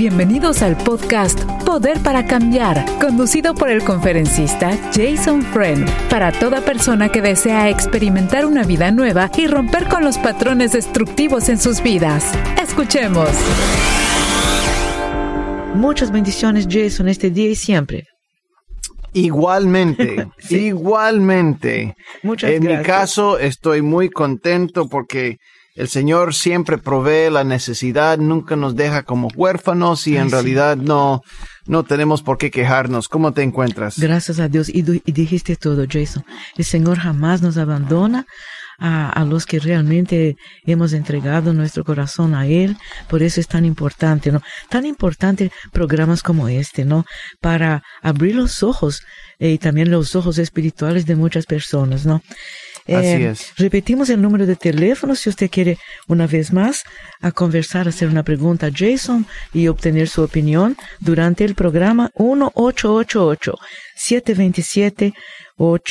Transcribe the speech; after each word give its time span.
Bienvenidos 0.00 0.62
al 0.62 0.78
podcast 0.78 1.38
Poder 1.66 2.02
para 2.02 2.24
Cambiar, 2.24 2.86
conducido 2.98 3.54
por 3.54 3.68
el 3.68 3.84
conferencista 3.84 4.70
Jason 4.94 5.42
Friend, 5.42 5.86
para 6.08 6.32
toda 6.32 6.62
persona 6.62 7.10
que 7.10 7.20
desea 7.20 7.68
experimentar 7.68 8.46
una 8.46 8.64
vida 8.64 8.90
nueva 8.92 9.30
y 9.36 9.46
romper 9.46 9.88
con 9.88 10.02
los 10.02 10.16
patrones 10.16 10.72
destructivos 10.72 11.50
en 11.50 11.58
sus 11.58 11.82
vidas. 11.82 12.32
Escuchemos. 12.58 13.28
Muchas 15.74 16.10
bendiciones, 16.10 16.66
Jason, 16.66 17.06
este 17.10 17.28
día 17.28 17.50
y 17.50 17.54
siempre. 17.54 18.06
Igualmente, 19.12 20.28
Sí. 20.38 20.68
igualmente. 20.68 21.94
Muchas 22.22 22.52
en 22.52 22.62
gracias. 22.62 22.80
mi 22.80 22.86
caso, 22.86 23.38
estoy 23.38 23.82
muy 23.82 24.08
contento 24.08 24.88
porque 24.88 25.36
el 25.74 25.88
Señor 25.88 26.34
siempre 26.34 26.78
provee 26.78 27.30
la 27.30 27.44
necesidad, 27.44 28.18
nunca 28.18 28.56
nos 28.56 28.74
deja 28.76 29.02
como 29.02 29.28
huérfanos 29.34 30.06
y 30.06 30.12
Ay, 30.12 30.22
en 30.22 30.28
sí. 30.28 30.32
realidad 30.32 30.76
no, 30.76 31.22
no 31.66 31.84
tenemos 31.84 32.22
por 32.22 32.38
qué 32.38 32.50
quejarnos. 32.50 33.08
¿Cómo 33.08 33.32
te 33.32 33.42
encuentras? 33.42 33.98
Gracias 33.98 34.40
a 34.40 34.48
Dios. 34.48 34.68
Y, 34.68 34.84
y 35.04 35.12
dijiste 35.12 35.56
todo, 35.56 35.84
Jason. 35.88 36.24
El 36.56 36.64
Señor 36.64 36.98
jamás 36.98 37.40
nos 37.42 37.56
abandona 37.56 38.26
a, 38.80 39.10
a 39.10 39.24
los 39.24 39.46
que 39.46 39.60
realmente 39.60 40.36
hemos 40.64 40.92
entregado 40.92 41.52
nuestro 41.52 41.84
corazón 41.84 42.34
a 42.34 42.46
Él. 42.46 42.76
Por 43.08 43.22
eso 43.22 43.40
es 43.40 43.46
tan 43.46 43.64
importante, 43.64 44.32
¿no? 44.32 44.40
Tan 44.70 44.86
importante 44.86 45.52
programas 45.70 46.22
como 46.22 46.48
este, 46.48 46.84
¿no? 46.84 47.04
Para 47.40 47.82
abrir 48.02 48.34
los 48.34 48.62
ojos 48.62 49.02
eh, 49.38 49.50
y 49.50 49.58
también 49.58 49.90
los 49.90 50.16
ojos 50.16 50.38
espirituales 50.38 51.06
de 51.06 51.14
muchas 51.16 51.46
personas, 51.46 52.06
¿no? 52.06 52.22
Así 52.86 53.06
Eh, 53.06 53.30
es. 53.30 53.52
Repetimos 53.56 54.08
el 54.10 54.20
número 54.22 54.46
de 54.46 54.56
teléfono 54.56 55.14
si 55.14 55.28
usted 55.28 55.50
quiere 55.50 55.78
una 56.08 56.26
vez 56.26 56.52
más 56.52 56.82
a 57.20 57.30
conversar, 57.32 57.86
hacer 57.88 58.08
una 58.08 58.22
pregunta 58.22 58.66
a 58.66 58.70
Jason 58.74 59.26
y 59.52 59.68
obtener 59.68 60.08
su 60.08 60.22
opinión 60.22 60.76
durante 61.00 61.44
el 61.44 61.54
programa 61.54 62.10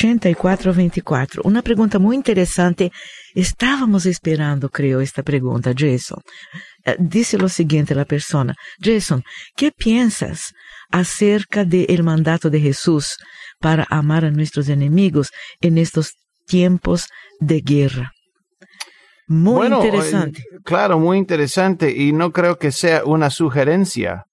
1888-727-8424. 0.00 1.40
Una 1.44 1.62
pregunta 1.62 1.98
muy 1.98 2.16
interesante. 2.16 2.90
Estábamos 3.34 4.06
esperando, 4.06 4.68
creo, 4.68 5.00
esta 5.00 5.22
pregunta, 5.22 5.72
Jason. 5.76 6.20
Eh, 6.84 6.96
Dice 6.98 7.38
lo 7.38 7.48
siguiente 7.48 7.94
la 7.94 8.04
persona. 8.04 8.54
Jason, 8.82 9.22
¿qué 9.56 9.70
piensas 9.72 10.52
acerca 10.90 11.64
del 11.64 12.02
mandato 12.02 12.50
de 12.50 12.60
Jesús 12.60 13.16
para 13.60 13.86
amar 13.90 14.24
a 14.24 14.30
nuestros 14.30 14.68
enemigos 14.68 15.30
en 15.60 15.78
estos 15.78 16.14
tiempos 16.50 17.08
de 17.38 17.60
guerra? 17.60 18.12
Muy 19.26 19.56
Bueno, 19.68 19.76
interesante. 19.84 20.40
eh, 20.40 20.58
claro, 20.64 20.98
muy 20.98 21.16
interesante 21.16 21.90
y 21.96 22.12
no 22.12 22.32
creo 22.32 22.58
que 22.58 22.72
sea 22.72 23.04
una 23.04 23.30
sugerencia. 23.30 24.24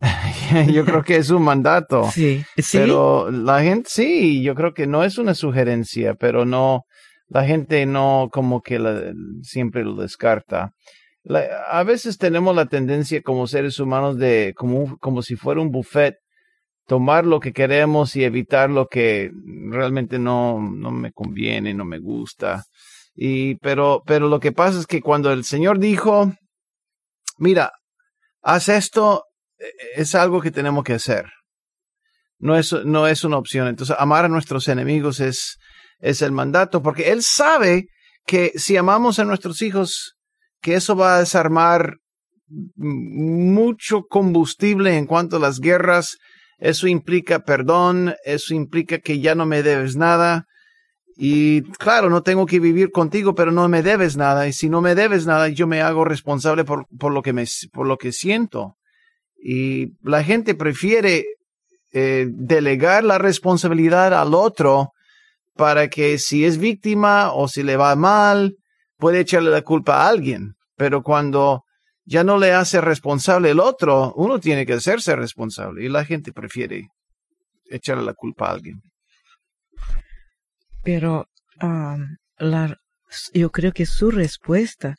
yo 0.72 0.84
creo 0.84 1.02
que 1.02 1.16
es 1.16 1.30
un 1.30 1.42
mandato. 1.42 2.10
sí, 2.10 2.44
sí. 2.56 2.78
Pero 2.78 3.30
la 3.30 3.62
gente, 3.62 3.88
sí, 3.92 4.42
yo 4.42 4.54
creo 4.54 4.72
que 4.72 4.86
no 4.86 5.04
es 5.04 5.18
una 5.18 5.34
sugerencia, 5.34 6.14
pero 6.14 6.44
no, 6.44 6.84
la 7.28 7.44
gente 7.44 7.84
no 7.84 8.28
como 8.32 8.62
que 8.62 8.78
la- 8.78 9.12
siempre 9.42 9.84
lo 9.84 9.96
descarta. 9.96 10.70
La- 11.24 11.46
a 11.70 11.82
veces 11.82 12.16
tenemos 12.16 12.54
la 12.56 12.66
tendencia 12.66 13.20
como 13.22 13.46
seres 13.46 13.78
humanos 13.80 14.16
de, 14.18 14.54
como, 14.56 14.96
como 14.98 15.20
si 15.22 15.36
fuera 15.36 15.60
un 15.60 15.70
buffet, 15.70 16.14
tomar 16.88 17.24
lo 17.24 17.38
que 17.38 17.52
queremos 17.52 18.16
y 18.16 18.24
evitar 18.24 18.70
lo 18.70 18.86
que 18.86 19.30
realmente 19.70 20.18
no, 20.18 20.60
no 20.60 20.90
me 20.90 21.12
conviene, 21.12 21.74
no 21.74 21.84
me 21.84 22.00
gusta. 22.00 22.64
Y, 23.14 23.54
pero, 23.56 24.02
pero 24.04 24.28
lo 24.28 24.40
que 24.40 24.50
pasa 24.50 24.80
es 24.80 24.86
que 24.86 25.00
cuando 25.00 25.30
el 25.30 25.44
Señor 25.44 25.78
dijo, 25.78 26.32
mira, 27.38 27.70
haz 28.42 28.68
esto, 28.68 29.24
eh, 29.58 29.66
es 29.94 30.14
algo 30.16 30.40
que 30.40 30.50
tenemos 30.50 30.82
que 30.82 30.94
hacer 30.94 31.26
no 32.38 32.56
es, 32.56 32.72
no 32.72 33.06
es 33.06 33.24
una 33.24 33.38
opción. 33.38 33.68
Entonces, 33.68 33.96
amar 33.98 34.24
a 34.24 34.28
nuestros 34.28 34.68
enemigos 34.68 35.20
es, 35.20 35.58
es 35.98 36.22
el 36.22 36.32
mandato, 36.32 36.82
porque 36.82 37.10
Él 37.10 37.22
sabe 37.22 37.86
que 38.26 38.52
si 38.56 38.76
amamos 38.76 39.18
a 39.18 39.24
nuestros 39.24 39.62
hijos, 39.62 40.14
que 40.60 40.74
eso 40.74 40.96
va 40.96 41.16
a 41.16 41.20
desarmar 41.20 41.96
mucho 42.76 44.02
combustible 44.08 44.96
en 44.96 45.06
cuanto 45.06 45.36
a 45.36 45.40
las 45.40 45.60
guerras. 45.60 46.16
Eso 46.58 46.88
implica 46.88 47.40
perdón, 47.40 48.14
eso 48.24 48.54
implica 48.54 48.98
que 48.98 49.20
ya 49.20 49.34
no 49.34 49.46
me 49.46 49.62
debes 49.62 49.96
nada. 49.96 50.46
Y 51.16 51.62
claro, 51.62 52.10
no 52.10 52.22
tengo 52.22 52.46
que 52.46 52.60
vivir 52.60 52.90
contigo, 52.90 53.34
pero 53.34 53.50
no 53.50 53.68
me 53.68 53.82
debes 53.82 54.16
nada. 54.16 54.46
Y 54.46 54.52
si 54.52 54.68
no 54.68 54.80
me 54.80 54.94
debes 54.94 55.26
nada, 55.26 55.48
yo 55.48 55.66
me 55.66 55.80
hago 55.80 56.04
responsable 56.04 56.64
por, 56.64 56.86
por, 56.98 57.12
lo, 57.12 57.22
que 57.22 57.32
me, 57.32 57.44
por 57.72 57.86
lo 57.86 57.96
que 57.96 58.12
siento. 58.12 58.76
Y 59.42 59.94
la 60.02 60.22
gente 60.22 60.54
prefiere 60.54 61.24
eh, 61.92 62.26
delegar 62.30 63.02
la 63.02 63.18
responsabilidad 63.18 64.12
al 64.14 64.34
otro 64.34 64.92
para 65.56 65.88
que 65.88 66.18
si 66.18 66.44
es 66.44 66.58
víctima 66.58 67.32
o 67.32 67.48
si 67.48 67.62
le 67.62 67.76
va 67.76 67.96
mal, 67.96 68.54
puede 68.96 69.20
echarle 69.20 69.50
la 69.50 69.62
culpa 69.62 70.02
a 70.02 70.08
alguien. 70.08 70.54
Pero 70.76 71.02
cuando 71.02 71.64
ya 72.08 72.24
no 72.24 72.38
le 72.38 72.52
hace 72.52 72.80
responsable 72.80 73.50
el 73.50 73.60
otro, 73.60 74.14
uno 74.16 74.40
tiene 74.40 74.64
que 74.64 74.72
hacerse 74.72 75.14
responsable 75.14 75.84
y 75.84 75.90
la 75.90 76.06
gente 76.06 76.32
prefiere 76.32 76.88
echarle 77.66 78.02
la 78.02 78.14
culpa 78.14 78.46
a 78.46 78.52
alguien. 78.52 78.80
Pero 80.82 81.26
yo 83.34 83.50
creo 83.50 83.72
que 83.72 83.84
su 83.84 84.10
respuesta 84.10 84.94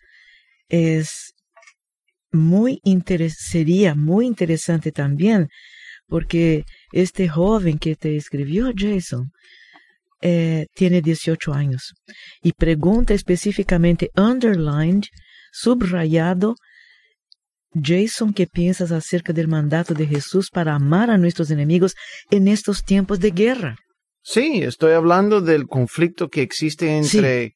es 0.67 1.33
muy 2.31 2.79
sería 3.35 3.95
muy 3.95 4.27
interesante 4.27 4.91
también, 4.91 5.47
porque 6.07 6.63
este 6.91 7.27
joven 7.27 7.79
que 7.79 7.95
te 7.95 8.17
escribió, 8.17 8.71
Jason, 8.75 9.31
eh, 10.21 10.67
tiene 10.75 11.01
18 11.01 11.53
años 11.53 11.93
y 12.43 12.51
pregunta 12.51 13.15
específicamente, 13.15 14.11
underlined, 14.15 15.05
subrayado, 15.51 16.53
Jason, 17.73 18.33
¿qué 18.33 18.47
piensas 18.47 18.91
acerca 18.91 19.31
del 19.33 19.47
mandato 19.47 19.93
de 19.93 20.07
Jesús 20.07 20.49
para 20.49 20.75
amar 20.75 21.09
a 21.11 21.17
nuestros 21.17 21.51
enemigos 21.51 21.95
en 22.31 22.47
estos 22.47 22.83
tiempos 22.83 23.19
de 23.19 23.31
guerra? 23.31 23.75
Sí, 24.23 24.61
estoy 24.63 24.93
hablando 24.93 25.41
del 25.41 25.67
conflicto 25.67 26.29
que 26.29 26.41
existe 26.41 26.97
entre 26.97 27.53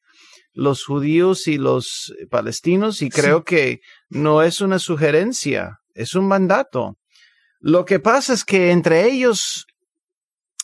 los 0.52 0.84
judíos 0.84 1.46
y 1.48 1.58
los 1.58 2.12
palestinos 2.30 3.02
y 3.02 3.10
creo 3.10 3.42
que 3.44 3.80
no 4.08 4.42
es 4.42 4.60
una 4.60 4.78
sugerencia, 4.78 5.78
es 5.94 6.14
un 6.14 6.26
mandato. 6.28 6.94
Lo 7.60 7.84
que 7.84 7.98
pasa 7.98 8.32
es 8.34 8.44
que 8.44 8.70
entre 8.70 9.06
ellos 9.10 9.66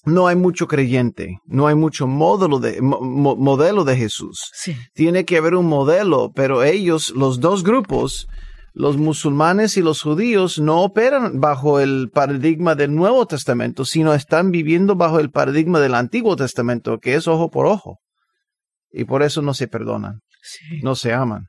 no 0.05 0.27
hay 0.29 0.37
mucho 0.37 0.67
creyente, 0.67 1.39
no 1.45 1.67
hay 1.67 1.75
mucho 1.75 2.07
modelo 2.07 2.59
de, 2.61 2.81
mo- 2.81 3.01
mo- 3.01 3.37
modelo 3.37 3.85
de 3.85 3.97
Jesús. 3.97 4.51
Sí, 4.55 4.77
Tiene 4.95 5.25
que 5.25 5.37
haber 5.37 5.55
un 5.55 5.67
modelo, 5.67 6.31
pero 6.35 6.63
ellos, 6.63 7.11
los 7.11 7.41
dos 7.41 7.63
grupos, 7.65 8.27
los 8.73 8.97
musulmanes 8.97 9.77
y 9.77 9.83
los 9.83 10.01
judíos, 10.03 10.59
no 10.59 10.83
operan 10.83 11.41
bajo 11.41 11.81
el 11.81 12.09
paradigma 12.13 12.75
del 12.75 12.95
Nuevo 12.95 13.27
Testamento, 13.27 13.85
sino 13.85 14.15
están 14.15 14.51
viviendo 14.51 14.95
bajo 14.95 15.19
el 15.21 15.31
paradigma 15.31 15.81
del 15.81 15.95
Antiguo 15.95 16.37
Testamento, 16.37 16.99
que 16.99 17.15
es 17.15 17.27
ojo 17.27 17.51
por 17.51 17.67
ojo. 17.67 17.99
Y 18.93 19.05
por 19.05 19.23
eso 19.23 19.43
no 19.43 19.55
se 19.55 19.69
perdonan, 19.69 20.21
sí, 20.43 20.81
no 20.83 20.95
se 20.95 21.13
aman. 21.13 21.47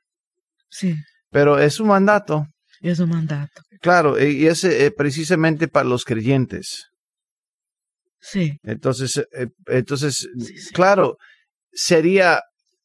sí, 0.69 0.95
Pero 1.29 1.59
es 1.59 1.79
un 1.79 1.87
mandato, 1.87 2.47
es 2.81 2.99
un 2.99 3.09
mandato. 3.09 3.61
claro, 3.81 4.19
y 4.23 4.47
es 4.47 4.63
eh, 4.63 4.91
precisamente 4.95 5.67
para 5.67 5.87
los 5.89 6.05
creyentes. 6.05 6.87
Sí, 8.19 8.57
Entonces, 8.63 9.17
eh, 9.33 9.47
entonces, 9.67 10.27
Sí, 10.37 10.57
sí. 10.57 10.73
claro, 10.73 11.17
sería 11.71 12.41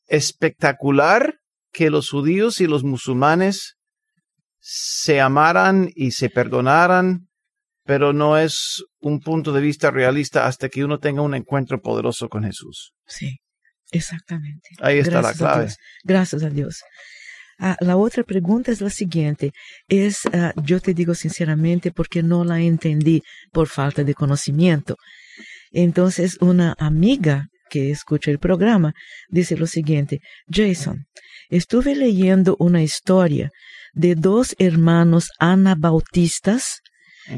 espectacular 0.06 1.34
que 1.72 1.90
los 1.90 2.08
judíos 2.10 2.60
y 2.62 2.66
los 2.66 2.84
musulmanes 2.84 3.75
se 4.68 5.20
amaran 5.20 5.92
y 5.94 6.10
se 6.10 6.28
perdonaran, 6.28 7.28
pero 7.84 8.12
no 8.12 8.36
es 8.36 8.82
un 8.98 9.20
punto 9.20 9.52
de 9.52 9.60
vista 9.60 9.92
realista 9.92 10.48
hasta 10.48 10.68
que 10.68 10.84
uno 10.84 10.98
tenga 10.98 11.22
un 11.22 11.36
encuentro 11.36 11.80
poderoso 11.80 12.28
con 12.28 12.42
Jesús. 12.42 12.92
sí, 13.06 13.38
exactamente. 13.92 14.70
Ahí 14.80 14.98
está 14.98 15.20
Gracias 15.20 15.40
la 15.40 15.46
a 15.46 15.52
clave. 15.52 15.64
Dios. 15.66 15.76
Gracias 16.02 16.42
a 16.42 16.50
Dios. 16.50 16.82
Ah, 17.60 17.76
la 17.78 17.96
otra 17.96 18.24
pregunta 18.24 18.72
es 18.72 18.80
la 18.80 18.90
siguiente. 18.90 19.52
Es, 19.86 20.26
ah, 20.32 20.52
yo 20.64 20.80
te 20.80 20.94
digo 20.94 21.14
sinceramente 21.14 21.92
porque 21.92 22.24
no 22.24 22.42
la 22.44 22.60
entendí 22.60 23.22
por 23.52 23.68
falta 23.68 24.02
de 24.02 24.14
conocimiento. 24.14 24.96
Entonces, 25.70 26.38
una 26.40 26.74
amiga 26.76 27.46
que 27.70 27.92
escucha 27.92 28.32
el 28.32 28.40
programa 28.40 28.94
dice 29.28 29.56
lo 29.56 29.68
siguiente, 29.68 30.18
Jason, 30.50 31.06
estuve 31.50 31.94
leyendo 31.94 32.56
una 32.58 32.82
historia 32.82 33.52
de 33.96 34.14
dos 34.14 34.54
hermanos 34.58 35.30
anabautistas 35.38 36.80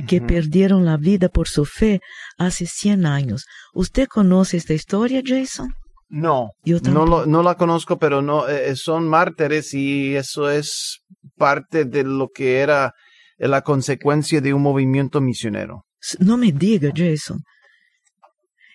que 0.07 0.21
perdieron 0.21 0.85
la 0.85 0.99
vida 0.99 1.31
por 1.31 1.49
su 1.49 1.65
fe 1.65 2.01
hace 2.37 2.67
100 2.67 3.07
años. 3.07 3.47
¿Usted 3.73 4.07
conoce 4.07 4.59
esta 4.59 4.75
historia, 4.75 5.23
Jason? 5.25 5.73
No, 6.11 6.51
Yo 6.63 6.79
no, 6.81 7.07
lo- 7.07 7.25
no 7.25 7.43
la 7.43 7.55
conozco, 7.55 7.99
pero 7.99 8.21
no 8.21 8.47
eh, 8.49 8.77
son 8.77 9.09
mártires 9.09 9.73
y 9.73 10.15
eso 10.17 10.51
es 10.51 11.01
parte 11.37 11.85
de 11.87 12.03
lo 12.05 12.29
que 12.29 12.59
era 12.59 12.93
es 13.39 13.49
la 13.49 13.63
consecuencia 13.63 14.41
de 14.41 14.53
un 14.53 14.61
movimiento 14.63 15.21
misionero. 15.21 15.85
No 16.19 16.37
me 16.37 16.51
diga, 16.53 16.91
Jason. 16.95 17.41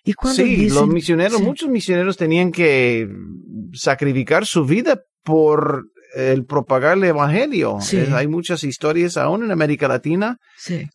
Y 0.06 0.13
cuando 0.13 0.41
sí, 0.44 0.69
los 0.69 0.88
misioneros, 0.88 1.41
muchos 1.41 1.69
misioneros 1.69 2.18
tenían 2.18 2.51
que 2.51 3.07
sacrificar 3.74 4.45
su 4.45 4.65
vida 4.65 5.01
por 5.24 5.85
el 6.13 6.45
propagar 6.45 6.98
el 6.98 7.04
evangelio. 7.06 7.80
hay 8.13 8.27
muchas 8.27 8.63
historias 8.63 9.18
aún 9.18 9.44
en 9.44 9.51
América 9.51 9.88
Latina. 9.88 10.38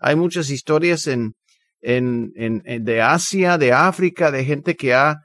Hay 0.00 0.16
muchas 0.16 0.50
historias 0.50 1.06
en, 1.06 1.32
en, 1.80 2.32
en, 2.36 2.84
de 2.84 3.02
Asia, 3.02 3.58
de 3.58 3.72
África, 3.72 4.30
de 4.30 4.44
gente 4.44 4.74
que 4.74 4.94
ha 4.94 5.16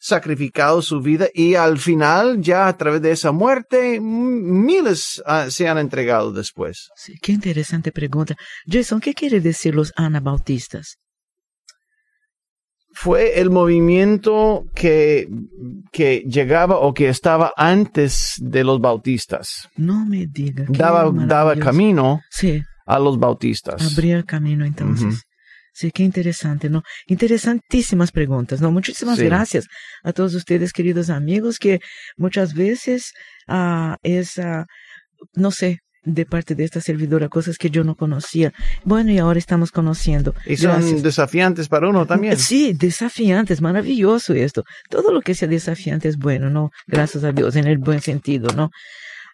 sacrificado 0.00 0.80
su 0.80 1.00
vida 1.02 1.28
y 1.34 1.54
al 1.54 1.78
final 1.78 2.40
ya 2.40 2.68
a 2.68 2.76
través 2.76 3.02
de 3.02 3.12
esa 3.12 3.32
muerte 3.32 4.00
miles 4.00 5.22
ah, 5.26 5.48
se 5.50 5.68
han 5.68 5.76
entregado 5.76 6.32
después. 6.32 6.88
Sí, 6.96 7.14
qué 7.20 7.32
interesante 7.32 7.92
pregunta. 7.92 8.34
Jason, 8.66 9.00
¿qué 9.00 9.12
quiere 9.12 9.40
decir 9.40 9.74
los 9.74 9.92
anabautistas? 9.96 10.96
Fue 13.02 13.40
el 13.40 13.48
movimiento 13.48 14.66
que, 14.74 15.26
que 15.90 16.18
llegaba 16.28 16.78
o 16.78 16.92
que 16.92 17.08
estaba 17.08 17.50
antes 17.56 18.34
de 18.42 18.62
los 18.62 18.78
bautistas. 18.78 19.70
No 19.76 20.04
me 20.04 20.26
diga. 20.26 20.66
Daba, 20.68 21.10
daba 21.10 21.56
camino 21.56 22.20
a 22.84 22.98
los 22.98 23.18
bautistas. 23.18 23.80
Abría 23.90 24.22
camino 24.22 24.66
entonces. 24.66 25.22
Sí, 25.72 25.90
qué 25.92 26.02
interesante, 26.02 26.68
¿no? 26.68 26.82
Interesantísimas 27.06 28.12
preguntas, 28.12 28.60
¿no? 28.60 28.70
Muchísimas 28.70 29.18
gracias 29.18 29.66
a 30.02 30.12
todos 30.12 30.34
ustedes, 30.34 30.70
queridos 30.70 31.08
amigos, 31.08 31.58
que 31.58 31.80
muchas 32.18 32.52
veces 32.52 33.12
uh, 33.48 33.94
es, 34.02 34.36
uh, 34.36 34.66
no 35.34 35.50
sé, 35.50 35.78
de 36.02 36.24
parte 36.24 36.54
de 36.54 36.64
esta 36.64 36.80
servidora, 36.80 37.28
cosas 37.28 37.58
que 37.58 37.70
yo 37.70 37.84
no 37.84 37.94
conocía. 37.94 38.52
Bueno, 38.84 39.10
y 39.10 39.18
ahora 39.18 39.38
estamos 39.38 39.70
conociendo. 39.70 40.34
Y 40.46 40.56
son 40.56 41.02
desafiantes 41.02 41.68
para 41.68 41.88
uno 41.88 42.06
también. 42.06 42.36
Sí, 42.38 42.72
desafiantes, 42.72 43.60
maravilloso 43.60 44.32
esto. 44.32 44.64
Todo 44.88 45.12
lo 45.12 45.20
que 45.20 45.34
sea 45.34 45.48
desafiante 45.48 46.08
es 46.08 46.16
bueno, 46.16 46.48
¿no? 46.50 46.70
Gracias 46.86 47.24
a 47.24 47.32
Dios, 47.32 47.56
en 47.56 47.66
el 47.66 47.78
buen 47.78 48.00
sentido, 48.00 48.48
¿no? 48.54 48.70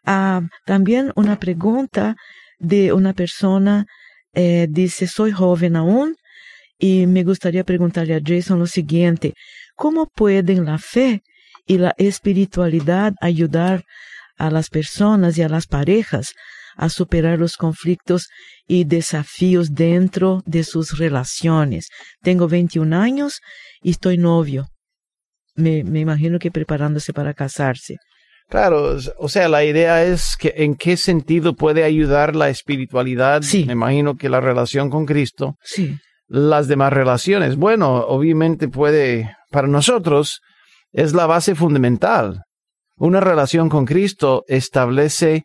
Ah, 0.04 0.42
también 0.64 1.12
una 1.16 1.38
pregunta 1.38 2.16
de 2.58 2.92
una 2.92 3.12
persona, 3.12 3.86
eh, 4.34 4.66
dice, 4.68 5.06
soy 5.06 5.32
joven 5.32 5.76
aún, 5.76 6.16
y 6.78 7.06
me 7.06 7.24
gustaría 7.24 7.64
preguntarle 7.64 8.14
a 8.14 8.20
Jason 8.24 8.58
lo 8.58 8.66
siguiente, 8.66 9.34
¿cómo 9.76 10.06
pueden 10.06 10.64
la 10.64 10.78
fe 10.78 11.22
y 11.66 11.78
la 11.78 11.94
espiritualidad 11.96 13.14
ayudar 13.20 13.84
a 14.36 14.50
las 14.50 14.68
personas 14.68 15.38
y 15.38 15.42
a 15.42 15.48
las 15.48 15.66
parejas 15.66 16.34
a 16.76 16.88
superar 16.88 17.38
los 17.38 17.56
conflictos 17.56 18.28
y 18.67 18.84
desafíos 18.84 19.75
dentro 19.75 20.43
de 20.46 20.64
sus 20.64 20.99
relaciones? 20.99 21.88
Tengo 22.23 22.49
21 22.49 22.96
años 22.96 23.40
y 23.82 23.90
estoy 23.90 24.19
novio. 24.19 24.69
Me, 25.55 25.84
me 25.84 26.00
imagino 26.00 26.38
que 26.38 26.50
preparándose 26.50 27.12
para 27.12 27.34
casarse. 27.34 27.96
Claro, 28.49 28.96
o 29.19 29.28
sea, 29.28 29.49
la 29.49 29.64
idea 29.64 30.05
es 30.05 30.37
que 30.37 30.52
en 30.56 30.76
qué 30.76 30.96
sentido 30.96 31.55
puede 31.55 31.82
ayudar 31.82 32.37
la 32.37 32.49
espiritualidad. 32.49 33.43
Sí. 33.43 33.64
Me 33.64 33.73
imagino 33.73 34.17
que 34.17 34.28
la 34.28 34.40
relación 34.40 34.88
con 34.88 35.05
Cristo. 35.05 35.56
Sí 35.62 35.99
las 36.28 36.69
demás 36.69 36.93
relaciones. 36.93 37.56
Bueno, 37.56 37.96
obviamente 37.96 38.69
puede, 38.69 39.37
para 39.50 39.69
nosotros, 39.69 40.40
es 40.93 41.12
la 41.12 41.26
base 41.26 41.55
fundamental. 41.55 42.43
Una 42.96 43.20
relación 43.20 43.69
con 43.69 43.84
Cristo 43.84 44.44
establece 44.49 45.44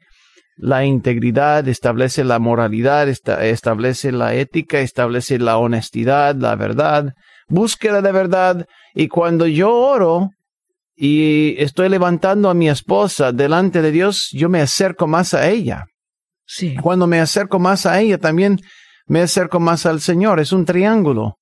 la 0.61 0.85
integridad, 0.85 1.67
establece 1.67 2.23
la 2.23 2.37
moralidad, 2.37 3.09
establece 3.09 4.11
la 4.11 4.35
ética, 4.35 4.79
establece 4.79 5.39
la 5.39 5.57
honestidad, 5.57 6.35
la 6.35 6.55
verdad, 6.55 7.13
búsqueda 7.47 8.03
de 8.03 8.11
verdad. 8.11 8.65
Y 8.93 9.07
cuando 9.07 9.47
yo 9.47 9.73
oro 9.73 10.29
y 10.95 11.55
estoy 11.57 11.89
levantando 11.89 12.47
a 12.47 12.53
mi 12.53 12.69
esposa 12.69 13.31
delante 13.31 13.81
de 13.81 13.91
Dios, 13.91 14.29
yo 14.33 14.49
me 14.49 14.61
acerco 14.61 15.07
más 15.07 15.33
a 15.33 15.49
ella. 15.49 15.85
Sí. 16.45 16.75
Cuando 16.75 17.07
me 17.07 17.19
acerco 17.19 17.57
más 17.57 17.87
a 17.87 17.99
ella, 17.99 18.19
también 18.19 18.59
me 19.07 19.21
acerco 19.21 19.59
más 19.59 19.87
al 19.87 19.99
Señor. 19.99 20.39
Es 20.39 20.51
un 20.51 20.65
triángulo. 20.65 21.39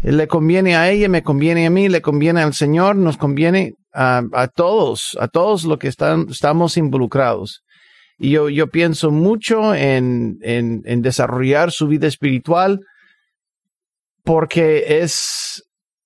Le 0.00 0.26
conviene 0.28 0.76
a 0.76 0.90
ella, 0.90 1.10
me 1.10 1.22
conviene 1.22 1.66
a 1.66 1.70
mí, 1.70 1.90
le 1.90 2.00
conviene 2.00 2.40
al 2.40 2.54
Señor, 2.54 2.96
nos 2.96 3.18
conviene 3.18 3.74
a, 3.92 4.48
todos, 4.54 5.14
a 5.20 5.28
todos 5.28 5.64
los 5.64 5.78
que 5.78 5.88
están, 5.88 6.26
estamos 6.30 6.78
involucrados. 6.78 7.65
Y 8.18 8.30
yo, 8.30 8.48
yo 8.48 8.68
pienso 8.68 9.10
mucho 9.10 9.74
en, 9.74 10.38
en, 10.42 10.82
en 10.84 11.02
desarrollar 11.02 11.70
su 11.70 11.86
vida 11.86 12.06
espiritual 12.06 12.80
porque 14.24 15.00
es, 15.02 15.62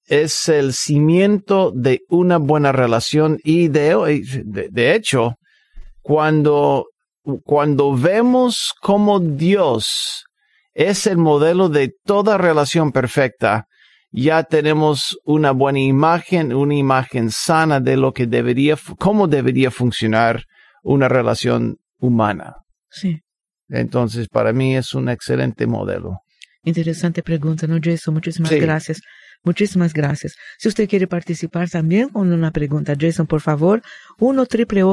es 0.06 0.48
el 0.48 0.72
cimiento 0.74 1.72
de 1.74 2.00
una 2.08 2.38
buena 2.38 2.72
relación. 2.72 3.38
Y 3.44 3.68
de, 3.68 4.22
de, 4.44 4.68
de 4.70 4.94
hecho, 4.94 5.36
cuando, 6.02 6.86
cuando 7.44 7.96
vemos 7.96 8.74
cómo 8.80 9.20
Dios 9.20 10.24
es 10.74 11.06
el 11.06 11.16
modelo 11.16 11.68
de 11.68 11.92
toda 12.04 12.36
relación 12.38 12.92
perfecta, 12.92 13.66
ya 14.12 14.42
tenemos 14.42 15.16
una 15.24 15.52
buena 15.52 15.80
imagen, 15.80 16.52
una 16.52 16.74
imagen 16.74 17.30
sana 17.30 17.80
de 17.80 17.96
lo 17.96 18.12
que 18.12 18.26
debería, 18.26 18.76
cómo 18.98 19.28
debería 19.28 19.70
funcionar 19.70 20.44
una 20.82 21.08
relación 21.08 21.76
humana. 22.00 22.56
Sí. 22.90 23.20
Entonces, 23.68 24.28
para 24.28 24.52
mí 24.52 24.76
es 24.76 24.94
un 24.94 25.08
excelente 25.08 25.66
modelo. 25.66 26.20
Interesante 26.64 27.22
pregunta, 27.22 27.66
¿no, 27.66 27.78
Jason? 27.82 28.14
Muchísimas 28.14 28.52
gracias. 28.52 29.00
Muchísimas 29.42 29.94
gracias. 29.94 30.34
Si 30.58 30.68
usted 30.68 30.88
quiere 30.88 31.06
participar 31.06 31.70
también 31.70 32.10
con 32.10 32.30
una 32.32 32.50
pregunta, 32.50 32.94
Jason, 32.98 33.26
por 33.26 33.40
favor, 33.40 33.82
1 34.18 34.46
triple 34.46 34.84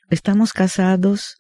estamos 0.09 0.54
casados 0.54 1.36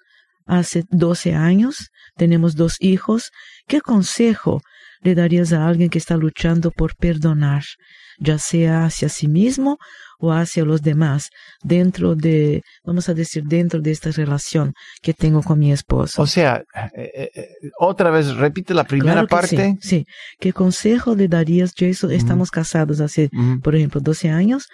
hace 0.51 0.83
12 0.89 1.33
años, 1.33 1.91
tenemos 2.15 2.55
dos 2.55 2.75
hijos. 2.79 3.31
¿Qué 3.67 3.79
consejo 3.79 4.61
le 5.01 5.15
darías 5.15 5.53
a 5.53 5.67
alguien 5.67 5.89
que 5.89 5.97
está 5.97 6.15
luchando 6.15 6.71
por 6.71 6.95
perdonar, 6.95 7.63
ya 8.19 8.37
sea 8.37 8.85
hacia 8.85 9.09
sí 9.09 9.27
mismo 9.27 9.77
o 10.19 10.31
hacia 10.31 10.63
los 10.63 10.83
demás, 10.83 11.29
dentro 11.63 12.15
de, 12.15 12.61
vamos 12.83 13.09
a 13.09 13.15
decir, 13.15 13.43
dentro 13.43 13.81
de 13.81 13.89
esta 13.91 14.11
relación 14.11 14.73
que 15.01 15.13
tengo 15.13 15.41
con 15.41 15.57
mi 15.57 15.71
esposo. 15.71 16.21
O 16.21 16.27
sea, 16.27 16.63
eh, 16.95 17.09
eh, 17.15 17.31
eh, 17.33 17.47
otra 17.79 18.11
vez, 18.11 18.35
repite 18.35 18.75
la 18.75 18.83
primera 18.83 19.25
parte. 19.25 19.77
Sí, 19.81 20.05
¿Qué 20.39 20.53
consejo 20.53 21.15
le 21.15 21.27
darías, 21.27 21.73
Jason? 21.75 22.11
Estamos 22.11 22.51
casados 22.51 22.99
hace, 22.99 23.29
por 23.63 23.75
ejemplo, 23.75 23.99
12 24.01 24.29
años. 24.29 24.67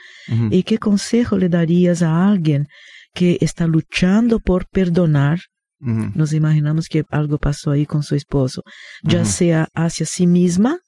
¿Y 0.49 0.63
qué 0.63 0.77
consejo 0.77 1.37
le 1.37 1.47
darías 1.47 2.01
a 2.01 2.27
alguien 2.27 2.67
que 3.13 3.37
está 3.39 3.67
luchando 3.67 4.39
por 4.39 4.67
perdonar? 4.67 5.39
Nos 5.79 6.33
imaginamos 6.33 6.87
que 6.87 7.03
algo 7.09 7.37
pasó 7.37 7.71
ahí 7.71 7.85
con 7.85 8.03
su 8.03 8.15
esposo, 8.15 8.63
ya 9.03 9.25
sea 9.25 9.67
hacia 9.75 10.05
sí 10.05 10.25
misma 10.25 10.79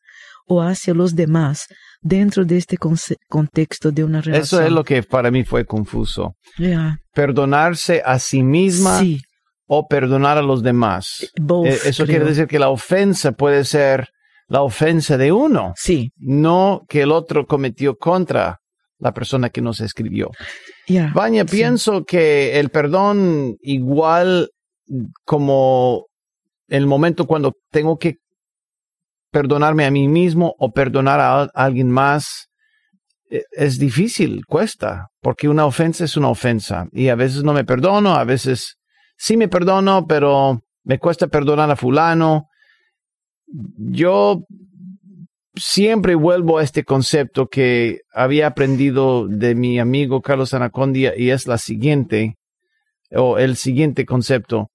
o 0.48 0.62
hacia 0.62 0.96
los 0.96 1.16
demás, 1.16 1.68
dentro 2.02 2.44
de 2.44 2.58
este 2.58 2.78
contexto 3.28 3.92
de 3.92 4.04
una 4.04 4.22
relación. 4.22 4.44
Eso 4.44 4.62
es 4.62 4.72
lo 4.72 4.84
que 4.84 5.04
para 5.04 5.30
mí 5.30 5.44
fue 5.44 5.66
confuso. 5.66 6.34
Perdonarse 7.14 8.02
a 8.04 8.18
sí 8.18 8.42
misma 8.42 9.02
o 9.68 9.88
perdonar 9.88 10.38
a 10.40 10.42
los 10.42 10.64
demás. 10.64 11.32
E, 11.66 11.80
eso 11.86 12.06
quiere 12.06 12.26
decir 12.26 12.48
que 12.48 12.58
la 12.58 12.70
ofensa 12.70 13.34
puede 13.34 13.64
ser 13.66 14.10
la 14.48 14.64
ofensa 14.64 15.18
de 15.18 15.32
uno. 15.32 15.74
Sí. 15.76 16.12
No 16.18 16.82
que 16.90 17.04
el 17.04 17.12
otro 17.12 17.46
cometió 17.46 17.96
contra 17.96 18.58
la 18.98 19.14
persona 19.14 19.50
que 19.50 19.62
nos 19.62 19.80
escribió. 19.80 20.32
Yeah, 20.88 21.12
Baña, 21.14 21.46
pienso 21.46 22.04
que 22.04 22.60
el 22.60 22.70
perdón 22.70 23.56
igual 23.62 24.50
como 25.26 26.06
el 26.68 26.86
momento 26.88 27.26
cuando 27.26 27.54
tengo 27.72 27.98
que 27.98 28.18
perdonarme 29.32 29.86
a 29.86 29.92
mí 29.92 30.08
mismo 30.08 30.56
o 30.58 30.72
perdonar 30.72 31.20
a, 31.20 31.44
alguien 31.54 31.90
más 31.92 32.48
e, 33.30 33.44
es 33.52 33.78
difícil, 33.78 34.46
cuesta, 34.46 35.08
porque 35.22 35.50
una 35.50 35.66
ofensa 35.66 36.06
es 36.06 36.18
una 36.18 36.30
ofensa. 36.30 36.88
Y 36.92 37.10
a 37.10 37.16
veces 37.16 37.44
no 37.44 37.54
me 37.54 37.66
perdono, 37.66 38.16
a 38.16 38.24
veces 38.24 38.78
sí 39.18 39.38
me 39.38 39.48
perdono, 39.48 40.06
pero 40.08 40.62
me 40.84 41.00
cuesta 41.00 41.28
perdonar 41.28 41.70
a 41.70 41.76
fulano. 41.76 42.48
Yo 43.78 44.44
siempre 45.56 46.16
vuelvo 46.16 46.58
a 46.58 46.64
este 46.64 46.84
concepto 46.84 47.48
que 47.48 48.02
había 48.14 48.48
aprendido 48.48 49.28
de 49.28 49.56
mi 49.56 49.80
amigo 49.80 50.22
Carlos 50.22 50.54
Anacondia 50.54 51.14
y 51.18 51.32
es 51.32 51.48
la 51.48 51.58
siguiente, 51.58 52.36
o 53.12 53.38
el 53.38 53.58
siguiente 53.58 54.06
concepto 54.06 54.70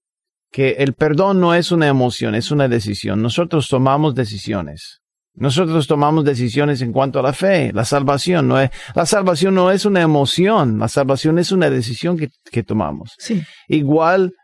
que 0.55 0.77
el 0.79 0.93
perdón 0.93 1.41
no 1.41 1.53
es 1.53 1.73
una 1.73 1.89
emoción, 1.89 2.37
es 2.37 2.53
una 2.53 2.69
decisión. 2.69 3.21
Nosotros 3.21 3.67
tomamos 3.67 4.15
decisiones. 4.15 5.01
Nosotros 5.35 5.89
tomamos 5.89 6.25
decisiones 6.25 6.81
en 6.81 6.93
cuanto 6.93 7.19
a 7.19 7.23
la 7.23 7.33
fe, 7.33 7.73
la 7.75 7.85
salvación. 7.85 8.47
No 8.47 8.61
es, 8.61 8.71
la 8.95 9.05
salvación 9.05 9.57
no 9.57 9.73
es 9.73 9.85
una 9.85 10.01
emoción, 10.01 10.79
la 10.79 10.87
salvación 10.87 11.41
es 11.41 11.51
una 11.51 11.71
decisión 11.71 12.17
que, 12.17 12.29
que 12.53 12.63
tomamos. 12.63 13.15
Sí. 13.19 13.43
Igual, 13.67 14.35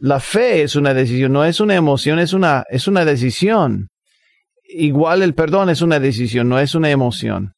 la 0.00 0.18
fe 0.18 0.62
es 0.64 0.74
una 0.74 0.94
decisión, 0.94 1.32
no 1.32 1.44
es 1.44 1.60
una 1.60 1.76
emoción, 1.76 2.18
es 2.18 2.32
una, 2.32 2.64
es 2.68 2.88
una 2.88 3.04
decisión. 3.04 3.86
Igual 4.64 5.22
el 5.22 5.34
perdón 5.34 5.70
es 5.70 5.80
una 5.80 6.00
decisión, 6.00 6.48
no 6.48 6.58
es 6.58 6.74
una 6.74 6.90
emoción. 6.90 7.52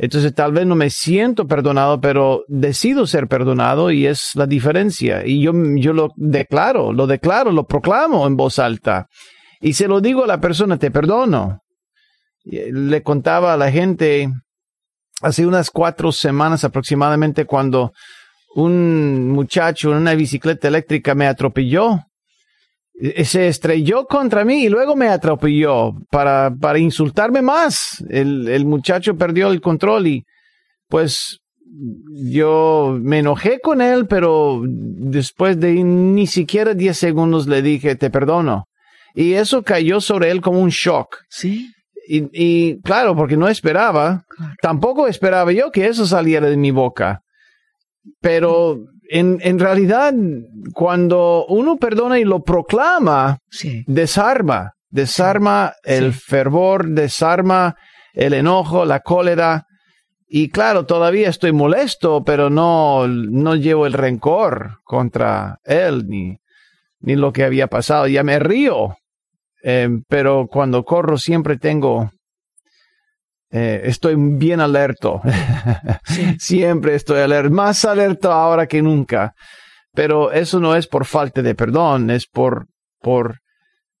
Entonces 0.00 0.32
tal 0.32 0.52
vez 0.52 0.64
no 0.64 0.76
me 0.76 0.90
siento 0.90 1.48
perdonado, 1.48 2.00
pero 2.00 2.44
decido 2.46 3.04
ser 3.04 3.26
perdonado 3.26 3.90
y 3.90 4.06
es 4.06 4.30
la 4.34 4.46
diferencia. 4.46 5.26
Y 5.26 5.42
yo, 5.42 5.52
yo 5.74 5.92
lo 5.92 6.10
declaro, 6.14 6.92
lo 6.92 7.08
declaro, 7.08 7.50
lo 7.50 7.66
proclamo 7.66 8.24
en 8.26 8.36
voz 8.36 8.60
alta. 8.60 9.08
Y 9.60 9.72
se 9.72 9.88
lo 9.88 10.00
digo 10.00 10.22
a 10.22 10.28
la 10.28 10.40
persona, 10.40 10.78
te 10.78 10.92
perdono. 10.92 11.62
Le 12.44 13.02
contaba 13.02 13.52
a 13.52 13.56
la 13.56 13.72
gente 13.72 14.30
hace 15.20 15.44
unas 15.44 15.68
cuatro 15.68 16.12
semanas 16.12 16.62
aproximadamente 16.62 17.44
cuando 17.44 17.92
un 18.54 19.30
muchacho 19.30 19.90
en 19.90 19.98
una 19.98 20.14
bicicleta 20.14 20.68
eléctrica 20.68 21.16
me 21.16 21.26
atropelló. 21.26 22.04
E-, 23.00 23.24
se 23.24 23.48
estrelló 23.48 24.06
contra 24.06 24.44
mí 24.44 24.64
y 24.64 24.68
luego 24.68 24.96
me 24.96 25.08
atropelló 25.08 25.92
para, 26.10 26.50
para 26.60 26.78
insultarme 26.78 27.42
más. 27.42 28.04
El, 28.08 28.48
el 28.48 28.64
muchacho 28.66 29.16
perdió 29.16 29.50
el 29.50 29.60
control 29.60 30.06
y 30.06 30.24
pues 30.88 31.38
yo 32.14 32.98
me 33.00 33.18
enojé 33.18 33.60
con 33.60 33.80
él, 33.82 34.06
pero 34.06 34.62
después 34.64 35.60
de 35.60 35.72
ni 35.84 36.26
siquiera 36.26 36.74
10 36.74 36.96
segundos 36.96 37.46
le 37.46 37.62
dije, 37.62 37.94
te 37.94 38.10
perdono. 38.10 38.64
Y 39.14 39.34
eso 39.34 39.62
cayó 39.62 40.00
sobre 40.00 40.30
él 40.30 40.40
como 40.40 40.60
un 40.60 40.70
shock. 40.70 41.16
Sí. 41.28 41.70
Y, 42.08 42.24
y 42.32 42.80
claro, 42.80 43.14
porque 43.14 43.36
no 43.36 43.48
esperaba, 43.48 44.24
Claro. 44.36 44.54
tampoco 44.62 45.08
esperaba 45.08 45.52
yo 45.52 45.70
que 45.70 45.86
eso 45.86 46.06
saliera 46.06 46.48
de 46.48 46.56
mi 46.56 46.70
boca. 46.70 47.20
Pero 48.20 48.78
en, 49.08 49.38
en 49.42 49.58
realidad, 49.58 50.12
cuando 50.74 51.46
uno 51.46 51.76
perdona 51.76 52.18
y 52.18 52.24
lo 52.24 52.42
proclama, 52.42 53.38
Sí. 53.50 53.84
desarma, 53.86 54.72
desarma 54.90 55.72
el 55.84 56.12
Sí. 56.12 56.20
fervor, 56.26 56.88
desarma 56.88 57.76
el 58.12 58.34
enojo, 58.34 58.84
la 58.84 59.00
cólera. 59.00 59.64
Y 60.26 60.50
claro, 60.50 60.84
todavía 60.84 61.28
estoy 61.30 61.52
molesto, 61.52 62.22
pero 62.22 62.50
no, 62.50 63.06
no 63.08 63.54
llevo 63.56 63.86
el 63.86 63.94
rencor 63.94 64.78
contra 64.84 65.58
él 65.64 66.06
ni, 66.06 66.36
ni 67.00 67.16
lo 67.16 67.32
que 67.32 67.44
había 67.44 67.66
pasado. 67.68 68.06
Ya 68.08 68.22
me 68.22 68.38
río, 68.38 68.96
eh, 69.62 69.88
pero 70.08 70.46
cuando 70.50 70.84
corro 70.84 71.16
siempre 71.16 71.56
tengo, 71.56 72.10
eh, 73.50 73.82
estoy 73.84 74.14
bien 74.16 74.60
alerto. 74.60 75.20
Sí. 76.04 76.34
siempre 76.38 76.94
estoy 76.94 77.20
alerta, 77.20 77.50
más 77.50 77.84
alerta 77.84 78.32
ahora 78.32 78.66
que 78.66 78.82
nunca. 78.82 79.34
Pero 79.94 80.32
eso 80.32 80.60
no 80.60 80.74
es 80.74 80.86
por 80.86 81.04
falta 81.04 81.42
de 81.42 81.54
perdón, 81.54 82.10
es 82.10 82.26
por, 82.26 82.66
por 83.00 83.38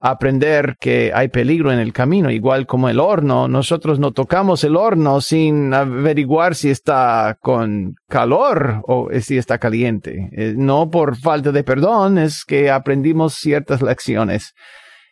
aprender 0.00 0.76
que 0.80 1.12
hay 1.14 1.28
peligro 1.28 1.72
en 1.72 1.80
el 1.80 1.92
camino, 1.92 2.30
igual 2.30 2.66
como 2.66 2.88
el 2.88 3.00
horno. 3.00 3.48
Nosotros 3.48 3.98
no 3.98 4.12
tocamos 4.12 4.62
el 4.64 4.76
horno 4.76 5.20
sin 5.20 5.74
averiguar 5.74 6.54
si 6.54 6.70
está 6.70 7.36
con 7.40 7.94
calor 8.08 8.82
o 8.86 9.08
si 9.20 9.38
está 9.38 9.58
caliente. 9.58 10.30
Eh, 10.32 10.54
No 10.56 10.90
por 10.90 11.16
falta 11.16 11.52
de 11.52 11.64
perdón, 11.64 12.18
es 12.18 12.44
que 12.44 12.70
aprendimos 12.70 13.34
ciertas 13.34 13.82
lecciones. 13.82 14.52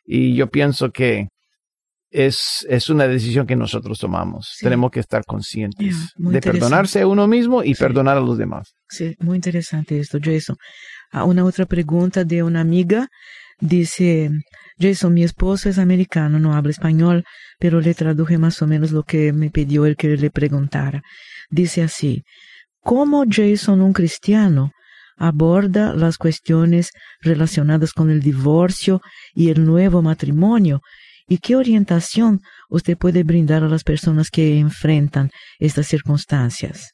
Y 0.04 0.34
yo 0.36 0.46
pienso 0.48 0.90
que 0.90 1.28
es, 2.16 2.66
es 2.68 2.88
una 2.88 3.06
decisión 3.06 3.46
que 3.46 3.56
nosotros 3.56 3.98
tomamos. 3.98 4.48
Sí. 4.56 4.64
Tenemos 4.64 4.90
que 4.90 5.00
estar 5.00 5.24
conscientes 5.26 6.12
de 6.16 6.40
perdonarse 6.40 7.02
a 7.02 7.06
uno 7.06 7.26
mismo 7.26 7.62
y 7.62 7.74
Sí. 7.74 7.80
perdonar 7.80 8.16
a 8.16 8.20
los 8.20 8.38
demás. 8.38 8.72
Sí, 8.88 9.14
muy 9.20 9.36
interesante 9.36 10.00
esto, 10.00 10.18
Jason. 10.22 10.56
Ah, 11.12 11.24
una 11.24 11.44
otra 11.44 11.66
pregunta 11.66 12.24
de 12.24 12.42
una 12.42 12.60
amiga 12.62 13.08
dice, 13.60 14.30
Jason, 14.78 15.12
mi 15.12 15.24
esposo 15.24 15.68
es 15.68 15.78
americano, 15.78 16.38
no 16.38 16.54
habla 16.54 16.70
español, 16.70 17.24
pero 17.58 17.80
le 17.80 17.92
traduje 17.94 18.38
más 18.38 18.62
o 18.62 18.66
menos 18.66 18.92
lo 18.92 19.02
que 19.02 19.32
me 19.34 19.50
pidió 19.50 19.84
el 19.84 19.96
que 19.96 20.16
le 20.16 20.30
preguntara. 20.30 21.02
Dice 21.50 21.82
así, 21.82 22.22
¿cómo 22.80 23.24
Jason, 23.28 23.82
un 23.82 23.92
cristiano, 23.92 24.72
aborda 25.18 25.94
las 25.94 26.16
cuestiones 26.16 26.90
relacionadas 27.20 27.92
con 27.92 28.10
el 28.10 28.20
divorcio 28.20 29.00
y 29.34 29.50
el 29.50 29.64
nuevo 29.66 30.00
matrimonio? 30.02 30.80
¿Y 31.28 31.38
qué 31.38 31.56
orientación 31.56 32.40
usted 32.68 32.96
puede 32.96 33.24
brindar 33.24 33.64
a 33.64 33.68
las 33.68 33.82
personas 33.82 34.30
que 34.30 34.58
enfrentan 34.58 35.30
estas 35.58 35.86
circunstancias? 35.86 36.92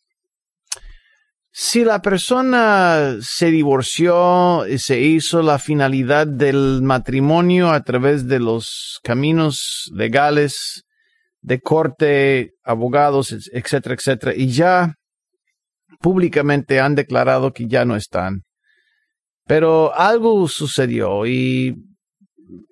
Si 1.51 1.85
la 1.85 2.01
persona 2.01 3.17
se 3.21 3.51
divorció 3.51 4.67
y 4.67 4.79
se 4.79 5.01
hizo 5.01 5.43
la 5.43 5.59
finalidad 5.59 6.27
del 6.27 6.81
matrimonio 6.81 7.71
a 7.71 7.83
través 7.83 8.27
de 8.27 8.39
los 8.39 9.01
caminos 9.03 9.91
legales 9.93 10.85
de 11.43 11.61
corte, 11.61 12.53
abogados, 12.65 13.35
etcétera, 13.53 13.97
etcétera, 13.97 14.33
y 14.35 14.51
ya 14.51 14.95
públicamente 16.01 16.81
han 16.81 16.95
declarado 16.95 17.53
que 17.53 17.67
ya 17.67 17.85
no 17.85 17.97
están. 17.97 18.45
Pero 19.47 19.95
algo 19.95 20.49
sucedió 20.49 21.27
y 21.27 21.77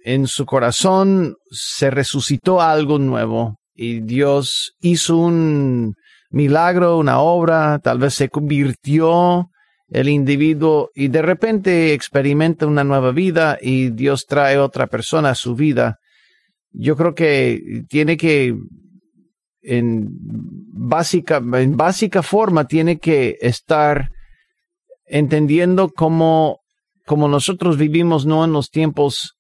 en 0.05 0.27
su 0.27 0.47
corazón 0.47 1.37
se 1.51 1.91
resucitó 1.91 2.61
algo 2.61 2.99
nuevo 2.99 3.57
y 3.75 4.01
Dios 4.01 4.73
hizo 4.81 5.17
un 5.17 5.95
milagro, 6.31 6.99
una 6.99 7.21
obra, 7.21 7.79
tal 7.83 7.99
vez 7.99 8.15
se 8.15 8.29
convirtió 8.29 9.49
el 9.89 10.09
individuo 10.09 10.91
y 10.95 11.09
de 11.09 11.23
repente 11.23 11.93
experimenta 11.93 12.67
una 12.67 12.85
nueva 12.85 13.11
vida 13.11 13.59
y 13.61 13.91
Dios 13.91 14.27
trae 14.27 14.59
otra 14.59 14.87
persona 14.87 15.31
a 15.31 15.35
su 15.35 15.55
vida. 15.55 15.99
Yo 16.73 16.97
creo 16.97 17.15
que 17.15 17.83
tiene 17.89 18.17
que, 18.17 18.55
en 19.63 20.09
básica, 20.73 21.43
en 21.55 21.77
básica 21.77 22.23
forma, 22.23 22.67
tiene 22.67 22.99
que 22.99 23.37
estar 23.41 24.11
entendiendo 25.07 25.89
cómo, 25.89 26.61
cómo 27.07 27.27
nosotros 27.29 27.77
vivimos 27.77 28.27
no 28.27 28.45
en 28.45 28.53
los 28.53 28.71
tiempos 28.71 29.40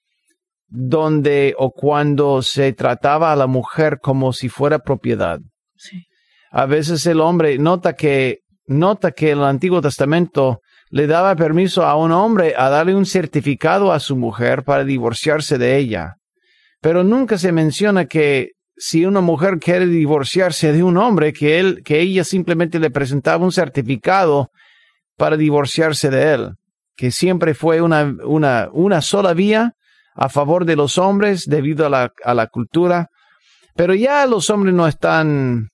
donde 0.71 1.55
o 1.59 1.73
cuando 1.73 2.43
se 2.43 2.73
trataba 2.73 3.33
a 3.33 3.37
la 3.37 3.47
mujer 3.47 3.99
como 4.00 4.33
si 4.33 4.49
fuera 4.49 4.79
propiedad 4.79 5.41
Sí. 5.75 6.05
a 6.53 6.67
veces 6.67 7.07
el 7.07 7.21
hombre 7.21 7.59
nota 7.59 7.95
que 7.95 8.39
nota 8.67 9.11
que 9.12 9.33
el 9.33 9.43
Antiguo 9.43 9.81
Testamento 9.81 10.61
le 10.91 11.07
daba 11.07 11.35
permiso 11.37 11.85
a 11.85 11.97
un 11.97 12.12
hombre 12.12 12.55
a 12.57 12.69
darle 12.69 12.95
un 12.95 13.07
certificado 13.07 13.93
a 13.93 14.00
su 14.00 14.17
mujer 14.17 14.65
para 14.65 14.85
divorciarse 14.85 15.57
de 15.57 15.77
ella. 15.77 16.15
Pero 16.81 17.05
nunca 17.05 17.39
se 17.39 17.53
menciona 17.53 18.07
que 18.07 18.50
si 18.77 19.05
una 19.05 19.21
mujer 19.21 19.59
quiere 19.59 19.87
divorciarse 19.87 20.73
de 20.73 20.83
un 20.83 20.97
hombre, 20.97 21.33
que 21.33 21.61
él, 21.61 21.83
que 21.85 22.00
ella 22.00 22.25
simplemente 22.25 22.79
le 22.79 22.91
presentaba 22.91 23.45
un 23.45 23.53
certificado 23.53 24.50
para 25.17 25.37
divorciarse 25.37 26.11
de 26.11 26.33
él, 26.35 26.50
que 26.97 27.11
siempre 27.11 27.55
fue 27.55 27.83
una, 27.83 28.15
una, 28.25 28.69
una 28.73 29.00
sola 29.00 29.33
vía 29.35 29.75
a 30.14 30.29
favor 30.29 30.64
de 30.64 30.76
los 30.76 30.99
hombres 30.99 31.45
debido 31.47 31.87
a 31.87 31.90
la, 31.90 32.12
a 32.25 32.35
la 32.35 32.47
cultura. 32.47 33.09
Pero 33.75 33.95
ya 33.95 34.26
los 34.26 34.50
hombres 34.50 34.75
no 34.75 34.87
están 34.87 35.69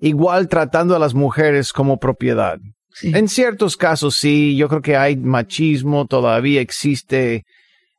igual 0.00 0.48
tratando 0.48 0.96
a 0.96 0.98
las 0.98 1.14
mujeres 1.14 1.72
como 1.72 1.98
propiedad. 1.98 2.58
Sí. 2.92 3.12
En 3.14 3.28
ciertos 3.28 3.76
casos 3.76 4.16
sí, 4.16 4.56
yo 4.56 4.68
creo 4.68 4.82
que 4.82 4.96
hay 4.96 5.16
machismo, 5.16 6.06
todavía 6.06 6.60
existe 6.60 7.44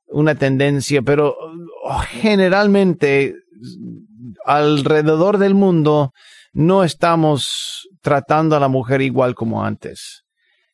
una 0.07 0.35
tendencia, 0.35 1.01
pero 1.01 1.35
oh, 1.83 1.99
generalmente 2.09 3.33
alrededor 4.45 5.37
del 5.37 5.55
mundo 5.55 6.11
no 6.53 6.83
estamos 6.83 7.87
tratando 8.01 8.55
a 8.55 8.59
la 8.59 8.67
mujer 8.67 9.01
igual 9.01 9.35
como 9.35 9.63
antes. 9.63 10.23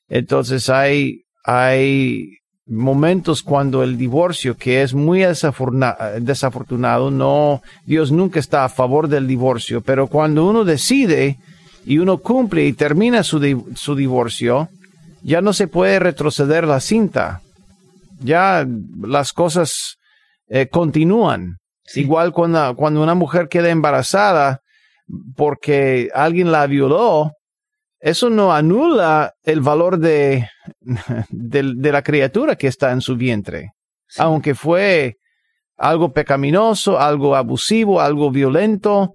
Entonces 0.07 0.69
hay, 0.69 1.23
hay 1.43 2.37
momentos 2.67 3.43
cuando 3.43 3.83
el 3.83 3.97
divorcio, 3.97 4.57
que 4.57 4.81
es 4.81 4.93
muy 4.93 5.21
desafortunado, 5.21 7.11
no, 7.11 7.61
Dios 7.85 8.11
nunca 8.11 8.39
está 8.39 8.65
a 8.65 8.69
favor 8.69 9.07
del 9.07 9.27
divorcio, 9.27 9.81
pero 9.81 10.07
cuando 10.07 10.45
uno 10.45 10.65
decide 10.65 11.37
y 11.85 11.99
uno 11.99 12.17
cumple 12.17 12.65
y 12.65 12.73
termina 12.73 13.23
su, 13.23 13.39
di- 13.39 13.55
su 13.75 13.95
divorcio, 13.95 14.69
ya 15.23 15.41
no 15.41 15.53
se 15.53 15.67
puede 15.67 15.99
retroceder 15.99 16.65
la 16.65 16.79
cinta. 16.79 17.41
Ya 18.19 18.65
las 19.01 19.31
cosas 19.31 19.95
eh, 20.49 20.67
continúan. 20.67 21.57
Sí. 21.83 22.01
Igual 22.01 22.33
cuando, 22.33 22.75
cuando 22.75 23.01
una 23.01 23.15
mujer 23.15 23.47
queda 23.47 23.69
embarazada 23.69 24.59
porque 25.35 26.09
alguien 26.13 26.51
la 26.51 26.67
violó, 26.67 27.31
eso 27.99 28.29
no 28.29 28.53
anula 28.53 29.33
el 29.43 29.61
valor 29.61 29.97
de, 29.99 30.47
de, 31.29 31.73
de 31.75 31.91
la 31.91 32.03
criatura 32.03 32.55
que 32.55 32.67
está 32.67 32.91
en 32.91 33.01
su 33.01 33.15
vientre. 33.15 33.71
Sí. 34.07 34.21
Aunque 34.21 34.55
fue 34.55 35.17
algo 35.77 36.13
pecaminoso, 36.13 36.99
algo 36.99 37.35
abusivo, 37.35 38.01
algo 38.01 38.31
violento 38.31 39.13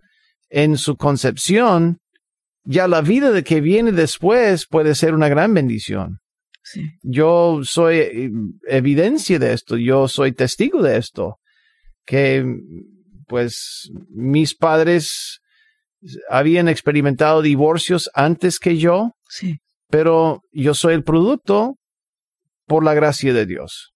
en 0.49 0.77
su 0.77 0.97
concepción, 0.97 1.99
ya 2.65 2.87
la 2.87 3.01
vida 3.01 3.33
de 3.33 3.43
que 3.43 3.61
viene 3.61 3.93
después 3.93 4.67
puede 4.69 4.95
ser 4.95 5.15
una 5.15 5.29
gran 5.29 5.55
bendición. 5.55 6.19
Sí. 6.63 6.83
Yo 7.03 7.61
soy 7.65 7.97
eh, 7.97 8.31
evidencia 8.69 9.39
de 9.39 9.53
esto, 9.53 9.77
yo 9.77 10.07
soy 10.07 10.33
testigo 10.33 10.83
de 10.83 10.97
esto, 10.97 11.39
que 12.05 12.45
pues 13.27 13.91
mis 14.11 14.55
padres 14.55 15.41
habían 16.29 16.69
experimentado 16.69 17.43
divorcios 17.43 18.11
antes 18.15 18.59
que 18.59 18.77
yo, 18.79 19.13
Sí. 19.29 19.59
pero 19.89 20.41
yo 20.53 20.75
soy 20.75 20.95
el 20.95 21.05
producto 21.05 21.77
por 22.67 22.85
la 22.85 22.95
gracia 22.95 23.33
de 23.33 23.47
Dios. 23.47 23.93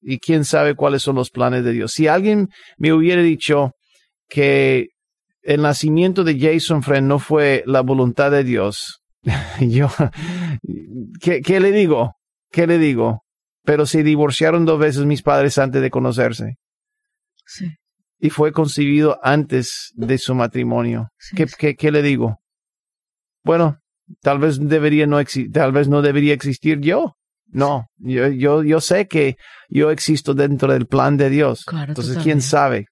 Y 0.00 0.18
quién 0.18 0.44
sabe 0.44 0.74
cuáles 0.74 1.02
son 1.02 1.16
los 1.16 1.30
planes 1.30 1.64
de 1.64 1.72
Dios. 1.72 1.92
Si 1.92 2.06
alguien 2.06 2.48
me 2.76 2.92
hubiera 2.92 3.20
dicho 3.22 3.72
que 4.28 4.88
el 5.42 5.62
nacimiento 5.62 6.24
de 6.24 6.38
Jason 6.38 6.82
Friend 6.82 7.06
no 7.08 7.18
fue 7.18 7.62
la 7.66 7.80
voluntad 7.80 8.30
de 8.30 8.44
Dios, 8.44 9.00
yo, 9.60 9.88
¿qué, 11.20 11.40
qué 11.40 11.60
le 11.60 11.72
digo? 11.72 12.14
¿Qué 12.50 12.66
le 12.66 12.78
digo? 12.78 13.22
Pero 13.64 13.86
se 13.86 14.02
divorciaron 14.02 14.64
dos 14.64 14.78
veces 14.78 15.04
mis 15.04 15.22
padres 15.22 15.58
antes 15.58 15.82
de 15.82 15.90
conocerse 15.90 16.54
Sí. 17.44 17.66
Y 18.20 18.30
fue 18.30 18.52
concebido 18.52 19.18
antes 19.22 19.92
de 19.94 20.18
su 20.18 20.34
matrimonio. 20.34 21.08
¿Qué, 21.36 21.46
sí. 21.46 21.54
qué, 21.58 21.76
qué 21.76 21.90
le 21.90 22.02
digo? 22.02 22.38
Bueno, 23.44 23.78
tal 24.20 24.38
vez 24.38 24.58
debería 24.60 25.06
no 25.06 25.18
tal 25.52 25.72
vez 25.72 25.88
no 25.88 26.02
debería 26.02 26.34
existir 26.34 26.80
yo. 26.80 27.14
No, 27.50 27.86
yo, 27.96 28.28
yo, 28.28 28.62
yo 28.62 28.80
sé 28.80 29.06
que 29.06 29.36
yo 29.70 29.90
existo 29.90 30.34
dentro 30.34 30.70
del 30.72 30.86
plan 30.86 31.16
de 31.16 31.30
Dios. 31.30 31.64
Claro, 31.64 31.92
Entonces, 31.92 32.18
quién 32.22 32.42
sabe. 32.42 32.86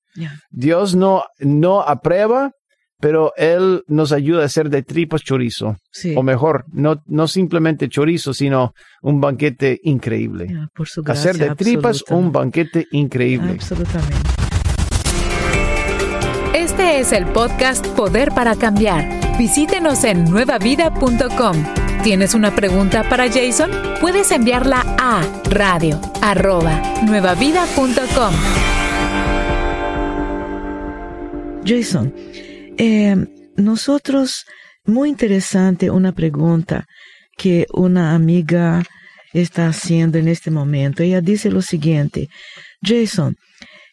Dios 0.51 0.95
no, 0.95 1.25
no 1.41 1.83
aprueba, 1.83 2.53
pero 2.99 3.33
Él 3.37 3.83
nos 3.87 4.13
ayuda 4.13 4.43
a 4.43 4.47
hacer 4.47 4.71
de 4.71 4.83
tripas 4.83 5.21
chorizo. 5.21 5.77
Sí. 5.93 6.15
O 6.17 6.23
mejor, 6.23 6.65
no, 6.73 7.03
no 7.05 7.29
simplemente 7.29 7.91
chorizo, 7.91 8.33
sino 8.33 8.73
un 9.03 9.21
banquete 9.21 9.79
increíble. 9.83 10.49
Por 10.75 10.89
su 10.89 11.03
gracia 11.03 11.33
Hacer 11.33 11.49
de 11.51 11.55
tripas 11.55 12.03
un 12.09 12.33
banquete 12.33 12.87
increíble. 12.93 13.53
Absolutamente. 13.53 14.36
Es 16.97 17.13
el 17.13 17.27
podcast 17.27 17.87
Poder 17.89 18.31
para 18.31 18.57
Cambiar. 18.57 19.37
Visítenos 19.37 20.03
en 20.05 20.25
nuevavida.com. 20.25 22.03
¿Tienes 22.03 22.33
una 22.33 22.55
pregunta 22.55 23.07
para 23.07 23.31
Jason? 23.31 23.71
Puedes 24.01 24.31
enviarla 24.31 24.83
a 24.99 25.21
radio 25.51 26.01
arroba 26.23 26.81
nuevavida.com. 27.03 28.35
Jason, 31.67 32.15
eh, 32.79 33.27
nosotros, 33.57 34.47
muy 34.87 35.11
interesante 35.11 35.91
una 35.91 36.13
pregunta 36.13 36.87
que 37.37 37.67
una 37.75 38.15
amiga 38.15 38.83
está 39.35 39.69
haciendo 39.69 40.17
en 40.17 40.29
este 40.29 40.51
momento. 40.51 41.03
Ella 41.03 41.21
dice 41.21 41.51
lo 41.51 41.61
siguiente, 41.61 42.29
Jason, 42.83 43.37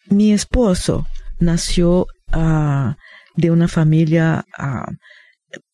mi 0.05 0.31
esposo 0.31 1.05
nació 1.39 2.07
de 3.35 3.51
una 3.51 3.67
familia 3.67 4.43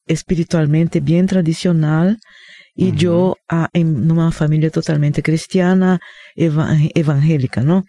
espiritualmente 0.07 0.99
bien 0.99 1.27
tradicional 1.27 2.17
y 2.75 2.93
yo 2.95 3.35
en 3.73 4.09
una 4.09 4.31
familia 4.31 4.69
totalmente 4.69 5.21
cristiana, 5.21 5.99
eva- 6.35 6.77
evangélica, 6.95 7.61
¿no? 7.61 7.83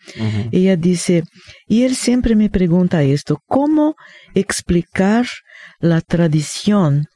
Ella 0.50 0.76
dice, 0.76 1.22
y 1.68 1.84
él 1.84 1.94
siempre 1.94 2.34
me 2.34 2.50
pregunta 2.50 3.02
esto, 3.02 3.38
¿cómo 3.46 3.94
explicar 4.34 5.26
la 5.78 6.00
tradición 6.00 7.06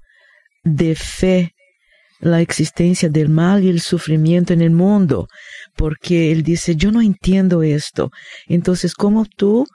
de 0.62 0.94
fe, 0.94 1.52
la 2.20 2.40
existencia 2.40 3.08
del 3.08 3.28
mal 3.28 3.64
y 3.64 3.68
el 3.70 3.80
sufrimiento 3.80 4.52
en 4.52 4.60
el 4.60 4.70
mundo? 4.70 5.26
Porque 5.76 6.30
él 6.30 6.42
dice, 6.44 6.76
yo 6.76 6.92
no 6.92 7.00
entiendo 7.02 7.62
esto. 7.64 8.10
Entonces, 8.46 8.94
¿cómo 8.94 9.26
tú 9.36 9.66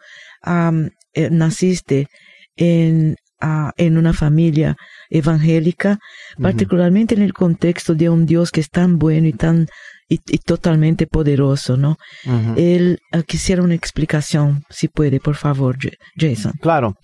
eh, 1.13 1.29
naciste 1.29 2.07
en, 2.55 3.15
ah, 3.39 3.71
en 3.77 3.97
una 3.97 4.13
familia 4.13 4.75
evangélica, 5.09 5.99
particularmente 6.41 7.15
en 7.15 7.21
el 7.21 7.33
contexto 7.33 7.95
de 7.95 8.09
un 8.09 8.25
Dios 8.25 8.51
que 8.51 8.61
es 8.61 8.69
tan 8.69 8.97
bueno 8.97 9.27
y 9.27 9.33
tan 9.33 9.67
y, 10.07 10.19
y 10.27 10.39
totalmente 10.39 11.05
poderoso, 11.05 11.77
¿no? 11.77 11.97
Ujú. 12.25 12.55
Él 12.57 12.99
ah, 13.11 13.21
quisiera 13.21 13.61
una 13.61 13.75
explicación, 13.75 14.63
si 14.69 14.87
puede, 14.87 15.19
por 15.19 15.35
favor, 15.35 15.77
Jason. 16.15 16.53
Claro. 16.61 16.95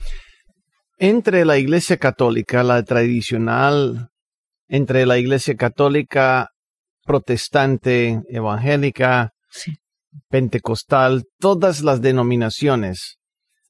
Entre 0.97 1.45
la 1.45 1.57
iglesia 1.57 1.97
católica, 1.97 2.63
la 2.63 2.81
tradicional, 2.83 4.07
entre 4.67 5.05
la 5.05 5.17
iglesia 5.17 5.55
católica, 5.55 6.49
protestante, 7.03 8.21
evangélica, 8.29 9.31
Sí, 9.55 9.73
pentecostal, 10.29 11.23
todas 11.39 11.81
las 11.81 12.01
denominaciones, 12.01 13.17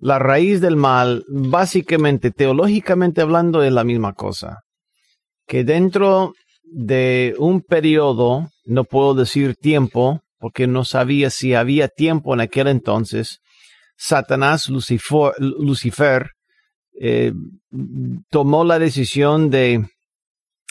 la 0.05 0.19
raíz 0.19 0.61
del 0.61 0.75
mal, 0.75 1.25
básicamente, 1.27 2.29
teológicamente 2.29 3.21
hablando, 3.21 3.63
es 3.63 3.71
la 3.71 3.83
misma 3.83 4.13
cosa. 4.13 4.59
Que 5.47 5.63
dentro 5.63 6.33
de 6.61 7.33
un 7.39 7.61
periodo, 7.61 8.51
no 8.65 8.83
puedo 8.83 9.15
decir 9.15 9.55
tiempo, 9.55 10.21
porque 10.37 10.67
no 10.67 10.85
sabía 10.85 11.31
si 11.31 11.55
había 11.55 11.87
tiempo 11.87 12.35
en 12.35 12.41
aquel 12.41 12.67
entonces, 12.67 13.39
Satanás, 13.97 14.69
Lucifer, 14.69 15.33
Lucifer 15.39 16.27
eh, 17.01 17.33
tomó 18.29 18.63
la 18.63 18.77
decisión 18.77 19.49
de, 19.49 19.87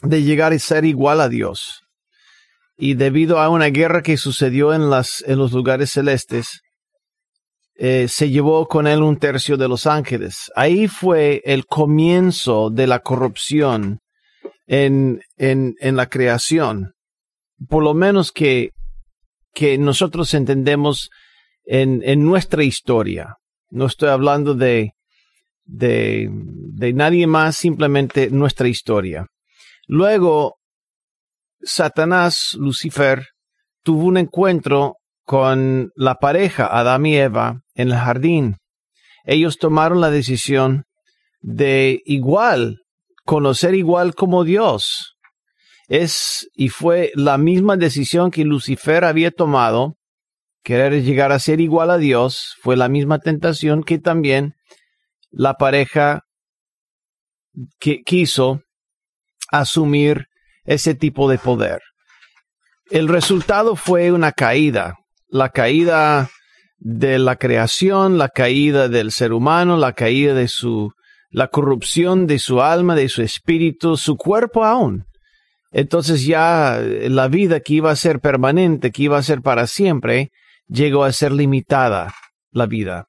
de 0.02 0.22
llegar 0.22 0.52
a 0.52 0.58
ser 0.60 0.84
igual 0.84 1.20
a 1.20 1.28
Dios. 1.28 1.80
Y 2.76 2.94
debido 2.94 3.40
a 3.40 3.48
una 3.48 3.66
guerra 3.66 4.00
que 4.00 4.16
sucedió 4.16 4.72
en, 4.72 4.90
las, 4.90 5.24
en 5.26 5.38
los 5.38 5.50
lugares 5.50 5.90
celestes, 5.90 6.60
eh, 7.76 8.06
se 8.08 8.30
llevó 8.30 8.66
con 8.66 8.86
él 8.86 9.02
un 9.02 9.18
tercio 9.18 9.56
de 9.56 9.68
los 9.68 9.86
ángeles. 9.86 10.50
Ahí 10.54 10.88
fue 10.88 11.42
el 11.44 11.66
comienzo 11.66 12.70
de 12.70 12.86
la 12.86 13.00
corrupción 13.00 14.00
en, 14.66 15.20
en, 15.36 15.74
en 15.80 15.96
la 15.96 16.08
creación. 16.08 16.92
Por 17.68 17.82
lo 17.82 17.94
menos 17.94 18.32
que, 18.32 18.70
que 19.52 19.78
nosotros 19.78 20.34
entendemos 20.34 21.10
en, 21.64 22.02
en 22.04 22.24
nuestra 22.24 22.62
historia. 22.62 23.36
No 23.70 23.86
estoy 23.86 24.10
hablando 24.10 24.54
de, 24.54 24.92
de, 25.64 26.28
de 26.30 26.92
nadie 26.92 27.26
más, 27.26 27.56
simplemente 27.56 28.30
nuestra 28.30 28.68
historia. 28.68 29.26
Luego, 29.86 30.56
Satanás, 31.60 32.56
Lucifer, 32.58 33.26
tuvo 33.82 34.04
un 34.04 34.16
encuentro 34.16 34.96
con 35.24 35.90
la 35.96 36.16
pareja 36.16 36.66
Adán 36.66 37.06
y 37.06 37.16
Eva 37.16 37.60
en 37.74 37.88
el 37.88 37.96
jardín. 37.96 38.56
Ellos 39.24 39.58
tomaron 39.58 40.00
la 40.00 40.10
decisión 40.10 40.84
de 41.40 42.02
igual, 42.04 42.82
conocer 43.24 43.74
igual 43.74 44.14
como 44.14 44.44
Dios. 44.44 45.16
Es 45.88 46.48
y 46.54 46.68
fue 46.68 47.12
la 47.14 47.36
misma 47.36 47.76
decisión 47.76 48.30
que 48.30 48.44
Lucifer 48.44 49.04
había 49.04 49.30
tomado, 49.30 49.96
querer 50.62 51.02
llegar 51.02 51.32
a 51.32 51.38
ser 51.38 51.60
igual 51.60 51.90
a 51.90 51.98
Dios, 51.98 52.56
fue 52.62 52.76
la 52.76 52.88
misma 52.88 53.18
tentación 53.18 53.82
que 53.82 53.98
también 53.98 54.54
la 55.30 55.54
pareja 55.54 56.22
que 57.78 58.02
quiso 58.02 58.62
asumir 59.50 60.26
ese 60.64 60.94
tipo 60.94 61.28
de 61.28 61.38
poder. 61.38 61.82
El 62.90 63.08
resultado 63.08 63.76
fue 63.76 64.12
una 64.12 64.32
caída, 64.32 64.96
la 65.28 65.50
caída 65.50 66.30
de 66.78 67.18
la 67.18 67.36
creación, 67.36 68.18
la 68.18 68.28
caída 68.28 68.88
del 68.88 69.10
ser 69.10 69.32
humano, 69.32 69.76
la 69.76 69.92
caída 69.92 70.34
de 70.34 70.48
su, 70.48 70.92
la 71.30 71.48
corrupción 71.48 72.26
de 72.26 72.38
su 72.38 72.62
alma, 72.62 72.94
de 72.94 73.08
su 73.08 73.22
espíritu, 73.22 73.96
su 73.96 74.16
cuerpo 74.16 74.64
aún. 74.64 75.04
Entonces 75.72 76.24
ya 76.24 76.80
la 76.80 77.26
vida 77.28 77.60
que 77.60 77.74
iba 77.74 77.90
a 77.90 77.96
ser 77.96 78.20
permanente, 78.20 78.92
que 78.92 79.02
iba 79.02 79.18
a 79.18 79.22
ser 79.22 79.42
para 79.42 79.66
siempre, 79.66 80.30
llegó 80.68 81.02
a 81.04 81.12
ser 81.12 81.32
limitada 81.32 82.14
la 82.52 82.66
vida. 82.66 83.06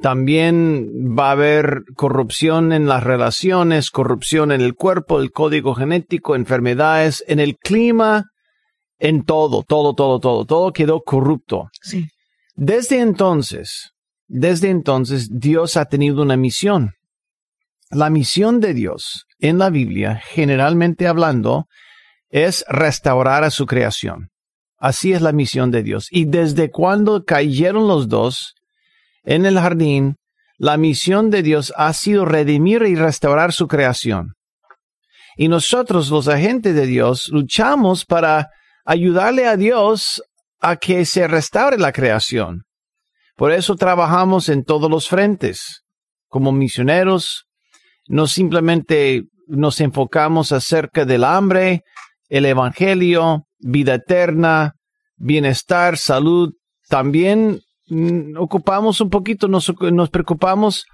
También 0.00 1.16
va 1.18 1.30
a 1.30 1.32
haber 1.32 1.82
corrupción 1.96 2.72
en 2.72 2.86
las 2.86 3.02
relaciones, 3.02 3.90
corrupción 3.90 4.52
en 4.52 4.60
el 4.60 4.74
cuerpo, 4.74 5.20
el 5.20 5.32
código 5.32 5.74
genético, 5.74 6.36
enfermedades, 6.36 7.24
en 7.26 7.40
el 7.40 7.56
clima, 7.56 8.26
en 8.98 9.24
todo, 9.24 9.62
todo, 9.62 9.94
todo, 9.94 10.20
todo, 10.20 10.44
todo 10.44 10.72
quedó 10.72 11.02
corrupto. 11.02 11.70
sí, 11.80 12.08
Desde 12.54 13.00
entonces, 13.00 13.92
desde 14.26 14.70
entonces 14.70 15.28
Dios 15.30 15.76
ha 15.76 15.86
tenido 15.86 16.22
una 16.22 16.36
misión. 16.36 16.92
La 17.90 18.10
misión 18.10 18.60
de 18.60 18.74
Dios 18.74 19.24
en 19.38 19.58
la 19.58 19.70
Biblia, 19.70 20.20
generalmente 20.22 21.06
hablando, 21.06 21.66
es 22.28 22.64
restaurar 22.68 23.44
a 23.44 23.50
su 23.50 23.66
creación. 23.66 24.28
Así 24.76 25.12
es 25.12 25.22
la 25.22 25.32
misión 25.32 25.70
de 25.70 25.82
Dios. 25.82 26.08
Y 26.10 26.26
desde 26.26 26.70
cuando 26.70 27.24
cayeron 27.24 27.88
los 27.88 28.08
dos, 28.08 28.54
en 29.24 29.46
el 29.46 29.58
jardín, 29.58 30.16
la 30.58 30.76
misión 30.76 31.30
de 31.30 31.42
Dios 31.42 31.72
ha 31.76 31.92
sido 31.92 32.24
redimir 32.24 32.82
y 32.82 32.94
restaurar 32.94 33.52
su 33.52 33.68
creación. 33.68 34.34
Y 35.36 35.48
nosotros, 35.48 36.10
los 36.10 36.28
agentes 36.28 36.74
de 36.74 36.86
Dios, 36.86 37.28
luchamos 37.28 38.04
para 38.04 38.50
ayudarle 38.88 39.46
a 39.46 39.58
Dios 39.58 40.22
a 40.60 40.76
que 40.76 41.04
se 41.04 41.28
restaure 41.28 41.76
la 41.76 41.92
creación. 41.92 42.62
Por 43.36 43.52
eso 43.52 43.76
trabajamos 43.76 44.48
en 44.48 44.64
todos 44.64 44.90
los 44.90 45.08
frentes. 45.08 45.82
Como 46.28 46.52
misioneros, 46.52 47.44
no 48.06 48.26
simplemente 48.26 49.24
nos 49.46 49.82
enfocamos 49.82 50.52
acerca 50.52 51.04
del 51.04 51.24
hambre, 51.24 51.82
el 52.30 52.46
Evangelio, 52.46 53.44
vida 53.58 53.94
eterna, 53.94 54.72
bienestar, 55.16 55.98
salud. 55.98 56.54
También 56.88 57.60
mm, 57.88 58.38
ocupamos 58.38 59.02
un 59.02 59.10
poquito, 59.10 59.48
nos, 59.48 59.70
preocupamos 60.10 60.86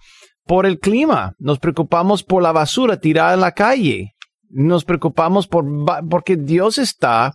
por 0.45 0.67
el 0.67 0.81
clima, 0.81 1.35
nos 1.39 1.61
preocupamos 1.61 2.25
por 2.25 2.43
la 2.43 2.51
basura 2.51 2.99
tirada 2.99 3.35
en 3.35 3.41
la 3.41 3.53
calle, 3.53 4.15
nos 4.51 4.85
preocupamos 4.85 5.47
por, 5.47 5.65
porque 6.11 6.37
Dios 6.37 6.79
está 6.79 7.35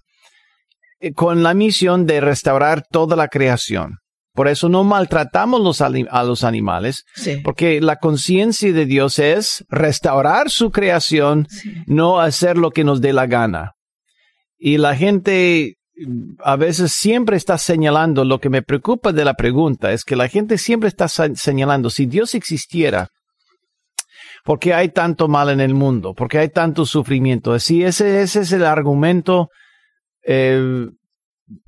con 1.15 1.43
la 1.43 1.53
misión 1.53 2.05
de 2.05 2.21
restaurar 2.21 2.83
toda 2.89 3.15
la 3.15 3.27
creación. 3.27 3.97
Por 4.33 4.47
eso 4.47 4.69
no 4.69 4.83
maltratamos 4.83 5.59
los, 5.61 5.81
a 5.81 6.23
los 6.23 6.43
animales, 6.43 7.03
porque 7.43 7.81
la 7.81 7.97
conciencia 7.97 8.71
de 8.71 8.85
Dios 8.85 9.19
es 9.19 9.65
restaurar 9.69 10.49
su 10.49 10.71
creación, 10.71 11.47
no 11.87 12.19
hacer 12.19 12.57
lo 12.57 12.71
que 12.71 12.83
nos 12.83 13.01
dé 13.01 13.11
la 13.11 13.27
gana. 13.27 13.73
Y 14.57 14.77
la 14.77 14.95
gente 14.95 15.75
a 16.43 16.55
veces 16.55 16.93
siempre 16.93 17.35
está 17.35 17.57
señalando, 17.57 18.23
lo 18.23 18.39
que 18.39 18.49
me 18.49 18.61
preocupa 18.61 19.11
de 19.11 19.25
la 19.25 19.33
pregunta 19.33 19.91
es 19.91 20.03
que 20.03 20.15
la 20.15 20.27
gente 20.27 20.57
siempre 20.57 20.87
está 20.87 21.07
señalando, 21.07 21.89
si 21.89 22.05
Dios 22.05 22.35
existiera, 22.35 23.09
¿por 24.45 24.59
qué 24.59 24.73
hay 24.73 24.89
tanto 24.89 25.27
mal 25.27 25.49
en 25.49 25.59
el 25.59 25.73
mundo? 25.73 26.13
¿Por 26.13 26.29
qué 26.29 26.39
hay 26.39 26.49
tanto 26.49 26.85
sufrimiento? 26.85 27.51
Así, 27.51 27.83
ese, 27.83 28.21
ese 28.21 28.41
es 28.41 28.51
el 28.51 28.63
argumento 28.63 29.49
eh, 30.23 30.89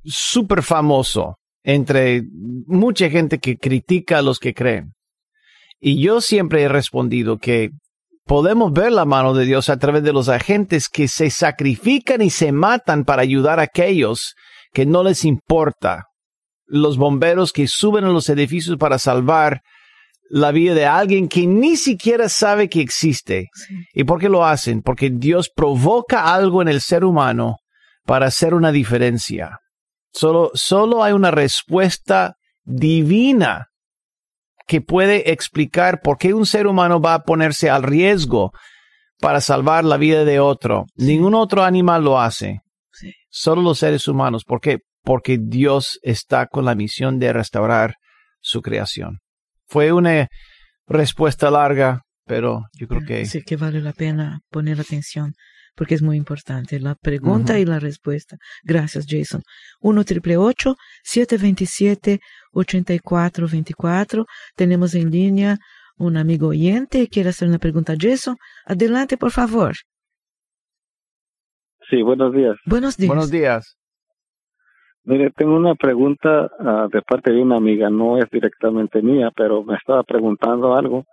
súper 0.03 0.63
famoso 0.63 1.35
entre 1.63 2.23
mucha 2.65 3.09
gente 3.09 3.39
que 3.39 3.57
critica 3.57 4.19
a 4.19 4.21
los 4.21 4.39
que 4.39 4.53
creen. 4.53 4.93
Y 5.79 6.01
yo 6.01 6.21
siempre 6.21 6.63
he 6.63 6.69
respondido 6.69 7.37
que 7.37 7.71
podemos 8.25 8.71
ver 8.71 8.91
la 8.91 9.05
mano 9.05 9.33
de 9.33 9.45
Dios 9.45 9.69
a 9.69 9.77
través 9.77 10.03
de 10.03 10.13
los 10.13 10.29
agentes 10.29 10.89
que 10.89 11.07
se 11.07 11.29
sacrifican 11.29 12.21
y 12.21 12.29
se 12.29 12.51
matan 12.51 13.03
para 13.03 13.21
ayudar 13.21 13.59
a 13.59 13.63
aquellos 13.63 14.35
que 14.73 14.85
no 14.85 15.03
les 15.03 15.25
importa. 15.25 16.05
Los 16.65 16.97
bomberos 16.97 17.51
que 17.51 17.67
suben 17.67 18.05
a 18.05 18.09
los 18.09 18.29
edificios 18.29 18.77
para 18.77 18.99
salvar 18.99 19.61
la 20.29 20.51
vida 20.51 20.73
de 20.73 20.85
alguien 20.85 21.27
que 21.27 21.45
ni 21.45 21.75
siquiera 21.75 22.29
sabe 22.29 22.69
que 22.69 22.79
existe. 22.79 23.49
¿Y 23.93 24.05
por 24.05 24.19
qué 24.19 24.29
lo 24.29 24.45
hacen? 24.45 24.81
Porque 24.81 25.09
Dios 25.09 25.49
provoca 25.53 26.33
algo 26.33 26.61
en 26.61 26.69
el 26.69 26.79
ser 26.79 27.03
humano 27.03 27.57
para 28.05 28.27
hacer 28.27 28.53
una 28.53 28.71
diferencia. 28.71 29.59
Solo, 30.13 30.51
solo 30.53 31.03
hay 31.03 31.13
una 31.13 31.31
respuesta 31.31 32.35
divina 32.63 33.67
que 34.67 34.81
puede 34.81 35.31
explicar 35.31 36.01
por 36.01 36.17
qué 36.17 36.33
un 36.33 36.45
ser 36.45 36.67
humano 36.67 37.01
va 37.01 37.15
a 37.15 37.23
ponerse 37.23 37.69
al 37.69 37.83
riesgo 37.83 38.51
para 39.19 39.41
salvar 39.41 39.83
la 39.83 39.97
vida 39.97 40.25
de 40.25 40.39
otro. 40.39 40.85
Ningún 40.95 41.35
otro 41.35 41.63
animal 41.63 42.03
lo 42.03 42.19
hace. 42.19 42.61
Solo 43.29 43.61
los 43.61 43.79
seres 43.79 44.07
humanos. 44.07 44.43
¿Por 44.43 44.59
qué? 44.59 44.79
Porque 45.03 45.37
Dios 45.39 45.99
está 46.01 46.47
con 46.47 46.65
la 46.65 46.75
misión 46.75 47.19
de 47.19 47.33
restaurar 47.33 47.95
su 48.39 48.61
creación. 48.61 49.19
Fue 49.67 49.91
una 49.91 50.27
respuesta 50.87 51.49
larga, 51.49 52.01
pero 52.25 52.63
yo 52.73 52.87
creo 52.87 53.01
que... 53.05 53.25
Sí, 53.25 53.41
que 53.43 53.55
vale 53.55 53.81
la 53.81 53.93
pena 53.93 54.41
poner 54.49 54.79
atención 54.79 55.33
porque 55.81 55.95
es 55.95 56.03
muy 56.03 56.15
importante 56.15 56.79
la 56.79 56.93
pregunta 56.93 57.57
y 57.57 57.65
la 57.65 57.79
respuesta. 57.79 58.37
Gracias, 58.63 59.07
Jason. 59.09 59.41
1 59.79 60.03
triple 60.03 60.35
727 61.01 62.19
8424. 62.53 64.25
Tenemos 64.55 64.93
en 64.93 65.09
línea 65.09 65.57
un 65.97 66.17
amigo 66.17 66.49
oyente 66.49 66.99
que 66.99 67.07
quiere 67.07 67.29
hacer 67.29 67.47
una 67.47 67.57
pregunta 67.57 67.93
a 67.93 67.95
Jason. 67.99 68.35
Adelante, 68.63 69.17
por 69.17 69.31
favor. 69.31 69.73
Sí, 71.89 72.03
buenos 72.03 72.31
días. 72.31 72.57
Buenos 72.67 72.95
días. 72.95 73.07
Buenos 73.07 73.31
días. 73.31 73.75
Mire, 75.03 75.31
tengo 75.31 75.55
una 75.55 75.73
pregunta 75.73 76.51
ah, 76.59 76.89
de 76.93 77.01
parte 77.01 77.33
de 77.33 77.41
una 77.41 77.57
amiga, 77.57 77.89
no 77.89 78.19
es 78.19 78.29
directamente 78.29 79.01
mía, 79.01 79.31
pero 79.35 79.63
me 79.63 79.77
estaba 79.77 80.03
preguntando 80.03 80.75
algo 80.75 81.05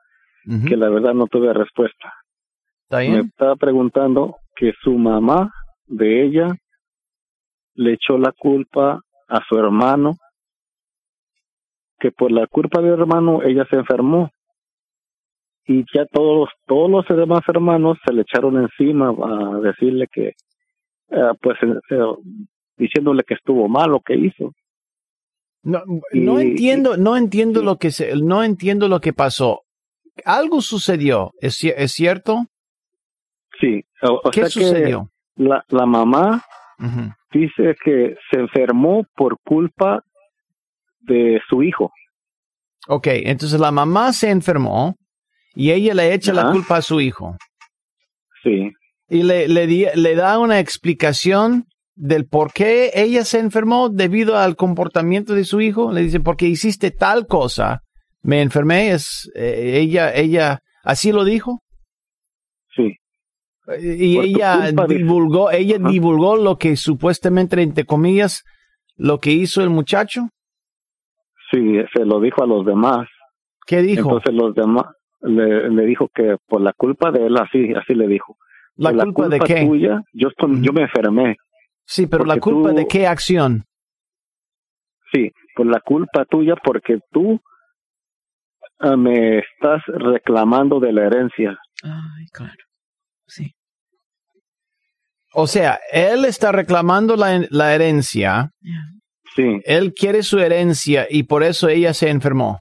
que 0.69 0.77
la 0.77 0.91
verdad 0.91 1.15
no 1.15 1.27
tuve 1.27 1.55
respuesta. 1.55 2.13
Me 2.91 3.21
estaba 3.21 3.57
preguntando 3.57 4.37
que 4.59 4.73
su 4.83 4.93
mamá 4.99 5.53
de 5.87 6.25
ella 6.25 6.49
le 7.75 7.93
echó 7.93 8.19
la 8.19 8.33
culpa 8.33 9.01
a 9.29 9.41
su 9.49 9.57
hermano, 9.57 10.17
que 12.01 12.11
por 12.11 12.33
la 12.33 12.47
culpa 12.49 12.83
del 12.83 12.95
hermano 12.95 13.43
ella 13.43 13.65
se 13.71 13.77
enfermó. 13.77 14.31
Y 15.67 15.85
ya 15.95 16.07
todos 16.07 16.49
todos 16.67 16.91
los 16.91 17.07
demás 17.09 17.43
hermanos 17.47 17.99
se 18.05 18.13
le 18.13 18.23
echaron 18.23 18.57
encima 18.57 19.11
a 19.11 19.61
decirle 19.61 20.07
que 20.11 20.29
eh, 21.11 21.33
pues 21.41 21.57
eh, 21.63 22.05
diciéndole 22.77 23.23
que 23.23 23.35
estuvo 23.35 23.69
mal 23.69 23.91
lo 23.91 24.01
que 24.01 24.17
hizo. 24.17 24.53
No, 25.63 25.83
no 26.13 26.41
entiendo 26.41 26.97
no 26.97 27.17
entiendo 27.17 27.63
lo 27.63 27.77
que 27.77 27.91
se, 27.91 28.17
no 28.17 28.43
entiendo 28.43 28.89
lo 28.89 29.01
que 29.01 29.13
pasó. 29.13 29.63
Algo 30.25 30.63
sucedió 30.63 31.33
es, 31.41 31.63
es 31.63 31.93
cierto 31.93 32.47
Sí, 33.61 33.85
o, 34.03 34.31
¿Qué 34.31 34.49
sucedió? 34.49 35.11
la, 35.37 35.65
la 35.69 35.87
mamá 35.87 36.43
dice 37.33 37.75
que 37.85 38.15
se 38.31 38.41
enfermó 38.41 39.05
por 39.17 39.39
culpa 39.45 40.03
de 41.01 41.41
su 41.49 41.63
hijo. 41.63 41.91
Ok, 42.87 43.09
entonces 43.09 43.59
la 43.61 43.71
mamá 43.71 44.13
se 44.13 44.31
enfermó 44.31 44.97
y 45.55 45.73
ella 45.73 45.95
le 45.95 46.15
echa 46.15 46.33
la 46.33 46.53
culpa 46.53 46.77
a 46.77 46.83
su 46.83 47.01
hijo. 47.01 47.37
Sí. 48.43 48.73
Y 49.09 49.23
le, 49.23 49.49
le, 49.49 49.67
le 49.67 50.15
da 50.15 50.39
una 50.39 50.61
explicación 50.61 51.65
del 51.95 52.27
por 52.27 52.53
qué 52.53 52.93
ella 52.95 53.25
se 53.25 53.41
enfermó 53.41 53.89
debido 53.89 54.39
al 54.39 54.55
comportamiento 54.55 55.35
de 55.35 55.45
su 55.45 55.61
hijo. 55.61 55.93
Le 55.93 56.03
dice, 56.03 56.21
porque 56.21 56.47
hiciste 56.47 56.91
tal 56.91 57.27
cosa, 57.27 57.81
me 58.23 58.41
enfermé. 58.41 58.91
Es, 58.91 59.31
eh, 59.35 59.79
ella, 59.81 60.15
ella, 60.15 60.61
¿así 60.85 61.11
lo 61.11 61.25
dijo? 61.25 61.61
Y 63.81 64.19
ella 64.19 64.73
divulgó, 64.89 65.51
ella 65.51 65.79
divulgó 65.79 66.37
lo 66.37 66.57
que 66.57 66.77
supuestamente, 66.77 67.61
entre 67.61 67.85
comillas, 67.85 68.45
lo 68.97 69.19
que 69.19 69.31
hizo 69.31 69.63
el 69.63 69.71
muchacho. 69.71 70.29
Sí, 71.51 71.77
se 71.95 72.05
lo 72.05 72.21
dijo 72.21 72.43
a 72.43 72.47
los 72.47 72.65
demás. 72.65 73.09
¿Qué 73.67 73.83
dijo? 73.83 74.09
Entonces 74.09 74.35
los 74.35 74.55
demás 74.55 74.87
le, 75.21 75.85
dijo 75.85 76.09
que 76.15 76.37
por 76.47 76.61
la 76.63 76.73
culpa 76.73 77.11
de 77.11 77.27
él, 77.27 77.37
así, 77.37 77.73
así 77.75 77.95
le 77.95 78.07
dijo. 78.07 78.37
¿La, 78.77 78.93
culpa, 78.93 79.29
de 79.29 79.41
qué? 79.41 79.67
Tuya, 79.67 80.03
yo, 80.13 80.29
yo 80.39 80.73
me 80.73 80.83
enfermé. 80.83 81.37
Sí, 81.85 82.07
pero 82.07 82.25
la 82.25 82.39
culpa 82.39 82.73
de 82.73 82.87
qué 82.87 83.07
acción? 83.07 83.65
Sí, 85.13 85.33
por 85.57 85.67
la 85.67 85.81
culpa 85.81 86.25
tuya 86.27 86.55
porque 86.63 86.99
tú 87.11 87.41
ah, 88.79 88.97
me 88.97 89.39
estás 89.39 89.83
reclamando 89.87 90.81
de 90.81 90.93
la 90.93 91.07
herencia. 91.07 91.59
Ay, 91.83 92.27
claro. 92.33 92.63
Sí. 93.27 93.55
O 95.41 95.47
sea, 95.47 95.79
él 95.93 96.25
está 96.25 96.51
reclamando 96.51 97.15
la, 97.15 97.47
la 97.51 97.73
herencia. 97.73 98.51
Sí. 99.37 99.61
Él 99.65 99.95
quiere 99.95 100.25
su 100.25 100.41
herencia 100.41 101.07
y 101.09 101.23
por 101.23 101.45
eso 101.45 101.69
ella 101.69 101.95
se 101.95 102.11
enfermó. 102.11 102.59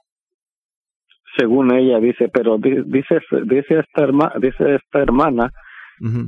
Según 1.36 1.74
ella 1.74 1.98
dice, 1.98 2.28
pero 2.28 2.56
dice 2.56 3.18
dice 3.46 3.80
esta 3.80 4.04
hermana, 4.04 4.32
dice 4.40 4.76
esta 4.76 5.00
hermana, 5.00 5.50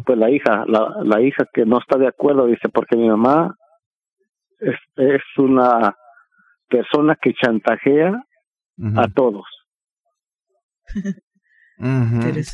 pues 0.04 0.18
la 0.18 0.28
hija, 0.28 0.64
la, 0.66 0.92
la 1.04 1.20
hija 1.22 1.44
que 1.54 1.64
no 1.64 1.78
está 1.78 1.96
de 1.98 2.08
acuerdo 2.08 2.46
dice 2.46 2.68
porque 2.68 2.96
mi 2.96 3.08
mamá 3.08 3.54
es, 4.58 4.74
es 4.96 5.22
una 5.36 5.94
persona 6.68 7.14
que 7.14 7.32
chantajea 7.32 8.24
a 8.96 9.08
todos. 9.14 9.46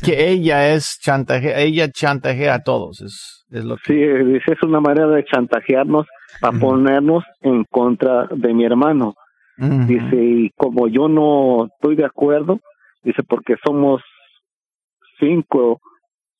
Que 0.05 0.29
ella 0.29 0.73
es 0.73 0.99
chantaje, 1.01 1.61
ella 1.61 1.89
chantajea 1.89 2.55
a 2.55 2.63
todos, 2.63 3.01
es, 3.01 3.45
es 3.49 3.65
lo 3.65 3.75
que... 3.75 3.83
Sí, 3.85 3.93
dice, 3.95 4.53
es 4.53 4.63
una 4.63 4.79
manera 4.79 5.07
de 5.07 5.25
chantajearnos 5.25 6.07
para 6.39 6.57
ponernos 6.57 7.23
en 7.41 7.65
contra 7.65 8.27
de 8.27 8.53
mi 8.53 8.63
hermano. 8.63 9.15
Dice, 9.57 10.15
y 10.15 10.51
como 10.51 10.87
yo 10.87 11.07
no 11.09 11.65
estoy 11.65 11.95
de 11.95 12.05
acuerdo, 12.05 12.59
dice, 13.03 13.23
porque 13.23 13.55
somos 13.65 14.01
cinco 15.19 15.81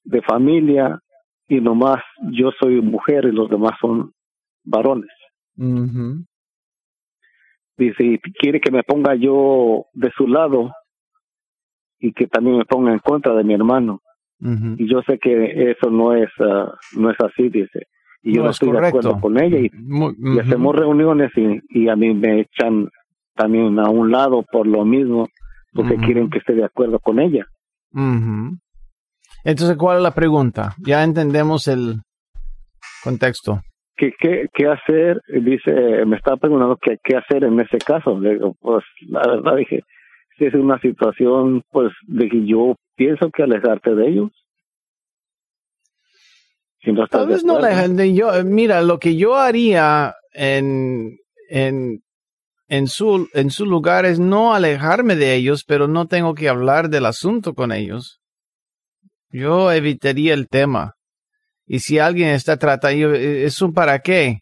de 0.03 0.21
familia 0.21 0.99
y 1.47 1.59
nomás 1.59 1.97
yo 2.31 2.51
soy 2.59 2.79
mujer 2.81 3.25
y 3.25 3.31
los 3.31 3.49
demás 3.49 3.71
son 3.81 4.11
varones. 4.63 5.09
dice, 7.77 8.03
y 8.03 8.19
quiere 8.33 8.59
que 8.59 8.71
me 8.71 8.83
ponga 8.83 9.15
yo 9.15 9.85
de 9.93 10.11
su 10.15 10.27
lado 10.27 10.71
y 11.99 12.13
que 12.13 12.27
también 12.27 12.57
me 12.57 12.65
ponga 12.65 12.91
en 12.91 12.99
contra 12.99 13.33
de 13.33 13.43
mi 13.43 13.53
hermano. 13.53 14.01
Y 14.39 14.87
yo 14.87 15.01
sé 15.01 15.17
que 15.17 15.71
eso 15.71 15.89
no 15.89 16.13
es, 16.13 16.29
ah, 16.39 16.71
no 16.95 17.09
es 17.09 17.17
así, 17.19 17.49
dice. 17.49 17.87
Y 18.21 18.35
yo 18.35 18.43
no, 18.43 18.51
estoy 18.51 18.71
de 18.71 18.87
acuerdo 18.87 19.19
con 19.19 19.41
ella 19.41 19.57
y, 19.57 19.71
hacemos 20.39 20.75
reuniones 20.75 21.31
y, 21.35 21.59
y, 21.69 21.89
a 21.89 21.95
mí 21.95 22.13
me 22.13 22.41
echan 22.41 22.87
también 23.35 23.79
a 23.79 23.89
un 23.89 24.11
lado 24.11 24.43
por 24.51 24.67
lo 24.67 24.85
mismo, 24.85 25.27
porque 25.73 25.95
quieren 25.95 26.29
que 26.29 26.37
esté 26.37 26.53
de 26.53 26.65
acuerdo 26.65 26.99
con 26.99 27.19
ella. 27.19 27.45
Entonces, 29.43 29.75
¿cuál 29.77 29.97
es 29.97 30.03
la 30.03 30.13
pregunta? 30.13 30.75
Ya 30.85 31.03
entendemos 31.03 31.67
el 31.67 32.01
contexto. 33.03 33.61
¿Qué, 33.95 34.13
qué, 34.19 34.47
qué 34.53 34.67
hacer? 34.67 35.21
Dice, 35.27 36.05
me 36.05 36.17
estaba 36.17 36.37
preguntando 36.37 36.77
qué, 36.79 36.97
qué 37.03 37.17
hacer 37.17 37.43
en 37.43 37.59
ese 37.59 37.79
caso. 37.79 38.19
digo, 38.19 38.55
pues 38.59 38.83
la 39.07 39.21
verdad 39.27 39.55
dije, 39.55 39.81
es 40.45 40.53
una 40.53 40.79
situación, 40.79 41.63
pues, 41.71 41.91
de 42.03 42.29
que 42.29 42.45
yo 42.45 42.75
pienso 42.95 43.29
que 43.31 43.43
alejarte 43.43 43.95
de 43.95 44.07
ellos. 44.07 44.31
Si 46.81 46.91
no 46.91 47.07
Tal 47.07 47.27
vez 47.27 47.43
no 47.43 47.59
de 47.59 48.13
yo. 48.13 48.31
Mira, 48.45 48.81
lo 48.81 48.99
que 48.99 49.15
yo 49.15 49.35
haría 49.35 50.13
en, 50.33 51.17
en, 51.49 52.01
en, 52.67 52.87
su, 52.87 53.27
en 53.33 53.49
su 53.49 53.65
lugar 53.65 54.05
es 54.05 54.19
no 54.19 54.53
alejarme 54.53 55.15
de 55.15 55.35
ellos, 55.35 55.63
pero 55.65 55.87
no 55.87 56.07
tengo 56.07 56.35
que 56.35 56.49
hablar 56.49 56.89
del 56.89 57.05
asunto 57.05 57.53
con 57.53 57.71
ellos. 57.71 58.19
Yo 59.29 59.71
evitaría 59.71 60.33
el 60.33 60.47
tema. 60.47 60.93
Y 61.65 61.79
si 61.79 61.99
alguien 61.99 62.29
está 62.29 62.57
tratando, 62.57 63.13
¿es 63.13 63.61
un 63.61 63.73
para 63.73 63.99
qué? 63.99 64.39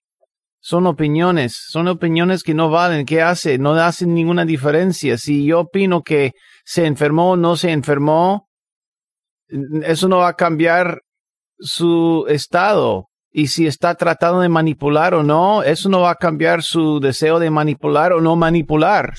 Son 0.68 0.88
opiniones, 0.88 1.64
son 1.70 1.88
opiniones 1.88 2.42
que 2.42 2.56
no 2.56 2.72
valen. 2.72 3.06
¿Qué 3.06 3.22
hace? 3.22 3.60
No 3.60 3.74
hacen 3.74 4.16
ninguna 4.16 4.46
diferencia. 4.46 5.16
Si 5.16 5.46
yo 5.46 5.60
opino 5.60 6.02
que 6.02 6.32
se 6.64 6.88
enfermó 6.88 7.34
o 7.34 7.38
no 7.38 7.56
se 7.56 7.70
enfermó, 7.70 8.50
eso 9.84 10.08
no 10.08 10.18
va 10.18 10.30
a 10.30 10.36
cambiar 10.36 11.04
su 11.60 12.26
estado. 12.30 13.10
Y 13.32 13.50
si 13.50 13.68
está 13.68 13.94
tratando 13.94 14.40
de 14.40 14.50
manipular 14.50 15.14
o 15.14 15.22
no, 15.22 15.62
eso 15.62 15.88
no 15.88 16.02
va 16.02 16.10
a 16.10 16.16
cambiar 16.16 16.64
su 16.64 17.00
deseo 17.00 17.38
de 17.38 17.52
manipular 17.52 18.12
o 18.12 18.20
no 18.20 18.36
manipular. 18.36 19.14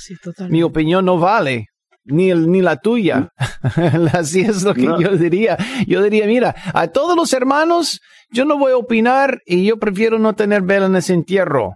Mi 0.49 0.65
opinión 0.65 1.05
no 1.05 1.17
vale 1.17 1.69
ni, 2.07 2.31
el, 2.31 2.51
ni 2.51 2.63
la 2.63 2.77
tuya. 2.77 3.31
Así 4.13 4.41
es 4.41 4.63
lo 4.63 4.75
que 4.75 4.83
yo 4.83 5.17
diría. 5.17 5.57
Yo 5.87 6.03
diría, 6.03 6.27
mira, 6.27 6.55
a 6.73 6.89
todos 6.89 7.17
los 7.17 7.33
hermanos, 7.33 8.01
yo 8.31 8.45
no 8.45 8.59
voy 8.59 8.73
a 8.73 8.77
opinar 8.77 9.43
y 9.47 9.65
yo 9.67 9.79
prefiero 9.79 10.19
no 10.19 10.35
tener 10.35 10.63
vela 10.63 10.87
en 10.87 10.97
ese 10.97 11.13
entierro. 11.15 11.75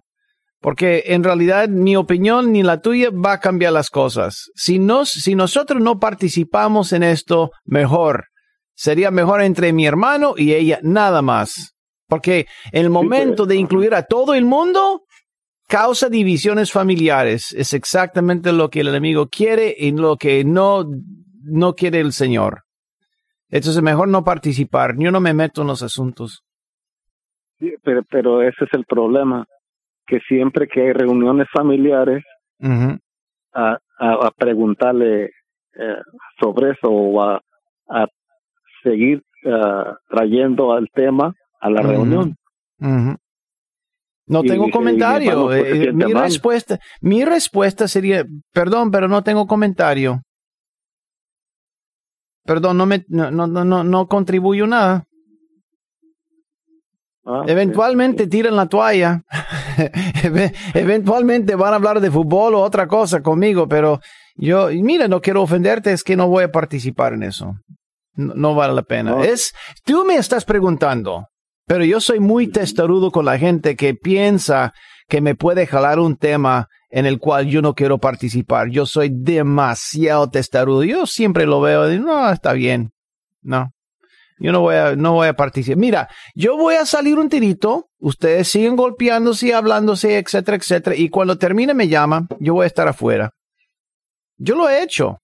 Porque 0.61 1.05
en 1.07 1.25
realidad 1.25 1.69
mi 1.69 1.97
opinión 1.97 2.53
ni 2.53 2.63
la 2.63 2.81
tuya 2.81 3.09
va 3.11 3.33
a 3.33 3.41
cambiar 3.41 3.73
las 3.73 3.89
cosas. 3.89 4.51
Si, 4.55 4.79
nos, 4.79 5.09
si 5.09 5.35
nosotros 5.35 5.81
no 5.81 5.99
participamos 5.99 6.93
en 6.93 7.03
esto, 7.03 7.51
mejor. 7.65 8.27
Sería 8.75 9.11
mejor 9.11 9.43
entre 9.43 9.73
mi 9.73 9.87
hermano 9.87 10.35
y 10.37 10.53
ella, 10.53 10.79
nada 10.83 11.23
más. 11.23 11.75
Porque 12.09 12.47
en 12.73 12.85
el 12.85 12.91
momento 12.91 13.47
de 13.47 13.57
incluir 13.57 13.95
a 13.95 14.03
todo 14.03 14.35
el 14.35 14.45
mundo, 14.45 15.03
causa 15.71 16.09
divisiones 16.09 16.73
familiares. 16.73 17.55
Es 17.57 17.73
exactamente 17.73 18.53
lo 18.53 18.69
que 18.69 18.81
el 18.81 18.89
enemigo 18.89 19.29
quiere 19.29 19.75
y 19.79 19.93
lo 19.93 20.17
que 20.17 20.45
no, 20.45 20.85
no 21.45 21.75
quiere 21.75 22.01
el 22.01 22.13
Señor. 22.13 22.63
Entonces, 23.49 23.81
mejor 23.83 24.09
no 24.09 24.25
participar. 24.25 24.95
Yo 24.99 25.11
no 25.11 25.21
me 25.21 25.33
meto 25.33 25.63
en 25.63 25.69
los 25.69 25.83
asuntos. 25.83 26.43
Sí, 27.59 27.73
pero, 27.83 28.03
pero 28.11 28.43
ese 28.43 28.65
es 28.65 28.71
el 28.73 28.85
problema, 28.85 29.47
que 30.07 30.19
siempre 30.29 30.67
que 30.67 30.83
hay 30.83 30.93
reuniones 30.93 31.47
familiares, 31.53 32.25
a, 33.53 33.79
a, 33.99 34.31
preguntarle 34.37 35.25
eh, 35.25 36.03
sobre 36.41 36.73
eso 36.73 36.89
o 36.89 37.23
a, 37.23 37.41
a 37.89 38.07
seguir 38.83 39.23
eh, 39.45 39.85
trayendo 40.09 40.73
al 40.73 40.89
tema 40.93 41.35
a 41.61 41.71
la 41.71 41.83
reunión. 41.83 42.37
No 44.31 44.45
tengo 44.45 44.71
comentario. 44.71 45.53
Eh, 45.53 45.93
mi 45.93 46.13
respuesta, 46.13 46.79
mi 47.01 47.25
respuesta 47.25 47.89
sería, 47.89 48.25
perdón, 48.53 48.93
pero 48.93 49.09
no 49.09 49.25
tengo 49.25 49.49
comentario. 49.49 50.23
Perdón, 52.45 52.79
no 52.79 52.87
me, 52.87 53.05
no, 53.09 53.33
no, 53.33 53.49
no, 53.49 53.83
no 53.83 54.07
contribuyo 54.07 54.69
nada. 54.69 55.05
Ah, 57.27 57.43
Eventualmente 57.49 58.29
tiran 58.29 58.55
la 58.55 58.67
toalla. 58.67 59.23
Eventualmente 60.75 61.57
van 61.57 61.73
a 61.73 61.77
hablar 61.77 62.01
de 62.01 62.11
fútbol 62.11 62.55
o 62.55 62.61
otra 62.61 62.87
cosa 62.87 63.23
conmigo, 63.23 63.67
pero 63.69 63.99
yo, 64.37 64.69
mira, 64.69 65.09
no 65.09 65.21
quiero 65.21 65.43
ofenderte, 65.43 65.93
es 65.93 66.05
que 66.05 66.17
no 66.17 66.29
voy 66.29 66.45
a 66.45 66.53
participar 66.53 67.15
en 67.15 67.25
eso. 67.25 67.57
No, 68.15 68.55
vale 68.55 68.75
la 68.75 68.83
pena. 68.83 69.25
Es, 69.25 69.53
tú 69.85 70.05
me 70.05 70.15
estás 70.15 70.45
preguntando, 70.45 71.27
pero 71.71 71.85
yo 71.85 72.01
soy 72.01 72.19
muy 72.19 72.49
testarudo 72.49 73.13
con 73.13 73.25
la 73.25 73.39
gente 73.39 73.77
que 73.77 73.95
piensa 73.95 74.75
que 75.09 75.21
me 75.21 75.37
puede 75.37 75.69
jalar 75.69 76.01
un 76.01 76.17
tema 76.17 76.67
en 76.91 77.07
el 77.07 77.21
cual 77.21 77.47
yo 77.47 77.63
no 77.63 77.77
quiero 77.77 77.99
participar. 77.99 78.71
Yo 78.71 78.87
soy 78.87 79.09
demasiado 79.13 80.29
testarudo. 80.31 80.83
Yo 80.83 81.07
siempre 81.07 81.47
lo 81.47 81.61
veo 81.61 81.93
y 81.93 82.01
no, 82.01 82.29
está 82.29 82.55
bien. 82.55 82.91
No. 83.41 83.71
Yo 84.41 84.51
no 84.51 84.63
voy 84.63 84.75
a, 84.75 84.97
no 84.97 85.13
voy 85.13 85.29
a 85.29 85.35
participar. 85.35 85.79
Mira, 85.79 86.09
yo 86.35 86.57
voy 86.57 86.75
a 86.75 86.85
salir 86.85 87.21
un 87.21 87.29
tirito, 87.29 87.89
ustedes 88.01 88.49
siguen 88.49 88.75
golpeándose 88.75 89.55
hablándose, 89.55 90.19
etcétera, 90.19 90.57
etcétera, 90.57 90.97
y 90.97 91.09
cuando 91.09 91.39
termine 91.39 91.73
me 91.73 91.87
llaman, 91.87 92.27
yo 92.41 92.55
voy 92.55 92.65
a 92.65 92.67
estar 92.67 92.89
afuera. 92.89 93.31
Yo 94.39 94.57
lo 94.57 94.69
he 94.69 94.83
hecho 94.83 95.21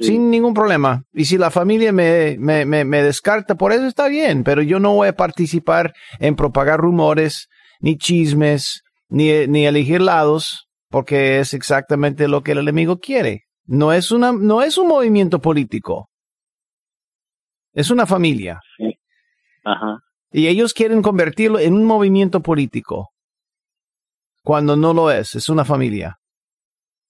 sin 0.00 0.30
ningún 0.30 0.54
problema. 0.54 1.04
Y 1.12 1.24
si 1.24 1.38
la 1.38 1.50
familia 1.50 1.92
me, 1.92 2.36
me, 2.38 2.64
me, 2.64 3.02
descarta 3.02 3.54
por 3.54 3.72
eso, 3.72 3.86
está 3.86 4.08
bien, 4.08 4.44
pero 4.44 4.62
yo 4.62 4.78
no 4.78 4.94
voy 4.94 5.08
a 5.08 5.16
participar 5.16 5.94
en 6.18 6.36
propagar 6.36 6.80
rumores, 6.80 7.48
ni 7.80 7.96
chismes, 7.96 8.82
ni, 9.08 9.46
ni 9.46 9.66
elegir 9.66 10.00
lados, 10.00 10.68
porque 10.88 11.38
es 11.38 11.54
exactamente 11.54 12.28
lo 12.28 12.42
que 12.42 12.52
el 12.52 12.58
enemigo 12.58 12.98
quiere. 12.98 13.44
No 13.64 13.92
es, 13.92 14.10
una, 14.10 14.32
no 14.32 14.62
es 14.62 14.78
un 14.78 14.88
movimiento 14.88 15.40
político. 15.40 16.08
Es 17.72 17.90
una 17.90 18.06
familia. 18.06 18.60
Ajá. 19.64 19.98
Y 20.30 20.48
ellos 20.48 20.74
quieren 20.74 21.02
convertirlo 21.02 21.58
en 21.58 21.74
un 21.74 21.84
movimiento 21.84 22.40
político. 22.40 23.10
Cuando 24.42 24.76
no 24.76 24.94
lo 24.94 25.10
es, 25.10 25.34
es 25.34 25.48
una 25.48 25.64
familia. 25.64 26.16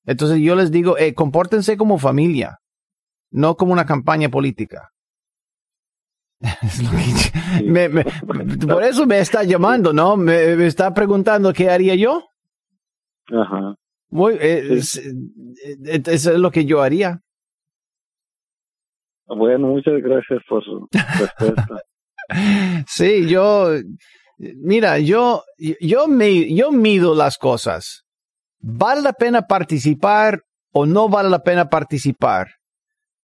Entonces 0.07 0.40
yo 0.40 0.55
les 0.55 0.70
digo, 0.70 0.96
eh, 0.96 1.12
compórtense 1.14 1.77
como 1.77 1.99
familia 1.99 2.59
no 3.30 3.56
como 3.56 3.72
una 3.72 3.86
campaña 3.86 4.28
política. 4.28 4.92
por 8.68 8.84
eso 8.84 9.06
me 9.06 9.20
está 9.20 9.42
llamando, 9.42 9.92
¿no? 9.92 10.16
Me, 10.16 10.66
está 10.66 10.92
preguntando 10.92 11.52
qué 11.52 11.70
haría 11.70 11.94
yo. 11.94 12.24
Ajá. 13.28 13.74
Muy, 14.10 14.34
eh, 14.34 14.74
es, 14.74 14.96
eso 14.96 16.32
es 16.32 16.38
lo 16.38 16.50
que 16.50 16.64
yo 16.64 16.82
haría. 16.82 17.20
Bueno, 19.26 19.68
muchas 19.68 20.00
gracias 20.02 20.40
por 20.48 20.64
su 20.64 20.88
respuesta. 20.92 21.82
sí, 22.86 23.28
yo, 23.28 23.70
mira, 24.38 24.98
yo, 24.98 25.42
yo, 25.80 26.06
me, 26.06 26.54
yo 26.54 26.70
mido 26.70 27.14
las 27.14 27.38
cosas. 27.38 28.04
¿Vale 28.60 29.02
la 29.02 29.12
pena 29.12 29.42
participar 29.42 30.42
o 30.72 30.86
no 30.86 31.08
vale 31.08 31.28
la 31.28 31.42
pena 31.42 31.68
participar? 31.68 32.48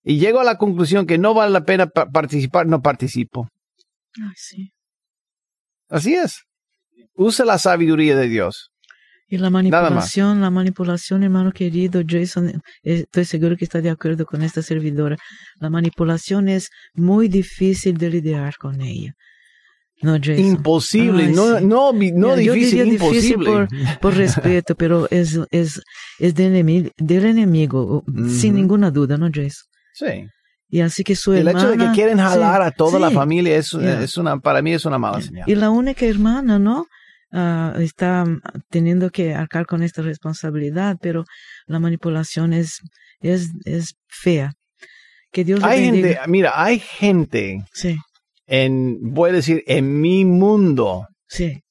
Y 0.04 0.20
llego 0.20 0.40
a 0.40 0.44
la 0.44 0.58
conclusión 0.58 1.06
que 1.06 1.18
no 1.18 1.34
vale 1.34 1.52
la 1.52 1.66
pena 1.66 1.88
participar, 1.88 2.68
no 2.68 2.82
participo. 2.82 3.48
sí. 4.36 4.72
Así 5.90 6.16
es. 6.16 6.44
Usa 7.16 7.46
la 7.46 7.58
sabiduría 7.58 8.16
de 8.16 8.30
Dios. 8.30 8.72
Y 9.28 9.38
la 9.38 9.50
manipulación, 9.50 10.42
la 10.42 10.50
manipulación, 10.50 11.24
hermano 11.24 11.52
querido 11.52 12.02
Jason, 12.06 12.50
eh, 12.50 12.62
estoy 12.84 13.26
seguro 13.26 13.56
que 13.56 13.66
está 13.66 13.82
de 13.82 13.90
acuerdo 13.90 14.26
con 14.26 14.42
esta 14.42 14.62
servidora. 14.62 15.18
La 15.60 15.70
manipulación 15.70 16.50
es 16.50 16.70
muy 16.94 17.28
difícil 17.28 17.98
de 17.98 18.10
lidiar 18.10 18.56
con 18.58 18.82
ella. 18.82 19.14
No, 20.02 20.18
Jason. 20.18 20.40
Imposible, 20.40 21.30
no, 21.30 21.60
no, 21.60 21.94
no, 21.94 22.36
difícil, 22.36 22.88
imposible. 22.88 23.68
por, 24.02 24.16
respeto, 24.16 24.76
pero 24.76 25.08
es, 25.12 25.40
es, 25.52 25.82
es 26.20 26.36
del 26.36 26.48
enemigo, 26.48 26.90
del 26.98 27.26
enemigo 27.26 28.04
sin 28.28 28.56
ninguna 28.56 28.92
duda, 28.92 29.18
¿no, 29.18 29.30
Jason? 29.34 29.71
Sí. 29.94 30.28
Y 30.70 30.80
así 30.80 31.04
que 31.04 31.16
su 31.16 31.34
el 31.34 31.48
hecho 31.50 31.70
de 31.70 31.78
que 31.78 31.92
quieren 31.92 32.18
jalar 32.18 32.62
a 32.62 32.72
toda 32.72 32.98
la 32.98 33.12
familia 33.12 33.58
es, 33.58 33.74
es, 33.74 34.18
una, 34.18 34.40
para 34.40 34.62
mí 34.62 34.74
es 34.74 34.86
una 34.86 34.98
mala 34.98 35.22
señal. 35.22 35.44
Y 35.50 35.56
la 35.56 35.70
única 35.70 36.06
hermana, 36.06 36.60
¿no? 36.60 36.86
Ah, 37.34 37.74
está 37.80 38.26
teniendo 38.70 39.10
que 39.10 39.34
arcar 39.34 39.66
con 39.66 39.84
esta 39.84 40.02
responsabilidad, 40.02 40.98
pero 41.02 41.26
la 41.66 41.80
manipulación 41.80 42.54
es, 42.54 42.80
es, 43.20 43.50
es 43.66 43.96
fea. 44.08 44.54
Que 45.32 45.46
Dios 45.46 45.64
hay 45.64 45.86
gente, 45.86 46.20
mira, 46.28 46.52
hay 46.62 46.80
gente 46.80 47.64
sí. 47.74 47.98
en, 48.48 48.98
voy 49.14 49.30
a 49.30 49.34
decir, 49.34 49.64
en 49.66 50.02
mi 50.02 50.26
mundo 50.26 51.08
sí. 51.28 51.62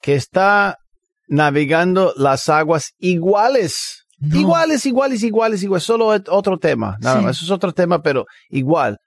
que 0.00 0.14
está 0.14 0.78
navegando 1.26 2.12
las 2.16 2.48
aguas 2.48 2.92
iguales. 2.98 4.03
Iguales, 4.32 4.86
iguales, 4.86 5.22
iguales, 5.22 5.62
iguales. 5.62 5.84
Solo 5.84 6.06
otro 6.28 6.58
tema. 6.58 6.96
Nada 7.00 7.20
más. 7.20 7.36
Eso 7.36 7.44
es 7.46 7.50
otro 7.50 7.72
tema, 7.72 8.02
pero 8.02 8.26
igual. 8.48 8.98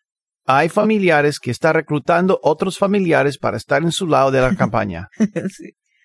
Hay 0.46 0.70
familiares 0.70 1.40
que 1.40 1.52
están 1.52 1.74
reclutando 1.74 2.40
otros 2.42 2.78
familiares 2.78 3.38
para 3.38 3.58
estar 3.58 3.84
en 3.84 3.92
su 3.92 4.08
lado 4.08 4.32
de 4.32 4.42
la 4.42 4.56
campaña. 4.58 5.08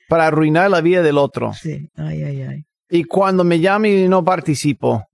Para 0.09 0.27
arruinar 0.27 0.71
la 0.71 0.81
vida 0.81 1.03
del 1.03 1.19
otro. 1.19 1.53
Sí. 1.55 1.89
Ay, 1.97 2.23
ay, 2.23 2.43
ay. 2.43 2.63
Y 2.91 3.05
cuando 3.05 3.45
me 3.45 3.61
llaman 3.61 3.91
y 3.91 4.09
no 4.09 4.25
participo. 4.25 5.05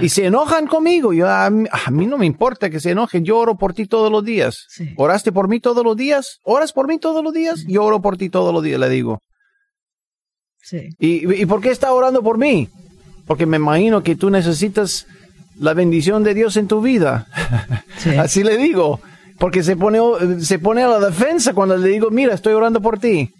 Y 0.00 0.08
se 0.08 0.26
enojan 0.26 0.66
conmigo. 0.66 1.12
Yo, 1.12 1.28
a, 1.28 1.50
mí, 1.50 2.06
no 2.06 2.16
me 2.16 2.26
importa 2.26 2.70
que 2.70 2.80
se 2.80 2.90
enojen. 2.90 3.24
Yo 3.24 3.38
oro 3.38 3.56
por 3.56 3.74
ti 3.74 3.86
todos 3.86 4.10
los 4.10 4.24
días. 4.24 4.66
¿Oraste 4.96 5.32
por 5.32 5.48
mí 5.48 5.60
todos 5.60 5.84
los 5.84 5.96
días? 5.96 6.38
¿Oras 6.44 6.72
por 6.72 6.86
mí 6.86 6.98
todos 6.98 7.22
los 7.22 7.32
días? 7.32 7.64
Yo 7.66 7.84
oro 7.84 8.00
por 8.00 8.16
ti 8.16 8.28
todos 8.28 8.54
los 8.54 8.62
días, 8.62 8.78
le 8.78 8.88
digo. 8.88 9.18
Sí. 10.58 10.88
¿Y, 10.98 11.42
¿Y 11.42 11.46
por 11.46 11.60
qué 11.60 11.70
está 11.70 11.92
orando 11.92 12.22
por 12.22 12.38
mí? 12.38 12.68
Porque 13.32 13.46
me 13.46 13.56
imagino 13.56 14.02
que 14.02 14.14
tú 14.14 14.28
necesitas 14.28 15.06
la 15.58 15.72
bendición 15.72 16.22
de 16.22 16.34
Dios 16.34 16.58
en 16.58 16.68
tu 16.68 16.82
vida. 16.82 17.28
Así 18.18 18.44
le 18.44 18.58
digo. 18.58 19.00
Porque 19.38 19.62
se 19.62 19.74
pone, 19.74 19.98
se 20.40 20.58
pone 20.58 20.82
a 20.82 20.88
la 20.88 21.00
defensa 21.00 21.54
cuando 21.54 21.78
le 21.78 21.88
digo, 21.88 22.10
mira, 22.10 22.34
estoy 22.34 22.52
orando 22.52 22.82
por 22.82 22.98
ti. 22.98 23.32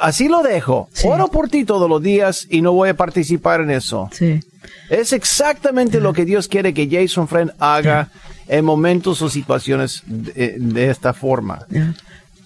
Así 0.00 0.28
lo 0.28 0.42
dejo. 0.42 0.88
Oro 1.04 1.28
por 1.28 1.50
ti 1.50 1.66
todos 1.66 1.86
los 1.86 2.02
días 2.02 2.46
y 2.48 2.62
no 2.62 2.72
voy 2.72 2.88
a 2.88 2.96
participar 2.96 3.60
en 3.60 3.72
eso. 3.72 4.08
Sí. 4.10 4.40
Es 4.88 5.12
exactamente 5.12 6.00
lo 6.00 6.14
que 6.14 6.24
Dios 6.24 6.48
quiere 6.48 6.72
que 6.72 6.88
Jason 6.90 7.28
Friend 7.28 7.52
haga 7.58 8.08
en 8.48 8.64
momentos 8.64 9.20
o 9.20 9.28
situaciones 9.28 10.02
de, 10.06 10.88
esta 10.88 11.12
forma. 11.12 11.66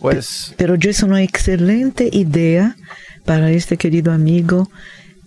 Pues, 0.00 0.55
Pero 0.57 0.74
Jason, 0.76 1.11
una 1.11 1.22
excelente 1.22 2.11
idea 2.11 2.74
para 3.24 3.53
este 3.53 3.76
querido 3.76 4.11
amigo 4.11 4.68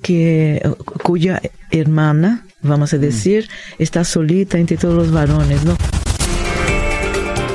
que 0.04 0.62
cuya 1.02 1.42
hermana, 1.72 2.46
vamos 2.62 2.94
a 2.94 2.98
mm. 2.98 3.02
decir, 3.02 3.50
está 3.80 4.04
solita 4.04 4.60
entre 4.60 4.78
todos 4.78 4.94
los 4.94 5.12
varones, 5.12 5.66
¿no? 5.66 5.76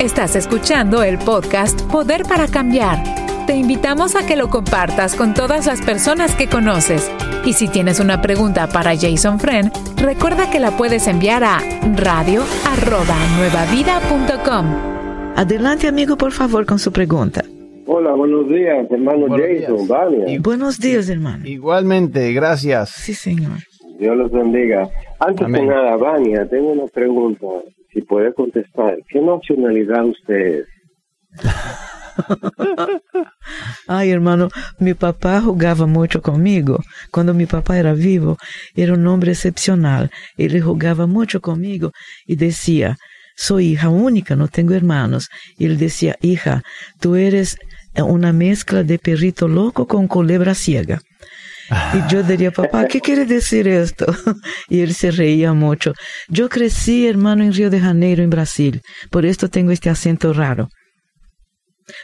Estás 0.01 0.35
escuchando 0.35 1.05
el 1.05 1.19
podcast 1.19 1.81
Poder 1.83 2.25
para 2.25 2.49
Cambiar 2.49 3.29
te 3.49 3.57
invitamos 3.57 4.15
a 4.15 4.25
que 4.27 4.37
lo 4.37 4.51
compartas 4.51 5.15
con 5.15 5.33
todas 5.33 5.65
las 5.65 5.81
personas 5.81 6.35
que 6.35 6.49
conoces. 6.49 7.11
Y 7.47 7.55
si 7.55 7.67
tienes 7.67 7.99
una 7.99 8.21
pregunta 8.21 8.69
para 8.69 8.95
Jason 8.95 9.41
Friend, 9.41 9.73
recuerda 9.97 10.51
que 10.51 10.61
la 10.61 10.77
puedes 10.77 11.07
enviar 11.07 11.43
a 11.45 11.59
radio@nuevavida.com. 11.97 14.67
Adelante, 15.35 15.89
amigo, 15.89 16.19
por 16.19 16.33
favor, 16.33 16.67
con 16.67 16.79
su 16.79 16.93
pregunta. 16.93 17.43
Hola, 17.91 18.13
buenos 18.13 18.47
días, 18.51 18.87
hermano 18.91 19.29
Jason. 19.31 19.89
buenos 20.43 20.79
días, 20.79 21.09
hermano. 21.09 21.47
Igualmente, 21.47 22.35
gracias. 22.35 22.91
Sí, 22.91 23.15
señor. 23.15 23.61
Dios 23.99 24.15
los 24.15 24.31
bendiga. 24.31 24.91
Antes 25.19 25.51
de 25.51 25.65
nada, 25.65 25.97
Vania, 25.97 26.47
tengo 26.47 26.73
una 26.73 26.87
pregunta. 26.89 27.47
Si 27.95 28.03
puede 28.03 28.35
contestar, 28.35 28.99
¿qué 29.09 29.23
nacionalidad 29.23 30.05
usted 30.05 30.61
es? 30.61 30.67
Ay, 33.89 34.11
hermano, 34.11 34.51
mi 34.79 34.93
papá 34.93 35.41
jugaba 35.41 35.87
mucho 35.87 36.21
conmigo. 36.21 36.81
Cuando 37.11 37.33
mi 37.33 37.47
papá 37.47 37.79
era 37.79 37.95
vivo, 37.95 38.37
era 38.77 38.93
un 38.93 39.07
hombre 39.07 39.33
excepcional. 39.33 40.11
Él 40.37 40.61
jugaba 40.61 41.07
mucho 41.07 41.41
conmigo 41.41 41.93
y 42.27 42.37
decía, 42.37 42.99
soy 43.35 43.69
hija 43.69 43.89
única, 43.89 44.37
no 44.37 44.49
tengo 44.49 44.75
hermanos. 44.75 45.31
Y 45.57 45.65
él 45.65 45.79
decía, 45.79 46.17
hija, 46.21 46.61
tú 47.01 47.15
eres 47.15 47.57
una 48.05 48.33
mezcla 48.33 48.83
de 48.83 48.99
perrito 48.99 49.49
loco 49.49 49.87
con 49.87 50.07
culebra 50.07 50.55
ciega. 50.55 51.01
Y 51.93 52.11
yo 52.11 52.23
diría, 52.23 52.51
papá, 52.51 52.87
¿qué 52.87 53.01
quiere 53.01 53.27
decir 53.27 53.69
esto? 53.69 54.07
Y 54.71 54.81
él 54.81 54.95
se 54.95 55.11
reía 55.11 55.53
mucho. 55.53 55.93
Yo 56.29 56.49
crecí, 56.49 57.07
hermano, 57.07 57.45
en 57.45 57.53
Río 57.53 57.69
de 57.69 57.81
Janeiro, 57.81 58.23
en 58.23 58.31
Brasil. 58.31 58.81
Por 59.11 59.27
esto 59.27 59.49
tengo 59.51 59.71
este 59.71 59.91
acento 59.91 60.33
raro 60.33 60.69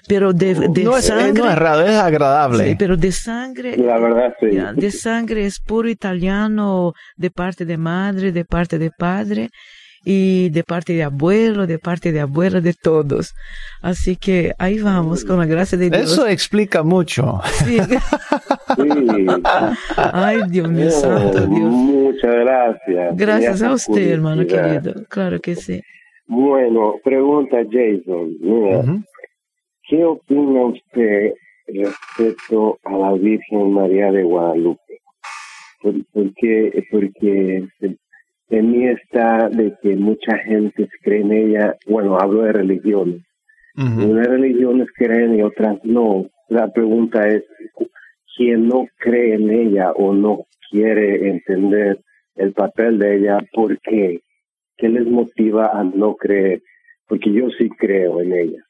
pero 0.08 0.32
de, 0.32 0.54
de 0.54 0.84
no, 0.84 0.96
es, 0.96 1.06
sangre. 1.06 1.32
No 1.32 1.50
es 1.50 1.56
raro, 1.56 1.82
es 1.82 1.96
agradable. 1.96 2.70
Sí, 2.70 2.76
pero 2.78 2.96
de 2.96 3.12
sangre. 3.12 3.76
La 3.76 3.98
verdad, 3.98 4.34
sí. 4.40 4.58
de 4.74 4.90
sangre 4.90 5.46
es 5.46 5.60
puro 5.60 5.88
italiano, 5.88 6.92
de 7.16 7.30
parte 7.30 7.64
de 7.64 7.76
madre, 7.76 8.32
de 8.32 8.44
parte 8.44 8.78
de 8.78 8.90
padre, 8.90 9.50
y 10.04 10.50
de 10.50 10.62
parte 10.62 10.92
de 10.92 11.02
abuelo, 11.02 11.66
de 11.66 11.78
parte 11.78 12.12
de 12.12 12.20
abuela, 12.20 12.60
de 12.60 12.74
todos. 12.74 13.34
Así 13.80 14.16
que 14.16 14.52
ahí 14.58 14.78
vamos, 14.78 15.24
con 15.24 15.38
la 15.38 15.46
gracia 15.46 15.78
de 15.78 15.90
Dios. 15.90 16.12
Eso 16.12 16.26
explica 16.26 16.82
mucho. 16.82 17.40
Sí. 17.64 17.78
Ay, 19.96 20.40
Dios 20.48 20.70
mío, 20.70 20.90
santo 20.90 21.46
Dios. 21.46 21.70
Muchas 21.70 22.34
gracias. 22.34 23.16
Gracias 23.16 23.62
a 23.62 23.72
usted, 23.72 24.12
hermano 24.12 24.46
querido. 24.46 25.04
Claro 25.08 25.40
que 25.40 25.54
sí. 25.54 25.80
Bueno, 26.26 26.96
pregunta 27.02 27.58
Jason. 27.70 28.36
Mira, 28.40 28.82
¿Qué 29.86 30.02
opina 30.02 30.66
usted 30.66 31.34
respecto 31.66 32.78
a 32.84 32.96
la 32.96 33.12
Virgen 33.12 33.72
María 33.72 34.10
de 34.10 34.22
Guadalupe? 34.22 34.80
Porque, 35.82 36.86
porque 36.90 37.68
en 38.50 38.70
mí 38.70 38.86
está 38.86 39.48
de 39.48 39.74
que 39.82 39.96
mucha 39.96 40.38
gente 40.38 40.88
cree 41.02 41.20
en 41.22 41.32
ella, 41.32 41.76
bueno, 41.86 42.18
hablo 42.18 42.42
de 42.42 42.52
religiones. 42.52 43.22
Unas 43.76 44.28
religiones 44.28 44.86
creen 44.96 45.36
y 45.36 45.42
otras 45.42 45.78
no. 45.82 46.26
La 46.48 46.68
pregunta 46.72 47.26
es, 47.26 47.42
¿quién 48.36 48.68
no 48.68 48.86
cree 48.98 49.34
en 49.34 49.50
ella 49.50 49.90
o 49.92 50.14
no 50.14 50.44
quiere 50.70 51.28
entender 51.28 51.98
el 52.36 52.52
papel 52.52 52.98
de 52.98 53.16
ella, 53.16 53.38
¿por 53.52 53.78
qué? 53.80 54.20
¿Qué 54.76 54.88
les 54.88 55.06
motiva 55.06 55.70
a 55.72 55.84
no 55.84 56.14
creer? 56.14 56.62
Porque 57.06 57.32
yo 57.32 57.48
sí 57.58 57.68
creo 57.78 58.20
en 58.20 58.32
ella. 58.32 58.64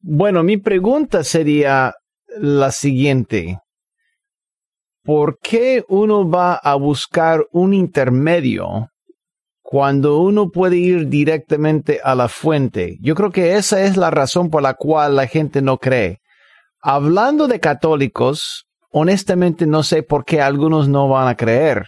Bueno, 0.00 0.42
mi 0.42 0.56
pregunta 0.56 1.22
sería 1.22 1.94
la 2.38 2.70
siguiente. 2.70 3.58
¿Por 5.06 5.38
qué 5.38 5.84
uno 5.88 6.28
va 6.28 6.56
a 6.56 6.74
buscar 6.74 7.46
un 7.52 7.72
intermedio 7.74 8.88
cuando 9.62 10.18
uno 10.18 10.50
puede 10.50 10.78
ir 10.78 11.06
directamente 11.06 12.00
a 12.02 12.16
la 12.16 12.26
fuente? 12.26 12.98
Yo 13.00 13.14
creo 13.14 13.30
que 13.30 13.54
esa 13.54 13.84
es 13.84 13.96
la 13.96 14.10
razón 14.10 14.50
por 14.50 14.62
la 14.62 14.74
cual 14.74 15.14
la 15.14 15.28
gente 15.28 15.62
no 15.62 15.78
cree. 15.78 16.18
Hablando 16.82 17.46
de 17.46 17.60
católicos, 17.60 18.66
honestamente 18.90 19.64
no 19.64 19.84
sé 19.84 20.02
por 20.02 20.24
qué 20.24 20.40
algunos 20.42 20.88
no 20.88 21.08
van 21.08 21.28
a 21.28 21.36
creer, 21.36 21.84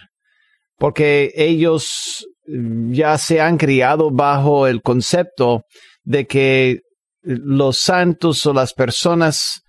porque 0.77 1.33
ellos 1.35 2.25
ya 2.45 3.17
se 3.17 3.41
han 3.41 3.57
criado 3.57 4.11
bajo 4.11 4.65
el 4.65 4.81
concepto 4.81 5.63
de 6.03 6.25
que 6.25 6.79
los 7.21 7.79
santos 7.79 8.45
o 8.45 8.53
las 8.53 8.73
personas 8.73 9.61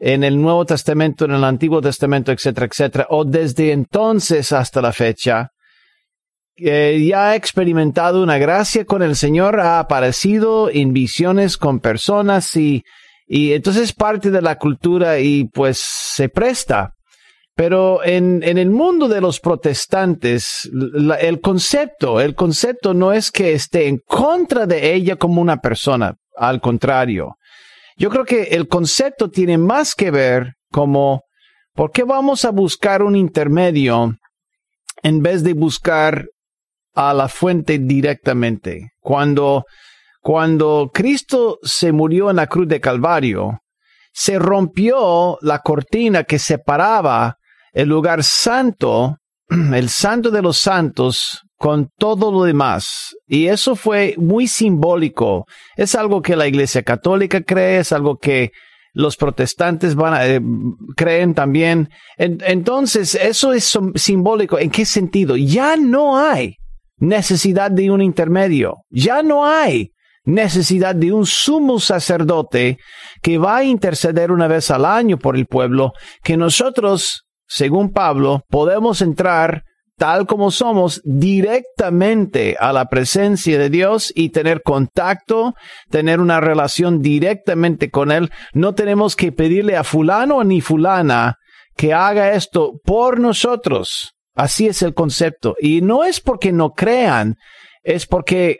en 0.00 0.24
el 0.24 0.40
Nuevo 0.40 0.64
Testamento, 0.64 1.26
en 1.26 1.32
el 1.32 1.44
Antiguo 1.44 1.82
Testamento, 1.82 2.32
etcétera, 2.32 2.66
etcétera, 2.66 3.06
o 3.10 3.24
desde 3.24 3.70
entonces 3.70 4.50
hasta 4.50 4.80
la 4.80 4.92
fecha, 4.92 5.50
eh, 6.56 7.06
ya 7.06 7.30
ha 7.30 7.36
experimentado 7.36 8.22
una 8.22 8.38
gracia 8.38 8.86
con 8.86 9.02
el 9.02 9.14
Señor, 9.14 9.60
ha 9.60 9.78
aparecido 9.78 10.70
en 10.70 10.94
visiones 10.94 11.58
con 11.58 11.80
personas 11.80 12.56
y, 12.56 12.82
y 13.26 13.52
entonces 13.52 13.92
parte 13.92 14.30
de 14.30 14.42
la 14.42 14.56
cultura 14.56 15.20
y 15.20 15.44
pues 15.44 15.78
se 15.78 16.30
presta. 16.30 16.94
Pero 17.54 18.02
en, 18.02 18.42
en 18.42 18.56
el 18.56 18.70
mundo 18.70 19.06
de 19.06 19.20
los 19.20 19.38
protestantes, 19.38 20.70
el 21.20 21.40
concepto, 21.42 22.18
el 22.20 22.34
concepto 22.34 22.94
no 22.94 23.12
es 23.12 23.30
que 23.30 23.52
esté 23.52 23.86
en 23.86 23.98
contra 23.98 24.66
de 24.66 24.94
ella 24.94 25.16
como 25.16 25.42
una 25.42 25.58
persona, 25.58 26.14
al 26.36 26.62
contrario, 26.62 27.36
yo 28.00 28.08
creo 28.08 28.24
que 28.24 28.44
el 28.44 28.66
concepto 28.66 29.28
tiene 29.28 29.58
más 29.58 29.94
que 29.94 30.10
ver 30.10 30.54
como, 30.72 31.24
¿por 31.74 31.90
qué 31.90 32.02
vamos 32.02 32.46
a 32.46 32.50
buscar 32.50 33.02
un 33.02 33.14
intermedio 33.14 34.16
en 35.02 35.22
vez 35.22 35.44
de 35.44 35.52
buscar 35.52 36.26
a 36.94 37.12
la 37.12 37.28
fuente 37.28 37.78
directamente? 37.78 38.92
Cuando, 39.00 39.66
cuando 40.22 40.90
Cristo 40.94 41.58
se 41.62 41.92
murió 41.92 42.30
en 42.30 42.36
la 42.36 42.46
cruz 42.46 42.68
de 42.68 42.80
Calvario, 42.80 43.58
se 44.14 44.38
rompió 44.38 45.36
la 45.42 45.58
cortina 45.58 46.24
que 46.24 46.38
separaba 46.38 47.36
el 47.70 47.90
lugar 47.90 48.24
santo, 48.24 49.18
el 49.50 49.90
santo 49.90 50.30
de 50.30 50.40
los 50.40 50.56
santos, 50.56 51.42
con 51.60 51.90
todo 51.98 52.32
lo 52.32 52.44
demás. 52.44 53.14
Y 53.28 53.48
eso 53.48 53.76
fue 53.76 54.14
muy 54.16 54.46
simbólico. 54.46 55.44
Es 55.76 55.94
algo 55.94 56.22
que 56.22 56.34
la 56.34 56.48
Iglesia 56.48 56.82
Católica 56.82 57.42
cree, 57.42 57.80
es 57.80 57.92
algo 57.92 58.16
que 58.16 58.52
los 58.94 59.18
protestantes 59.18 59.94
van 59.94 60.14
a, 60.14 60.26
eh, 60.26 60.40
creen 60.96 61.34
también. 61.34 61.90
entonces, 62.16 63.14
eso 63.14 63.52
es 63.52 63.78
simbólico. 63.96 64.58
¿En 64.58 64.70
qué 64.70 64.86
sentido? 64.86 65.36
Ya 65.36 65.76
no 65.76 66.16
hay 66.16 66.56
necesidad 66.96 67.70
de 67.70 67.90
un 67.90 68.00
intermedio. 68.00 68.76
Ya 68.88 69.22
no 69.22 69.44
hay 69.44 69.90
necesidad 70.24 70.94
de 70.94 71.12
un 71.12 71.26
sumo 71.26 71.78
sacerdote 71.78 72.78
que 73.20 73.36
va 73.36 73.58
a 73.58 73.64
interceder 73.64 74.32
una 74.32 74.48
vez 74.48 74.70
al 74.70 74.86
año 74.86 75.18
por 75.18 75.36
el 75.36 75.44
pueblo, 75.44 75.92
que 76.22 76.38
nosotros, 76.38 77.26
según 77.46 77.92
Pablo, 77.92 78.44
podemos 78.48 79.02
entrar 79.02 79.64
tal 80.00 80.26
como 80.26 80.50
somos, 80.50 81.02
directamente 81.04 82.56
a 82.58 82.72
la 82.72 82.86
presencia 82.86 83.58
de 83.58 83.68
Dios 83.68 84.10
y 84.16 84.30
tener 84.30 84.62
contacto, 84.62 85.52
tener 85.90 86.20
una 86.20 86.40
relación 86.40 87.02
directamente 87.02 87.90
con 87.90 88.10
Él. 88.10 88.30
No 88.54 88.74
tenemos 88.74 89.14
que 89.14 89.30
pedirle 89.30 89.76
a 89.76 89.84
fulano 89.84 90.42
ni 90.42 90.62
fulana 90.62 91.34
que 91.76 91.92
haga 91.92 92.32
esto 92.32 92.80
por 92.82 93.20
nosotros. 93.20 94.14
Así 94.34 94.68
es 94.68 94.80
el 94.80 94.94
concepto. 94.94 95.54
Y 95.60 95.82
no 95.82 96.02
es 96.04 96.22
porque 96.22 96.50
no 96.50 96.70
crean, 96.70 97.34
es 97.82 98.06
porque 98.06 98.56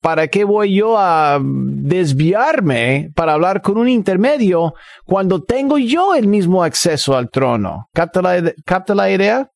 ¿para 0.00 0.28
qué 0.28 0.44
voy 0.44 0.76
yo 0.76 0.96
a 0.96 1.40
desviarme 1.42 3.10
para 3.16 3.32
hablar 3.32 3.60
con 3.60 3.76
un 3.76 3.88
intermedio 3.88 4.74
cuando 5.04 5.42
tengo 5.42 5.78
yo 5.78 6.14
el 6.14 6.28
mismo 6.28 6.62
acceso 6.62 7.16
al 7.16 7.28
trono? 7.28 7.86
¿Capta 7.92 8.22
la, 8.22 8.52
capta 8.64 8.94
la 8.94 9.10
idea? 9.10 9.48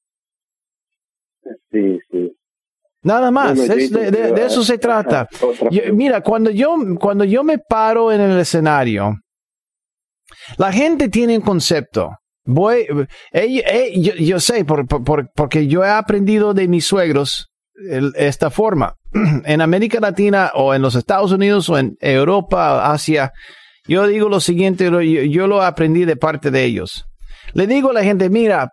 Sí, 1.74 1.98
sí. 2.10 2.36
Nada 3.02 3.30
más, 3.30 3.58
de, 3.68 4.34
eso 4.46 4.64
se 4.64 4.78
trata. 4.78 5.28
mira, 5.92 6.22
cuando 6.22 6.50
yo, 6.50 6.74
cuando 6.98 7.24
yo 7.24 7.44
me 7.44 7.58
paro 7.58 8.10
en 8.10 8.20
el 8.20 8.38
escenario, 8.38 9.16
la 10.56 10.72
gente 10.72 11.10
tiene 11.10 11.36
un 11.36 11.42
concepto. 11.42 12.12
Voy, 12.46 12.86
yo, 14.20 14.40
sé, 14.40 14.64
por, 14.64 14.86
porque 15.34 15.66
yo 15.66 15.84
he 15.84 15.90
aprendido 15.90 16.54
de 16.54 16.66
mis 16.66 16.86
suegros 16.86 17.50
esta 18.16 18.50
forma. 18.50 18.94
En 19.44 19.60
América 19.60 20.00
Latina 20.00 20.50
o 20.54 20.74
en 20.74 20.80
los 20.80 20.94
Estados 20.94 21.30
Unidos 21.30 21.68
o 21.68 21.78
en 21.78 21.96
Europa, 22.00 22.90
Asia, 22.90 23.32
yo 23.86 24.06
digo 24.06 24.28
lo 24.28 24.40
siguiente, 24.40 24.86
yo, 24.86 25.00
yo 25.00 25.46
lo 25.46 25.62
aprendí 25.62 26.06
de 26.06 26.16
parte 26.16 26.50
de 26.50 26.64
ellos. 26.64 27.04
Le 27.52 27.66
digo 27.66 27.90
a 27.90 27.94
la 27.94 28.02
gente, 28.02 28.30
mira, 28.30 28.70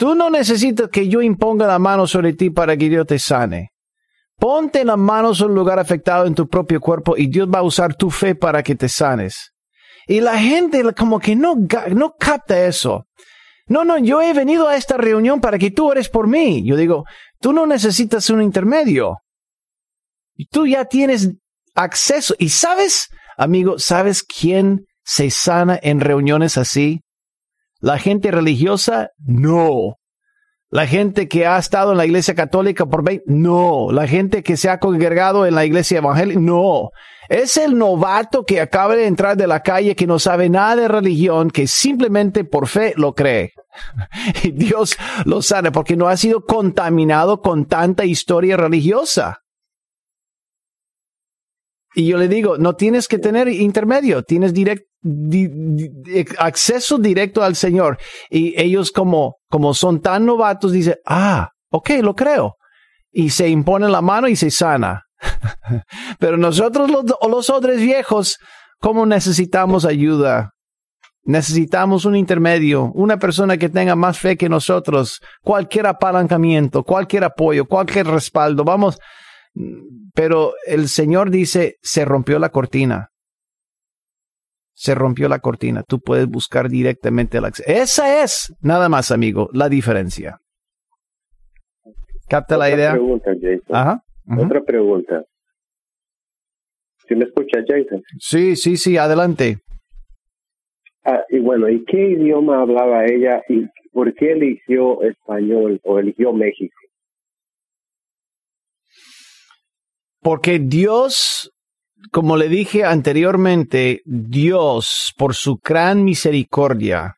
Tú 0.00 0.14
no 0.14 0.30
necesitas 0.30 0.88
que 0.88 1.08
yo 1.08 1.20
imponga 1.20 1.66
la 1.66 1.78
mano 1.78 2.06
sobre 2.06 2.32
ti 2.32 2.48
para 2.48 2.74
que 2.74 2.88
Dios 2.88 3.06
te 3.06 3.18
sane. 3.18 3.68
Ponte 4.38 4.82
las 4.82 4.96
manos 4.96 5.42
en 5.42 5.48
un 5.48 5.54
lugar 5.54 5.78
afectado 5.78 6.24
en 6.24 6.34
tu 6.34 6.48
propio 6.48 6.80
cuerpo 6.80 7.18
y 7.18 7.26
Dios 7.26 7.46
va 7.54 7.58
a 7.58 7.64
usar 7.64 7.94
tu 7.94 8.10
fe 8.10 8.34
para 8.34 8.62
que 8.62 8.74
te 8.74 8.88
sanes. 8.88 9.52
Y 10.06 10.22
la 10.22 10.38
gente 10.38 10.82
como 10.94 11.20
que 11.20 11.36
no, 11.36 11.54
no 11.90 12.14
capta 12.18 12.64
eso. 12.64 13.04
No, 13.66 13.84
no, 13.84 13.98
yo 13.98 14.22
he 14.22 14.32
venido 14.32 14.68
a 14.68 14.76
esta 14.76 14.96
reunión 14.96 15.38
para 15.38 15.58
que 15.58 15.70
tú 15.70 15.92
eres 15.92 16.08
por 16.08 16.26
mí. 16.26 16.66
Yo 16.66 16.76
digo, 16.76 17.04
tú 17.38 17.52
no 17.52 17.66
necesitas 17.66 18.30
un 18.30 18.40
intermedio. 18.40 19.18
Tú 20.50 20.66
ya 20.66 20.86
tienes 20.86 21.30
acceso. 21.74 22.34
Y 22.38 22.48
sabes, 22.48 23.10
amigo, 23.36 23.78
¿sabes 23.78 24.22
quién 24.22 24.86
se 25.04 25.30
sana 25.30 25.78
en 25.82 26.00
reuniones 26.00 26.56
así? 26.56 27.02
La 27.80 27.98
gente 27.98 28.30
religiosa, 28.30 29.10
no. 29.18 29.96
La 30.68 30.86
gente 30.86 31.26
que 31.26 31.46
ha 31.46 31.58
estado 31.58 31.92
en 31.92 31.98
la 31.98 32.06
iglesia 32.06 32.34
católica 32.34 32.86
por 32.86 33.02
20, 33.02 33.24
no. 33.26 33.90
La 33.90 34.06
gente 34.06 34.42
que 34.42 34.56
se 34.56 34.68
ha 34.68 34.78
congregado 34.78 35.46
en 35.46 35.54
la 35.54 35.64
iglesia 35.64 35.98
evangélica, 35.98 36.38
no. 36.38 36.90
Es 37.28 37.56
el 37.56 37.78
novato 37.78 38.44
que 38.44 38.60
acaba 38.60 38.94
de 38.94 39.06
entrar 39.06 39.36
de 39.36 39.46
la 39.46 39.60
calle, 39.60 39.96
que 39.96 40.06
no 40.06 40.18
sabe 40.18 40.48
nada 40.48 40.76
de 40.76 40.88
religión, 40.88 41.50
que 41.50 41.66
simplemente 41.66 42.44
por 42.44 42.68
fe 42.68 42.92
lo 42.96 43.14
cree. 43.14 43.52
Y 44.42 44.50
Dios 44.50 44.96
lo 45.24 45.40
sabe 45.42 45.70
porque 45.70 45.96
no 45.96 46.08
ha 46.08 46.16
sido 46.16 46.44
contaminado 46.44 47.40
con 47.40 47.66
tanta 47.66 48.04
historia 48.04 48.56
religiosa. 48.56 49.38
Y 51.94 52.06
yo 52.06 52.18
le 52.18 52.28
digo, 52.28 52.56
no 52.56 52.76
tienes 52.76 53.08
que 53.08 53.18
tener 53.18 53.48
intermedio, 53.48 54.22
tienes 54.22 54.54
direct, 54.54 54.86
acceso 56.38 56.98
directo 56.98 57.42
al 57.42 57.56
Señor. 57.56 57.98
Y 58.30 58.60
ellos 58.60 58.92
como, 58.92 59.36
como 59.48 59.74
son 59.74 60.00
tan 60.00 60.24
novatos, 60.24 60.72
dicen, 60.72 60.96
ah, 61.06 61.50
ok, 61.70 61.90
lo 62.02 62.14
creo. 62.14 62.56
Y 63.10 63.30
se 63.30 63.48
impone 63.48 63.88
la 63.88 64.02
mano 64.02 64.28
y 64.28 64.36
se 64.36 64.50
sana. 64.50 65.04
Pero 66.18 66.36
nosotros 66.36 66.90
los, 66.90 67.04
los 67.28 67.50
otros 67.50 67.76
viejos, 67.76 68.38
¿cómo 68.78 69.04
necesitamos 69.04 69.84
ayuda? 69.84 70.52
Necesitamos 71.24 72.06
un 72.06 72.16
intermedio, 72.16 72.90
una 72.94 73.18
persona 73.18 73.58
que 73.58 73.68
tenga 73.68 73.94
más 73.94 74.18
fe 74.18 74.36
que 74.36 74.48
nosotros, 74.48 75.20
cualquier 75.42 75.86
apalancamiento, 75.86 76.82
cualquier 76.82 77.24
apoyo, 77.24 77.66
cualquier 77.66 78.06
respaldo. 78.06 78.64
Vamos, 78.64 78.98
pero 80.14 80.54
el 80.66 80.88
Señor 80.88 81.30
dice, 81.30 81.76
se 81.82 82.04
rompió 82.04 82.38
la 82.38 82.50
cortina. 82.50 83.10
Se 84.72 84.94
rompió 84.94 85.28
la 85.28 85.40
cortina. 85.40 85.82
Tú 85.82 86.00
puedes 86.00 86.26
buscar 86.26 86.68
directamente 86.68 87.40
la 87.40 87.52
Esa 87.66 88.22
es, 88.22 88.54
nada 88.60 88.88
más, 88.88 89.10
amigo, 89.10 89.48
la 89.52 89.68
diferencia. 89.68 90.38
¿Capta 92.28 92.56
la 92.56 92.70
idea? 92.70 92.92
Pregunta, 92.92 93.32
Jason. 93.40 94.00
Otra 94.38 94.62
pregunta. 94.62 95.24
¿Sí 97.08 97.16
me 97.16 97.24
escucha, 97.24 97.58
Jason? 97.66 98.02
Sí, 98.20 98.54
sí, 98.54 98.76
sí, 98.76 98.96
adelante. 98.96 99.58
Ah, 101.04 101.24
y 101.28 101.40
bueno, 101.40 101.68
¿y 101.68 101.84
qué 101.84 102.10
idioma 102.10 102.60
hablaba 102.60 103.04
ella 103.06 103.42
y 103.48 103.66
por 103.92 104.14
qué 104.14 104.32
eligió 104.32 105.02
español 105.02 105.80
o 105.82 105.98
eligió 105.98 106.32
México? 106.32 106.79
Porque 110.22 110.58
Dios, 110.58 111.50
como 112.12 112.36
le 112.36 112.48
dije 112.48 112.84
anteriormente, 112.84 114.02
Dios, 114.04 115.14
por 115.16 115.34
su 115.34 115.58
gran 115.64 116.04
misericordia, 116.04 117.16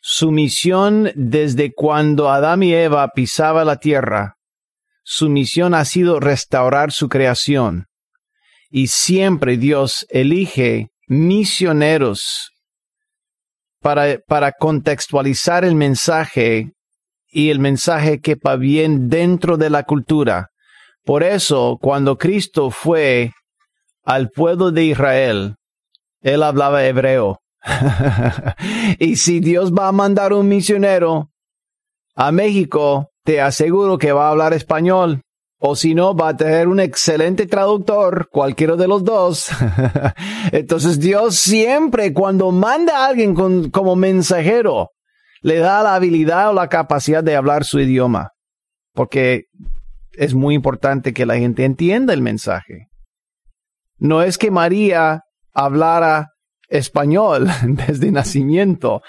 su 0.00 0.32
misión 0.32 1.12
desde 1.14 1.72
cuando 1.74 2.30
Adán 2.30 2.62
y 2.62 2.72
Eva 2.72 3.08
pisaba 3.14 3.64
la 3.64 3.76
tierra, 3.76 4.36
su 5.04 5.28
misión 5.28 5.74
ha 5.74 5.84
sido 5.84 6.20
restaurar 6.20 6.90
su 6.90 7.08
creación. 7.08 7.86
Y 8.70 8.86
siempre 8.86 9.58
Dios 9.58 10.06
elige 10.08 10.88
misioneros 11.08 12.50
para, 13.80 14.18
para 14.26 14.52
contextualizar 14.52 15.66
el 15.66 15.74
mensaje 15.74 16.72
y 17.28 17.50
el 17.50 17.58
mensaje 17.58 18.20
quepa 18.20 18.56
bien 18.56 19.10
dentro 19.10 19.58
de 19.58 19.68
la 19.68 19.82
cultura 19.82 20.51
por 21.04 21.24
eso, 21.24 21.78
cuando 21.80 22.16
Cristo 22.16 22.70
fue 22.70 23.32
al 24.04 24.30
pueblo 24.30 24.70
de 24.70 24.84
Israel, 24.84 25.56
él 26.20 26.42
hablaba 26.42 26.84
hebreo. 26.84 27.40
y 28.98 29.16
si 29.16 29.40
Dios 29.40 29.72
va 29.72 29.88
a 29.88 29.92
mandar 29.92 30.32
un 30.32 30.48
misionero 30.48 31.30
a 32.14 32.30
México, 32.30 33.10
te 33.24 33.40
aseguro 33.40 33.98
que 33.98 34.12
va 34.12 34.28
a 34.28 34.30
hablar 34.30 34.52
español. 34.52 35.22
O 35.64 35.76
si 35.76 35.94
no, 35.94 36.16
va 36.16 36.30
a 36.30 36.36
tener 36.36 36.66
un 36.66 36.80
excelente 36.80 37.46
traductor, 37.46 38.28
cualquiera 38.30 38.74
de 38.74 38.88
los 38.88 39.04
dos. 39.04 39.48
Entonces 40.52 40.98
Dios 40.98 41.36
siempre, 41.36 42.12
cuando 42.12 42.50
manda 42.50 42.98
a 42.98 43.06
alguien 43.06 43.34
como 43.70 43.94
mensajero, 43.94 44.90
le 45.40 45.58
da 45.58 45.84
la 45.84 45.94
habilidad 45.94 46.50
o 46.50 46.52
la 46.52 46.68
capacidad 46.68 47.22
de 47.22 47.36
hablar 47.36 47.64
su 47.64 47.78
idioma. 47.78 48.30
Porque 48.92 49.44
es 50.14 50.34
muy 50.34 50.54
importante 50.54 51.12
que 51.12 51.26
la 51.26 51.36
gente 51.36 51.64
entienda 51.64 52.12
el 52.12 52.22
mensaje. 52.22 52.88
No 53.98 54.22
es 54.22 54.38
que 54.38 54.50
María 54.50 55.22
hablara 55.52 56.28
español 56.68 57.48
desde 57.66 58.10
nacimiento. 58.10 59.02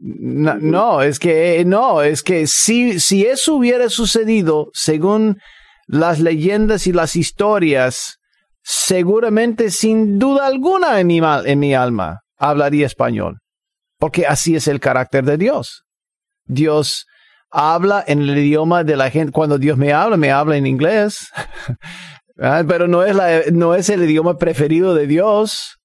No, 0.00 1.02
es 1.02 1.18
que 1.18 1.64
no, 1.64 2.02
es 2.02 2.22
que 2.22 2.46
si, 2.46 3.00
si 3.00 3.26
eso 3.26 3.54
hubiera 3.54 3.88
sucedido 3.88 4.70
según 4.72 5.38
las 5.88 6.20
leyendas 6.20 6.86
y 6.86 6.92
las 6.92 7.16
historias, 7.16 8.18
seguramente 8.62 9.70
sin 9.70 10.18
duda 10.18 10.46
alguna 10.46 11.00
en 11.00 11.06
mi, 11.08 11.20
en 11.20 11.58
mi 11.58 11.74
alma 11.74 12.20
hablaría 12.36 12.86
español, 12.86 13.38
porque 13.98 14.26
así 14.26 14.54
es 14.54 14.68
el 14.68 14.78
carácter 14.78 15.24
de 15.24 15.36
Dios. 15.36 15.84
Dios 16.44 17.06
habla 17.50 18.04
en 18.06 18.20
el 18.22 18.36
idioma 18.38 18.84
de 18.84 18.96
la 18.96 19.10
gente. 19.10 19.32
Cuando 19.32 19.58
Dios 19.58 19.76
me 19.78 19.92
habla, 19.92 20.16
me 20.16 20.30
habla 20.30 20.56
en 20.56 20.66
inglés. 20.66 21.30
Ah, 22.40 22.62
pero 22.68 22.86
no 22.86 23.02
es, 23.02 23.16
la, 23.16 23.40
no 23.52 23.74
es 23.74 23.90
el 23.90 24.04
idioma 24.04 24.36
preferido 24.38 24.94
de 24.94 25.08
Dios. 25.08 25.80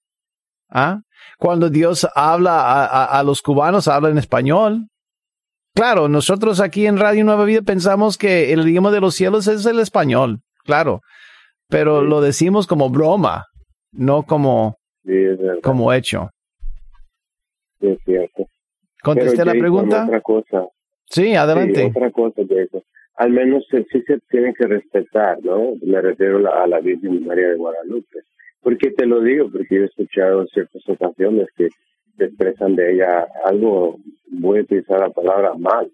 ¿Ah? 0.69 0.99
Cuando 1.39 1.69
Dios 1.69 2.07
habla 2.15 2.85
a, 2.85 3.23
los 3.23 3.41
cubanos, 3.41 3.87
habla 3.87 4.09
en 4.09 4.19
español. 4.19 4.87
Claro, 5.75 6.07
nosotros 6.07 6.59
aquí 6.59 6.85
en 6.85 6.97
Radio 6.97 7.25
Nueva 7.25 7.45
Vida 7.45 7.63
pensamos 7.63 8.17
que 8.17 8.53
el 8.53 8.67
idioma 8.67 8.91
de 8.91 9.01
los 9.01 9.15
cielos 9.15 9.47
es 9.47 9.65
el 9.65 9.79
español, 9.79 10.41
claro, 10.63 11.01
pero 11.67 12.03
lo 12.03 12.21
decimos 12.21 12.67
como 12.67 12.89
broma, 12.91 13.45
no 13.91 14.23
como, 14.23 14.77
como 15.63 15.91
hecho. 15.91 16.29
es 17.81 17.97
cierto. 18.05 18.45
¿Contesté 19.01 19.43
la 19.43 19.53
pregunta? 19.53 20.05
Otra 20.05 20.21
cosa. 20.21 20.67
Sí, 21.13 21.35
adelante. 21.35 21.85
otra 21.85 22.09
cosa 22.11 22.41
de 22.43 22.63
eso. 22.63 22.83
Al 23.15 23.29
menos 23.29 23.65
sí 23.69 24.01
se 24.07 24.19
tiene 24.31 24.53
que 24.53 24.65
respetar, 24.65 25.37
¿no? 25.43 25.73
Me 25.83 26.01
refiero 26.01 26.37
a 26.51 26.65
la 26.65 26.79
Virgen 26.79 27.25
María 27.25 27.49
de 27.49 27.55
Guadalupe. 27.55 28.19
porque 28.61 28.91
te 28.91 29.05
lo 29.05 29.21
digo, 29.21 29.49
porque 29.51 29.75
he 29.75 29.83
escuchado 29.83 30.41
en 30.41 30.47
ciertas 30.47 30.81
ocasiones 30.87 31.47
que 31.57 31.67
se 32.17 32.25
expresan 32.25 32.75
de 32.75 32.93
ella 32.93 33.27
algo, 33.43 33.97
voy 34.27 34.59
a 34.59 34.61
utilizar 34.61 34.99
la 35.01 35.09
palabra 35.09 35.53
mal, 35.57 35.91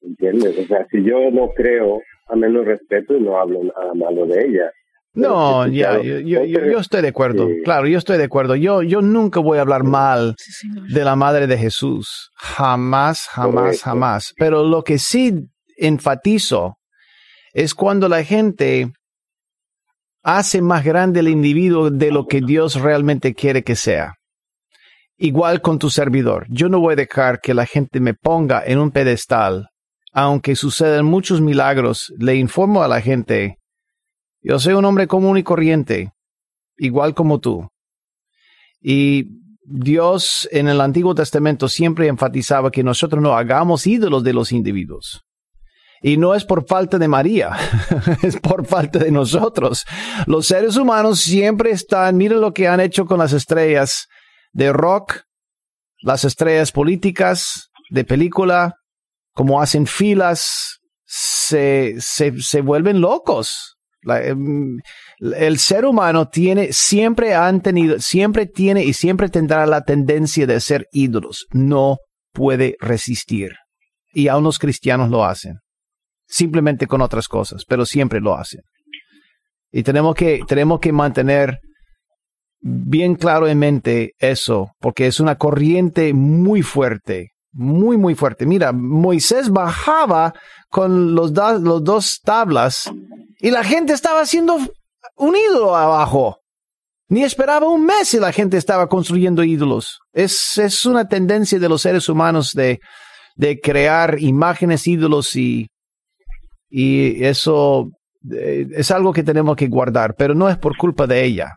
¿entiendes? 0.00 0.58
O 0.58 0.62
sea, 0.64 0.86
si 0.90 1.02
yo 1.02 1.30
no 1.30 1.48
creo, 1.50 2.00
a 2.28 2.36
menos 2.36 2.64
respeto 2.64 3.16
y 3.16 3.20
no 3.20 3.36
hablo 3.38 3.64
nada 3.64 3.92
malo 3.94 4.26
de 4.26 4.46
ella. 4.46 4.72
No, 5.14 5.66
ya, 5.66 6.00
yo, 6.00 6.20
yo, 6.20 6.78
estoy 6.78 7.02
de 7.02 7.08
acuerdo. 7.08 7.46
Claro, 7.64 7.86
yo 7.86 7.98
estoy 7.98 8.16
de 8.16 8.24
acuerdo. 8.24 8.56
Yo, 8.56 8.82
yo 8.82 9.02
nunca 9.02 9.40
voy 9.40 9.58
a 9.58 9.60
hablar 9.60 9.84
mal 9.84 10.34
de 10.88 11.04
la 11.04 11.16
madre 11.16 11.46
de 11.46 11.58
Jesús. 11.58 12.30
Jamás, 12.34 13.28
jamás, 13.30 13.82
jamás. 13.82 14.32
Pero 14.38 14.64
lo 14.64 14.82
que 14.82 14.98
sí 14.98 15.34
enfatizo 15.76 16.78
es 17.52 17.74
cuando 17.74 18.08
la 18.08 18.24
gente 18.24 18.90
hace 20.22 20.62
más 20.62 20.84
grande 20.84 21.20
el 21.20 21.28
individuo 21.28 21.90
de 21.90 22.10
lo 22.10 22.26
que 22.26 22.40
Dios 22.40 22.76
realmente 22.76 23.34
quiere 23.34 23.62
que 23.62 23.76
sea. 23.76 24.14
Igual 25.18 25.60
con 25.60 25.78
tu 25.78 25.90
servidor. 25.90 26.46
Yo 26.48 26.68
no 26.68 26.80
voy 26.80 26.94
a 26.94 26.96
dejar 26.96 27.40
que 27.40 27.54
la 27.54 27.66
gente 27.66 28.00
me 28.00 28.14
ponga 28.14 28.62
en 28.64 28.78
un 28.78 28.90
pedestal. 28.90 29.68
Aunque 30.12 30.56
sucedan 30.56 31.04
muchos 31.04 31.40
milagros, 31.40 32.12
le 32.18 32.36
informo 32.36 32.82
a 32.82 32.88
la 32.88 33.00
gente, 33.00 33.56
yo 34.42 34.58
soy 34.58 34.74
un 34.74 34.84
hombre 34.84 35.06
común 35.06 35.38
y 35.38 35.42
corriente, 35.42 36.12
igual 36.76 37.14
como 37.14 37.38
tú. 37.38 37.68
Y 38.80 39.42
Dios 39.64 40.48
en 40.50 40.68
el 40.68 40.80
Antiguo 40.80 41.14
Testamento 41.14 41.68
siempre 41.68 42.08
enfatizaba 42.08 42.70
que 42.70 42.82
nosotros 42.82 43.22
no 43.22 43.36
hagamos 43.36 43.86
ídolos 43.86 44.24
de 44.24 44.32
los 44.32 44.50
individuos. 44.52 45.22
Y 46.04 46.16
no 46.16 46.34
es 46.34 46.44
por 46.44 46.66
falta 46.66 46.98
de 46.98 47.06
María, 47.06 47.56
es 48.22 48.40
por 48.40 48.66
falta 48.66 48.98
de 48.98 49.12
nosotros. 49.12 49.86
Los 50.26 50.48
seres 50.48 50.76
humanos 50.76 51.20
siempre 51.20 51.70
están, 51.70 52.16
miren 52.16 52.40
lo 52.40 52.52
que 52.52 52.66
han 52.66 52.80
hecho 52.80 53.06
con 53.06 53.20
las 53.20 53.32
estrellas 53.32 54.08
de 54.52 54.72
rock, 54.72 55.20
las 56.00 56.24
estrellas 56.24 56.72
políticas, 56.72 57.70
de 57.90 58.04
película, 58.04 58.74
como 59.32 59.62
hacen 59.62 59.86
filas, 59.86 60.80
se, 61.04 61.94
se, 62.00 62.40
se 62.40 62.60
vuelven 62.62 63.00
locos. 63.00 63.78
Em, 64.04 64.78
el 65.20 65.58
ser 65.58 65.84
humano 65.84 66.28
tiene, 66.28 66.72
siempre 66.72 67.34
han 67.34 67.60
tenido, 67.60 68.00
siempre 68.00 68.46
tiene 68.46 68.84
y 68.84 68.92
siempre 68.92 69.28
tendrá 69.28 69.66
la 69.66 69.82
tendencia 69.82 70.46
de 70.46 70.60
ser 70.60 70.86
ídolos. 70.92 71.46
No 71.52 71.98
puede 72.32 72.76
resistir. 72.80 73.52
Y 74.12 74.28
aún 74.28 74.44
los 74.44 74.58
cristianos 74.58 75.10
lo 75.10 75.24
hacen 75.24 75.58
simplemente 76.32 76.86
con 76.86 77.02
otras 77.02 77.28
cosas, 77.28 77.64
pero 77.68 77.84
siempre 77.84 78.20
lo 78.20 78.34
hacen. 78.34 78.62
Y 79.70 79.82
tenemos 79.82 80.14
que, 80.14 80.40
tenemos 80.48 80.80
que 80.80 80.92
mantener 80.92 81.58
bien 82.60 83.16
claro 83.16 83.46
en 83.46 83.58
mente 83.58 84.12
eso, 84.18 84.70
porque 84.80 85.06
es 85.06 85.20
una 85.20 85.36
corriente 85.36 86.14
muy 86.14 86.62
fuerte, 86.62 87.30
muy, 87.52 87.98
muy 87.98 88.14
fuerte. 88.14 88.46
Mira, 88.46 88.72
Moisés 88.72 89.50
bajaba 89.50 90.32
con 90.70 91.14
los, 91.14 91.32
los 91.32 91.84
dos 91.84 92.20
tablas 92.24 92.90
y 93.42 93.50
la 93.50 93.62
gente 93.62 93.92
estaba 93.92 94.22
haciendo 94.22 94.56
un 95.16 95.36
ídolo 95.36 95.76
abajo. 95.76 96.38
Ni 97.08 97.24
esperaba 97.24 97.68
un 97.68 97.84
mes 97.84 98.14
y 98.14 98.18
la 98.18 98.32
gente 98.32 98.56
estaba 98.56 98.88
construyendo 98.88 99.44
ídolos. 99.44 99.98
Es, 100.14 100.56
es 100.56 100.86
una 100.86 101.06
tendencia 101.08 101.58
de 101.58 101.68
los 101.68 101.82
seres 101.82 102.08
humanos 102.08 102.52
de, 102.54 102.80
de 103.36 103.60
crear 103.60 104.18
imágenes, 104.18 104.86
ídolos 104.86 105.36
y 105.36 105.66
y 106.74 107.22
eso 107.22 107.90
eh, 108.30 108.66
es 108.74 108.90
algo 108.90 109.12
que 109.12 109.22
tenemos 109.22 109.56
que 109.56 109.68
guardar, 109.68 110.14
pero 110.16 110.34
no 110.34 110.48
es 110.48 110.56
por 110.56 110.74
culpa 110.78 111.06
de 111.06 111.22
ella. 111.22 111.56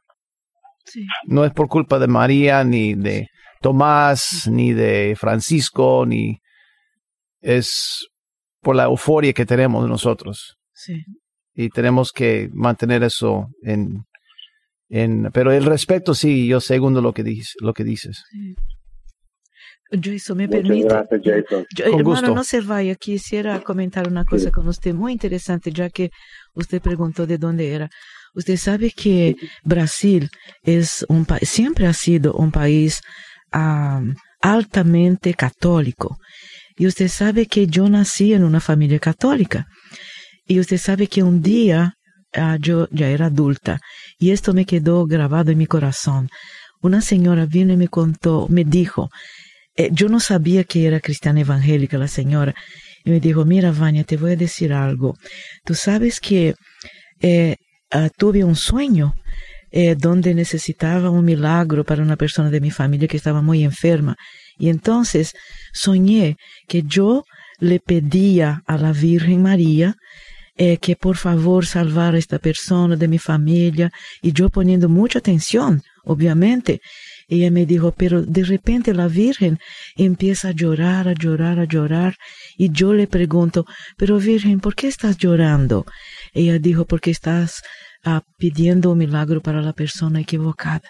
No 1.26 1.46
es 1.46 1.54
por 1.54 1.70
culpa 1.70 2.00
de 2.00 2.08
María, 2.08 2.66
ni 2.66 2.96
de 2.96 3.30
Tomás, 3.62 4.48
ni 4.52 4.74
de 4.74 5.16
Francisco, 5.18 6.06
ni 6.06 6.38
es 7.40 8.08
por 8.62 8.76
la 8.76 8.84
euforia 8.84 9.32
que 9.32 9.46
tenemos 9.46 9.88
nosotros. 9.88 10.58
Sí. 10.74 11.02
Y 11.56 11.70
tenemos 11.70 12.12
que 12.12 12.50
mantener 12.54 13.04
eso 13.04 13.48
en, 13.64 14.04
en 14.90 15.32
pero 15.32 15.52
el 15.52 15.66
respeto 15.66 16.14
sí, 16.14 16.48
yo 16.48 16.60
segundo 16.60 17.02
lo 17.02 17.14
que 17.14 17.24
dices, 17.24 17.54
lo 17.62 17.74
que 17.74 17.84
dices. 17.84 18.24
Sí. 18.32 18.56
Jason, 19.92 20.38
me 20.38 20.48
permite. 20.48 20.88
hermano, 21.84 22.34
no 22.34 22.44
se 22.44 22.62
vaya. 22.62 22.96
Quisiera 22.96 23.60
comentar 23.62 24.08
una 24.08 24.26
cosa 24.26 24.52
con 24.52 24.68
usted 24.68 24.94
muy 24.94 25.12
interesante, 25.12 25.72
ya 25.72 25.90
que 25.90 26.10
usted 26.54 26.82
preguntó 26.82 27.28
de 27.28 27.38
dónde 27.38 27.72
era. 27.72 27.90
Usted 28.34 28.58
sabe 28.58 28.92
que 28.92 29.36
Brasil 29.64 30.30
es 30.64 31.06
un 31.08 31.26
siempre 31.42 31.88
ha 31.88 31.94
sido 31.94 32.34
un 32.34 32.52
país 32.52 33.02
altamente 34.42 35.34
católico. 35.34 36.18
Y 36.78 36.88
usted 36.88 37.08
sabe 37.08 37.46
que 37.46 37.68
yo 37.68 37.88
nací 37.88 38.34
en 38.34 38.44
una 38.44 38.60
familia 38.60 39.00
católica. 39.00 39.68
Y 40.48 40.60
usted 40.60 40.78
sabe 40.78 41.08
que 41.08 41.24
un 41.24 41.42
día 41.42 41.96
ah, 42.34 42.58
yo 42.60 42.88
ya 42.92 43.10
era 43.10 43.28
adulta 43.28 43.80
y 44.20 44.32
esto 44.32 44.54
me 44.54 44.66
quedó 44.66 45.06
grabado 45.06 45.52
en 45.52 45.58
mi 45.58 45.66
corazón. 45.66 46.30
Una 46.82 47.02
señora 47.02 47.46
vino 47.46 47.74
y 47.74 47.78
me 47.78 47.88
contó, 47.88 48.48
me 48.50 48.64
dijo, 48.64 49.10
eh, 49.76 49.90
yo 49.92 50.08
no 50.08 50.20
sabía 50.20 50.64
que 50.64 50.86
era 50.86 51.00
cristiana 51.00 51.42
evangélica 51.42 51.98
la 51.98 52.08
señora. 52.08 52.54
Y 53.04 53.10
me 53.10 53.20
dijo, 53.20 53.46
mira, 53.46 53.72
Vania, 53.72 54.04
te 54.04 54.18
voy 54.18 54.34
a 54.34 54.36
decir 54.36 54.74
algo. 54.74 55.16
Tú 55.64 55.76
sabes 55.76 56.20
que 56.20 56.56
eh, 57.22 57.56
ah, 57.92 58.10
tuve 58.16 58.44
un 58.44 58.56
sueño 58.56 59.14
eh, 59.72 59.96
donde 59.96 60.34
necesitaba 60.34 61.10
un 61.10 61.26
milagro 61.26 61.84
para 61.84 62.02
una 62.02 62.16
persona 62.16 62.50
de 62.50 62.62
mi 62.62 62.72
familia 62.72 63.08
que 63.08 63.18
estaba 63.18 63.42
muy 63.42 63.64
enferma. 63.64 64.16
Y 64.58 64.70
entonces 64.70 65.34
soñé 65.74 66.38
que 66.68 66.84
yo 66.84 67.26
le 67.60 67.80
pedía 67.80 68.62
a 68.68 68.78
la 68.78 68.92
Virgen 68.92 69.42
María 69.42 69.96
que 70.56 70.96
por 70.96 71.18
favor 71.18 71.66
salvara 71.66 72.16
a 72.16 72.20
esta 72.20 72.40
persona 72.40 72.96
de 72.96 73.08
mi 73.08 73.20
familia 73.20 73.92
y 74.22 74.32
yo 74.32 74.50
poniendo 74.50 74.88
mucha 74.88 75.20
atención, 75.20 75.84
obviamente. 76.04 76.82
Ella 77.28 77.50
me 77.50 77.66
dijo, 77.66 77.92
pero 77.92 78.22
de 78.22 78.44
repente 78.44 78.94
la 78.94 79.08
Virgen 79.08 79.60
empieza 79.96 80.50
a 80.50 80.52
llorar, 80.52 81.08
a 81.08 81.14
llorar, 81.14 81.60
a 81.60 81.66
llorar. 81.66 82.16
Y 82.58 82.72
yo 82.72 82.94
le 82.94 83.08
pregunto, 83.08 83.66
pero 83.98 84.20
Virgen, 84.20 84.60
¿por 84.60 84.76
qué 84.76 84.88
estás 84.88 85.18
llorando? 85.18 85.86
Ella 86.34 86.60
dijo, 86.60 86.86
porque 86.86 87.10
estás 87.10 87.64
ah, 88.04 88.22
pidiendo 88.38 88.92
un 88.92 89.00
milagro 89.00 89.42
para 89.42 89.62
la 89.62 89.74
persona 89.74 90.22
equivocada. 90.22 90.90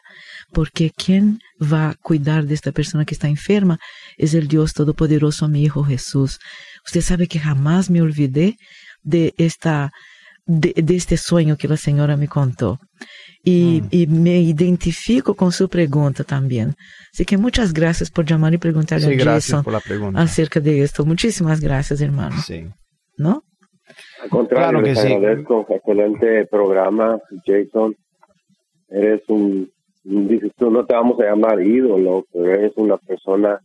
Porque 0.52 0.92
quien 0.92 1.40
va 1.62 1.92
a 1.92 1.96
cuidar 1.96 2.46
de 2.46 2.54
esta 2.54 2.74
persona 2.74 3.06
que 3.06 3.14
está 3.14 3.30
enferma 3.30 3.80
es 4.18 4.34
el 4.34 4.48
Dios 4.48 4.74
Todopoderoso, 4.74 5.48
mi 5.48 5.64
Hijo 5.64 5.86
Jesús. 5.86 6.40
Usted 6.86 7.02
sabe 7.02 7.28
que 7.28 7.40
jamás 7.40 7.90
me 7.90 8.02
olvidé 8.02 8.58
de 9.06 9.34
esta 9.38 9.92
de, 10.46 10.74
este 10.90 11.18
sueño 11.18 11.58
que 11.58 11.68
la 11.68 11.78
señora 11.78 12.18
me 12.18 12.28
contó. 12.28 12.80
Y, 13.44 13.82
mm. 13.82 14.24
me 14.24 14.40
identifico 14.40 15.36
con 15.36 15.52
su 15.52 15.70
pregunta 15.70 16.24
también. 16.24 16.76
Así 17.14 17.26
que 17.26 17.38
muchas 17.38 17.74
gracias 17.74 18.10
por 18.10 18.26
llamar 18.26 18.54
y 18.54 18.58
preguntarle 18.58 19.16
a 19.16 19.24
Jason 19.24 19.64
acerca 20.16 20.60
de 20.60 20.82
esto. 20.82 21.06
Muchísimas 21.06 21.62
gracias, 21.62 22.02
hermano. 22.02 22.36
Sí. 22.46 22.68
¿No? 23.18 23.44
Al 24.22 24.30
contrario, 24.30 24.82
claro 24.82 24.84
que 24.84 25.14
agradezco. 25.14 25.66
Excelente 25.70 26.46
programa, 26.48 27.20
Jason. 27.46 27.96
Eres 28.90 29.22
un, 29.28 29.70
dices 30.04 30.52
tú, 30.58 30.72
no 30.72 30.86
te 30.86 30.96
vamos 30.96 31.20
a 31.20 31.26
llamar 31.26 31.62
ídolo, 31.62 32.26
pero 32.32 32.52
eres 32.52 32.74
una 32.78 32.98
persona 32.98 33.60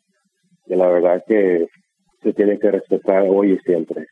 que 0.66 0.76
la 0.76 0.88
verdad 0.88 1.22
que 1.26 1.66
se 2.22 2.32
tiene 2.34 2.58
que 2.58 2.70
respetar 2.70 3.24
hoy 3.28 3.52
y 3.52 3.58
siempre. 3.60 4.06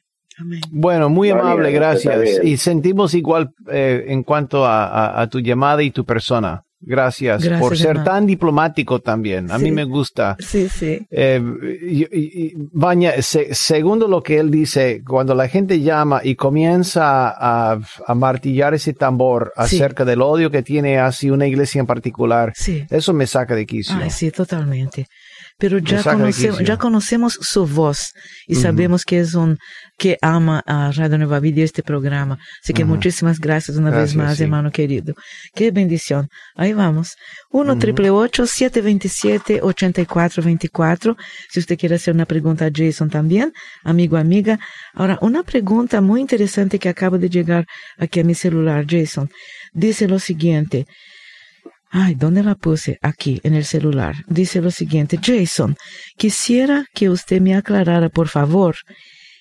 Bueno, 0.70 1.08
muy 1.08 1.30
amable, 1.30 1.72
gracias. 1.72 2.40
Y 2.42 2.56
sentimos 2.56 3.14
igual 3.14 3.50
eh, 3.70 4.04
en 4.08 4.22
cuanto 4.22 4.64
a, 4.66 5.26
tu 5.30 5.40
llamada 5.40 5.82
y 5.82 5.90
tu 5.90 6.04
persona. 6.04 6.62
Gracias, 6.80 7.44
por 7.58 7.76
ser 7.76 8.04
tan 8.04 8.24
diplomático 8.24 9.00
también. 9.00 9.50
A 9.50 9.58
mí 9.58 9.72
me 9.72 9.82
gusta. 9.82 10.36
Sí, 10.38 10.68
sí. 10.68 11.04
Eh, 11.10 11.42
y, 11.82 12.52
Baña, 12.54 13.14
segundo 13.20 14.06
lo 14.06 14.22
que 14.22 14.38
él 14.38 14.48
dice, 14.50 15.02
cuando 15.04 15.34
la 15.34 15.48
gente 15.48 15.80
llama 15.80 16.20
y 16.22 16.36
comienza 16.36 17.34
a, 17.36 17.80
martillar 18.14 18.74
ese 18.74 18.92
tambor 18.92 19.52
acerca 19.56 20.04
del 20.04 20.22
odio 20.22 20.52
que 20.52 20.62
tiene 20.62 20.98
hacia 21.00 21.32
una 21.32 21.48
iglesia 21.48 21.80
en 21.80 21.86
particular, 21.86 22.52
eso 22.90 23.12
me 23.12 23.26
saca 23.26 23.56
de 23.56 23.66
quicio. 23.66 23.96
sí, 24.08 24.30
totalmente 24.30 25.08
pero 25.58 25.78
ya 25.78 26.02
conocemos, 26.04 26.60
ya 26.60 26.76
conocemos 26.76 27.38
su 27.40 27.66
voz 27.66 28.14
y 28.46 28.54
sabemos 28.54 29.04
que 29.04 29.18
es 29.18 29.34
un 29.34 29.58
que 29.98 30.16
ama 30.22 30.62
a 30.64 30.92
Radio 30.92 31.18
Nueva 31.18 31.40
Vida 31.40 31.60
y 31.60 31.62
este 31.64 31.82
programa. 31.82 32.38
Así 32.62 32.72
que 32.72 32.84
muchísimas 32.84 33.40
gracias 33.40 33.76
una 33.76 33.90
vez 33.90 34.14
más, 34.14 34.40
hermano 34.40 34.70
querido. 34.70 35.14
Qué 35.54 35.72
bendición. 35.72 36.28
Ahí 36.54 36.72
vamos. 36.72 37.16
1 37.50 37.78
triple 37.78 38.08
727 38.08 39.60
8424 39.60 41.16
Si 41.50 41.58
usted 41.58 41.76
quiere 41.76 41.96
hacer 41.96 42.14
una 42.14 42.26
pregunta 42.26 42.66
a 42.66 42.70
Jason 42.72 43.10
también, 43.10 43.52
amigo, 43.82 44.16
amiga. 44.16 44.60
Ahora, 44.94 45.18
una 45.20 45.42
pregunta 45.42 46.00
muy 46.00 46.20
interesante 46.20 46.78
que 46.78 46.88
acaba 46.88 47.18
de 47.18 47.28
llegar 47.28 47.66
aquí 47.98 48.20
a 48.20 48.24
mi 48.24 48.36
celular, 48.36 48.86
Jason. 48.88 49.28
Dice 49.72 50.06
lo 50.06 50.20
siguiente. 50.20 50.86
Ay, 51.90 52.14
¿dónde 52.14 52.42
la 52.42 52.54
puse? 52.54 52.98
Aquí, 53.00 53.40
en 53.44 53.54
el 53.54 53.64
celular. 53.64 54.14
Dice 54.26 54.60
lo 54.60 54.70
siguiente, 54.70 55.18
Jason, 55.22 55.76
quisiera 56.16 56.84
que 56.94 57.08
usted 57.08 57.40
me 57.40 57.54
aclarara, 57.54 58.10
por 58.10 58.28
favor, 58.28 58.76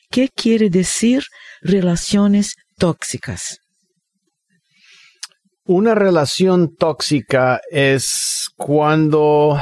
qué 0.09 0.29
quiere 0.29 0.69
decir 0.69 1.23
relaciones 1.61 2.55
tóxicas. 2.77 3.57
Una 5.65 5.93
relación 5.93 6.73
tóxica 6.75 7.59
es 7.69 8.47
cuando 8.55 9.59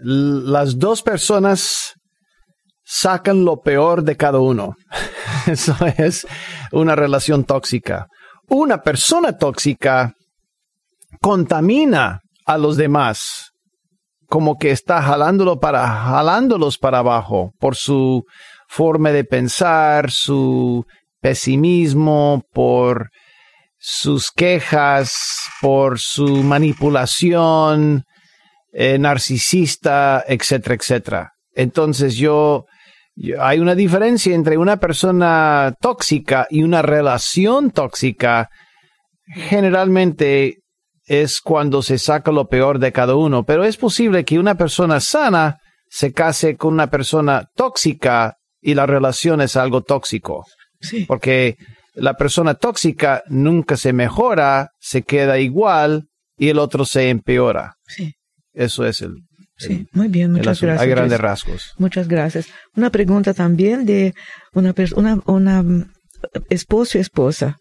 las 0.00 0.78
dos 0.78 1.02
personas 1.02 1.94
sacan 2.84 3.44
lo 3.44 3.60
peor 3.60 4.04
de 4.04 4.16
cada 4.16 4.38
uno. 4.38 4.76
Eso 5.48 5.74
es 5.96 6.24
una 6.70 6.94
relación 6.94 7.44
tóxica. 7.44 8.06
Una 8.48 8.80
persona 8.80 9.36
tóxica 9.36 10.12
contamina 11.20 12.20
a 12.48 12.56
los 12.56 12.78
demás, 12.78 13.52
como 14.26 14.56
que 14.56 14.70
está 14.70 15.02
jalándolo 15.02 15.60
para, 15.60 15.86
jalándolos 15.86 16.78
para 16.78 17.00
abajo 17.00 17.52
por 17.60 17.76
su 17.76 18.24
forma 18.66 19.10
de 19.10 19.24
pensar, 19.24 20.10
su 20.10 20.86
pesimismo, 21.20 22.42
por 22.54 23.10
sus 23.76 24.30
quejas, 24.30 25.12
por 25.60 25.98
su 25.98 26.42
manipulación 26.42 28.04
eh, 28.72 28.98
narcisista, 28.98 30.24
etcétera, 30.26 30.74
etcétera. 30.74 31.32
Entonces 31.54 32.16
yo, 32.16 32.64
hay 33.38 33.58
una 33.58 33.74
diferencia 33.74 34.34
entre 34.34 34.56
una 34.56 34.78
persona 34.78 35.74
tóxica 35.82 36.46
y 36.48 36.62
una 36.62 36.80
relación 36.80 37.72
tóxica. 37.72 38.48
Generalmente 39.34 40.60
es 41.08 41.40
cuando 41.40 41.82
se 41.82 41.98
saca 41.98 42.30
lo 42.30 42.48
peor 42.48 42.78
de 42.78 42.92
cada 42.92 43.16
uno, 43.16 43.44
pero 43.44 43.64
es 43.64 43.76
posible 43.76 44.24
que 44.24 44.38
una 44.38 44.56
persona 44.56 45.00
sana 45.00 45.56
se 45.88 46.12
case 46.12 46.56
con 46.56 46.74
una 46.74 46.90
persona 46.90 47.48
tóxica 47.56 48.36
y 48.60 48.74
la 48.74 48.86
relación 48.86 49.40
es 49.40 49.56
algo 49.56 49.82
tóxico. 49.82 50.44
Sí. 50.80 51.06
Porque 51.06 51.56
la 51.94 52.14
persona 52.14 52.54
tóxica 52.54 53.22
nunca 53.28 53.76
se 53.76 53.92
mejora, 53.92 54.70
se 54.78 55.02
queda 55.02 55.38
igual 55.38 56.08
y 56.36 56.50
el 56.50 56.58
otro 56.58 56.84
se 56.84 57.08
empeora. 57.08 57.74
Sí. 57.86 58.12
Eso 58.52 58.84
es 58.84 59.00
el. 59.00 59.14
Sí, 59.56 59.86
muy 59.92 60.06
bien, 60.06 60.30
muchas 60.30 60.60
gracias. 60.60 60.80
Hay 60.80 60.88
grandes 60.88 61.18
rasgos. 61.18 61.72
Muchas 61.78 62.06
gracias. 62.06 62.46
Una 62.76 62.90
pregunta 62.90 63.34
también 63.34 63.86
de 63.86 64.14
una, 64.52 64.72
una, 64.94 65.18
una 65.26 65.64
esposo 66.48 66.98
y 66.98 67.00
esposa 67.00 67.56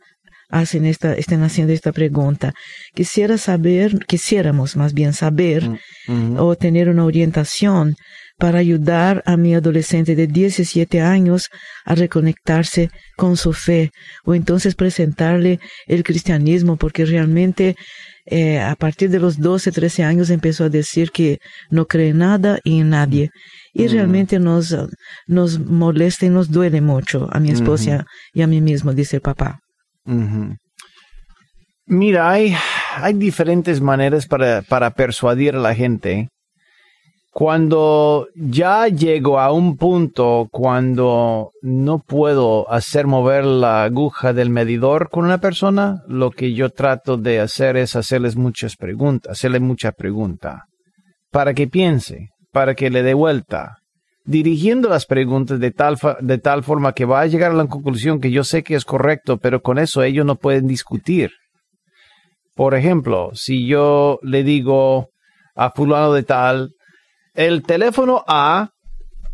hacen 0.49 0.85
esta, 0.85 1.13
están 1.13 1.43
haciendo 1.43 1.73
esta 1.73 1.91
pregunta. 1.91 2.53
Quisiera 2.93 3.37
saber, 3.37 4.05
quisiéramos 4.05 4.75
más 4.75 4.93
bien 4.93 5.13
saber 5.13 5.69
mm, 6.07 6.37
o 6.37 6.55
tener 6.55 6.89
una 6.89 7.05
orientación 7.05 7.95
para 8.37 8.59
ayudar 8.59 9.23
a 9.25 9.35
mi 9.35 9.55
adolescente 9.55 10.15
de 10.15 10.27
17 10.27 11.01
años 11.01 11.49
a 11.85 11.95
reconectarse 11.95 12.91
con 13.15 13.35
su 13.35 13.51
fe 13.51 13.91
o 14.25 14.35
entonces 14.35 14.75
presentarle 14.75 15.59
el 15.87 16.03
cristianismo 16.03 16.77
porque 16.77 17.05
realmente 17.05 17.75
eh, 18.27 18.59
a 18.59 18.75
partir 18.75 19.09
de 19.09 19.19
los 19.19 19.39
12, 19.39 19.71
13 19.71 20.03
años 20.03 20.29
empezó 20.29 20.65
a 20.65 20.69
decir 20.69 21.11
que 21.11 21.39
no 21.71 21.85
cree 21.87 22.13
nada 22.13 22.59
y 22.63 22.81
en 22.81 22.89
nadie. 22.89 23.31
Y 23.73 23.85
mm. 23.85 23.91
realmente 23.91 24.39
nos, 24.39 24.75
nos 25.27 25.59
molesta 25.59 26.25
y 26.25 26.29
nos 26.29 26.51
duele 26.51 26.81
mucho 26.81 27.27
a 27.31 27.39
mi 27.39 27.49
esposa 27.51 28.05
y 28.33 28.41
a 28.41 28.47
mí 28.47 28.61
mismo, 28.61 28.93
dice 28.93 29.15
el 29.15 29.21
papá. 29.21 29.61
Mira, 31.85 32.29
hay, 32.29 32.55
hay 32.95 33.13
diferentes 33.13 33.81
maneras 33.81 34.27
para, 34.27 34.61
para 34.61 34.91
persuadir 34.91 35.55
a 35.55 35.59
la 35.59 35.73
gente. 35.75 36.29
Cuando 37.31 38.27
ya 38.35 38.87
llego 38.87 39.39
a 39.39 39.51
un 39.51 39.77
punto 39.77 40.47
cuando 40.51 41.51
no 41.61 41.99
puedo 41.99 42.69
hacer 42.71 43.05
mover 43.05 43.45
la 43.45 43.83
aguja 43.83 44.33
del 44.33 44.49
medidor 44.49 45.09
con 45.09 45.25
una 45.25 45.37
persona, 45.37 46.01
lo 46.07 46.31
que 46.31 46.53
yo 46.55 46.71
trato 46.71 47.15
de 47.15 47.39
hacer 47.39 47.77
es 47.77 47.95
hacerles 47.95 48.35
muchas 48.35 48.75
preguntas, 48.75 49.33
hacerle 49.33 49.59
mucha 49.59 49.91
pregunta, 49.91 50.63
para 51.29 51.53
que 51.53 51.67
piense, 51.67 52.29
para 52.51 52.73
que 52.73 52.89
le 52.89 53.03
dé 53.03 53.13
vuelta, 53.13 53.77
dirigiendo 54.27 54.89
las 54.89 55.05
preguntas 55.05 55.59
de 55.59 55.71
tal, 55.71 55.97
de 56.19 56.37
tal 56.37 56.63
forma 56.63 56.93
que 56.93 57.05
va 57.05 57.21
a 57.21 57.27
llegar 57.27 57.51
a 57.51 57.55
la 57.55 57.67
conclusión 57.67 58.19
que 58.19 58.29
yo 58.29 58.43
sé 58.43 58.61
que 58.61 58.75
es 58.75 58.83
correcto, 58.83 59.37
pero 59.37 59.61
con 59.61 59.79
eso 59.79 60.03
ellos 60.03 60.25
no 60.25 60.35
pueden 60.35 60.67
discutir. 60.67 61.31
Por 62.53 62.75
ejemplo, 62.75 63.31
si 63.33 63.65
yo 63.65 64.19
le 64.21 64.43
digo 64.43 65.09
a 65.55 65.71
fulano 65.71 66.11
de 66.11 66.23
tal, 66.23 66.71
el 67.33 67.63
teléfono 67.63 68.23
A 68.27 68.71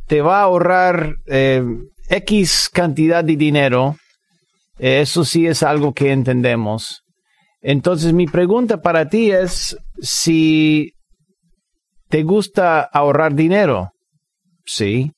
te 0.08 0.22
va 0.22 0.40
a 0.40 0.44
ahorrar 0.44 1.16
eh, 1.26 1.64
X 2.10 2.70
cantidad 2.72 3.24
de 3.24 3.36
dinero. 3.36 3.96
Eso 4.78 5.26
sí 5.26 5.48
es 5.48 5.64
algo 5.64 5.94
que 5.94 6.12
entendemos. 6.12 7.02
Entonces 7.62 8.14
mi 8.14 8.28
pregunta 8.28 8.82
para 8.82 9.10
ti 9.10 9.32
es 9.32 9.76
si 10.02 10.92
te 12.10 12.22
gusta 12.22 12.82
ahorrar 12.82 13.34
dinero. 13.34 13.93
Sí. 14.66 15.12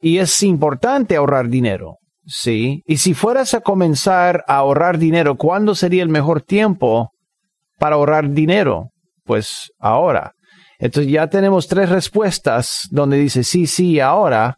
Y 0.00 0.18
es 0.18 0.42
importante 0.42 1.16
ahorrar 1.16 1.48
dinero. 1.48 1.98
Sí. 2.26 2.82
Y 2.86 2.98
si 2.98 3.14
fueras 3.14 3.54
a 3.54 3.60
comenzar 3.60 4.44
a 4.46 4.56
ahorrar 4.56 4.98
dinero, 4.98 5.36
¿cuándo 5.36 5.74
sería 5.74 6.02
el 6.02 6.08
mejor 6.08 6.42
tiempo 6.42 7.10
para 7.78 7.96
ahorrar 7.96 8.30
dinero? 8.30 8.90
Pues 9.24 9.72
ahora. 9.78 10.32
Entonces 10.78 11.12
ya 11.12 11.28
tenemos 11.28 11.68
tres 11.68 11.88
respuestas 11.88 12.88
donde 12.90 13.16
dice 13.16 13.44
sí, 13.44 13.66
sí, 13.66 14.00
ahora. 14.00 14.56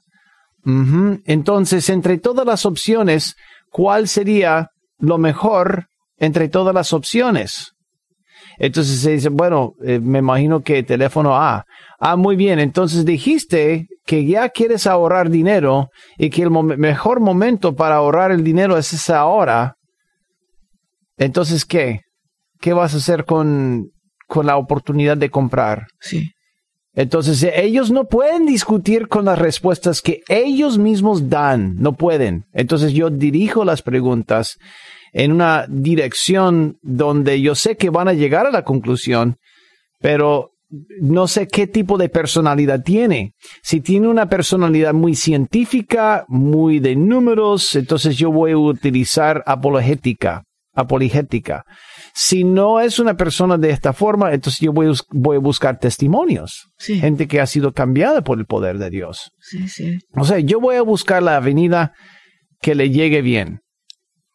Entonces, 1.26 1.90
entre 1.90 2.16
todas 2.16 2.46
las 2.46 2.64
opciones, 2.64 3.36
¿cuál 3.70 4.08
sería 4.08 4.70
lo 4.98 5.18
mejor 5.18 5.88
entre 6.16 6.48
todas 6.48 6.74
las 6.74 6.94
opciones? 6.94 7.73
Entonces 8.58 9.00
se 9.00 9.12
dice, 9.12 9.28
bueno, 9.28 9.74
eh, 9.84 9.98
me 10.00 10.20
imagino 10.20 10.60
que 10.60 10.82
teléfono 10.82 11.36
A. 11.36 11.64
Ah, 11.98 12.16
muy 12.16 12.36
bien. 12.36 12.58
Entonces 12.58 13.04
dijiste 13.04 13.86
que 14.04 14.24
ya 14.26 14.48
quieres 14.48 14.86
ahorrar 14.86 15.30
dinero 15.30 15.88
y 16.18 16.30
que 16.30 16.42
el 16.42 16.50
mejor 16.50 17.20
momento 17.20 17.74
para 17.74 17.96
ahorrar 17.96 18.30
el 18.30 18.44
dinero 18.44 18.76
es 18.76 18.92
esa 18.92 19.24
hora. 19.26 19.74
Entonces, 21.16 21.64
¿qué? 21.64 22.00
¿Qué 22.60 22.72
vas 22.72 22.94
a 22.94 22.98
hacer 22.98 23.24
con 23.24 23.88
con 24.26 24.46
la 24.46 24.56
oportunidad 24.56 25.16
de 25.16 25.30
comprar. 25.30 25.86
Sí. 26.00 26.30
Entonces, 26.94 27.42
ellos 27.54 27.90
no 27.90 28.04
pueden 28.04 28.46
discutir 28.46 29.08
con 29.08 29.24
las 29.24 29.38
respuestas 29.38 30.00
que 30.00 30.22
ellos 30.28 30.78
mismos 30.78 31.28
dan, 31.28 31.74
no 31.76 31.94
pueden. 31.94 32.44
Entonces, 32.52 32.92
yo 32.92 33.10
dirijo 33.10 33.64
las 33.64 33.82
preguntas 33.82 34.56
en 35.14 35.32
una 35.32 35.64
dirección 35.68 36.76
donde 36.82 37.40
yo 37.40 37.54
sé 37.54 37.76
que 37.76 37.88
van 37.88 38.08
a 38.08 38.12
llegar 38.12 38.46
a 38.46 38.50
la 38.50 38.64
conclusión, 38.64 39.36
pero 40.00 40.50
no 41.00 41.28
sé 41.28 41.46
qué 41.46 41.68
tipo 41.68 41.96
de 41.96 42.08
personalidad 42.08 42.82
tiene. 42.82 43.32
Si 43.62 43.80
tiene 43.80 44.08
una 44.08 44.28
personalidad 44.28 44.92
muy 44.92 45.14
científica, 45.14 46.24
muy 46.26 46.80
de 46.80 46.96
números, 46.96 47.76
entonces 47.76 48.16
yo 48.16 48.32
voy 48.32 48.52
a 48.52 48.58
utilizar 48.58 49.44
apologética, 49.46 50.42
apologética. 50.74 51.62
Si 52.12 52.42
no 52.42 52.80
es 52.80 52.98
una 52.98 53.16
persona 53.16 53.56
de 53.56 53.70
esta 53.70 53.92
forma, 53.92 54.32
entonces 54.32 54.60
yo 54.60 54.72
voy, 54.72 54.88
a 54.88 55.38
buscar 55.38 55.78
testimonios. 55.78 56.66
Gente 56.76 57.28
que 57.28 57.40
ha 57.40 57.46
sido 57.46 57.72
cambiada 57.72 58.22
por 58.22 58.40
el 58.40 58.46
poder 58.46 58.78
de 58.78 58.90
Dios. 58.90 59.30
Sí, 59.38 59.68
sí. 59.68 59.98
O 60.16 60.24
sea, 60.24 60.40
yo 60.40 60.58
voy 60.58 60.74
a 60.74 60.82
buscar 60.82 61.22
la 61.22 61.36
avenida 61.36 61.92
que 62.60 62.74
le 62.74 62.90
llegue 62.90 63.22
bien, 63.22 63.60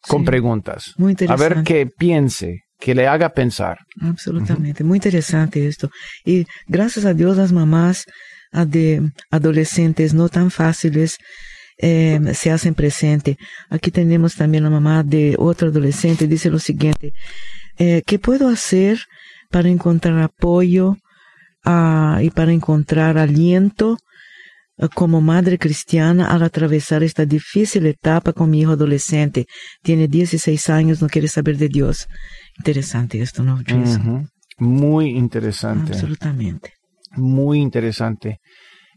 con 0.06 0.24
preguntas. 0.24 0.94
Muy 0.96 1.12
interesante. 1.12 1.44
A 1.44 1.48
ver 1.48 1.64
qué 1.64 1.86
piense, 1.86 2.64
que 2.78 2.94
le 2.94 3.06
haga 3.06 3.30
pensar. 3.30 3.78
Absolutamente, 4.00 4.84
muy 4.84 4.96
interesante 4.96 5.66
esto. 5.66 5.90
Y 6.24 6.46
gracias 6.66 7.04
a 7.04 7.14
Dios 7.14 7.36
las 7.36 7.52
mamás 7.52 8.06
de 8.52 9.10
adolescentes 9.30 10.12
no 10.14 10.28
tan 10.28 10.50
fáciles 10.50 11.18
eh, 11.78 12.20
se 12.34 12.50
hacen 12.50 12.74
presente. 12.74 13.38
Aquí 13.68 13.90
tenemos 13.90 14.34
también 14.34 14.64
la 14.64 14.70
mamá 14.70 15.02
de 15.02 15.34
otro 15.38 15.68
adolescente, 15.68 16.26
dice 16.26 16.50
lo 16.50 16.58
siguiente, 16.58 17.12
eh, 17.78 18.02
¿qué 18.04 18.18
puedo 18.18 18.48
hacer 18.48 18.98
para 19.50 19.68
encontrar 19.68 20.18
apoyo 20.18 20.96
uh, 21.64 22.20
y 22.20 22.30
para 22.30 22.52
encontrar 22.52 23.18
aliento 23.18 23.96
como 24.88 25.20
madre 25.20 25.58
cristiana 25.58 26.30
al 26.30 26.42
atravesar 26.42 27.02
esta 27.02 27.26
difícil 27.26 27.86
etapa 27.86 28.32
con 28.32 28.50
mi 28.50 28.60
hijo 28.60 28.72
adolescente? 28.72 29.46
Tiene 29.82 30.08
16 30.08 30.70
años, 30.70 31.02
no 31.02 31.08
quiere 31.08 31.28
saber 31.28 31.56
de 31.56 31.68
Dios. 31.68 32.06
Interesante 32.58 33.20
esto, 33.20 33.42
¿no, 33.42 33.60
Jason? 33.66 34.28
Muy 34.58 35.10
interesante. 35.10 35.92
Absolutamente. 35.92 36.74
Muy 37.16 37.60
interesante. 37.60 38.40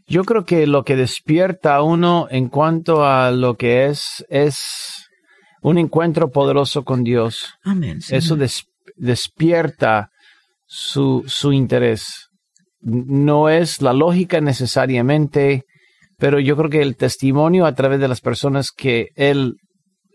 Yo 0.06 0.24
creo 0.24 0.44
que 0.44 0.66
lo 0.66 0.84
que 0.84 0.96
despierta 0.96 1.76
a 1.76 1.82
uno 1.82 2.26
en 2.30 2.48
cuanto 2.48 3.04
a 3.04 3.30
lo 3.30 3.56
que 3.56 3.86
es, 3.86 4.24
es 4.28 5.08
un 5.62 5.78
encuentro 5.78 6.30
poderoso 6.30 6.84
con 6.84 7.02
Dios. 7.02 7.54
Amén. 7.62 8.00
Eso 8.10 8.36
despierta 8.96 10.10
su, 10.66 11.24
su 11.26 11.52
interés. 11.52 12.28
No 12.80 13.48
es 13.48 13.80
la 13.80 13.94
lógica 13.94 14.42
necesariamente, 14.42 15.64
pero 16.24 16.40
yo 16.40 16.56
creo 16.56 16.70
que 16.70 16.80
el 16.80 16.96
testimonio 16.96 17.66
a 17.66 17.74
través 17.74 18.00
de 18.00 18.08
las 18.08 18.22
personas 18.22 18.70
que 18.74 19.08
él 19.14 19.56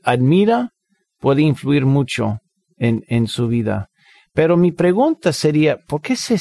admira 0.03 0.72
puede 1.20 1.43
influir 1.43 1.86
mucho 1.86 2.39
en, 2.78 3.03
en 3.10 3.28
su 3.28 3.47
vida. 3.47 3.89
Pero 4.34 4.57
mi 4.57 4.72
pregunta 4.72 5.32
sería, 5.34 5.78
¿por 5.88 6.01
qué, 6.01 6.16
se, 6.16 6.39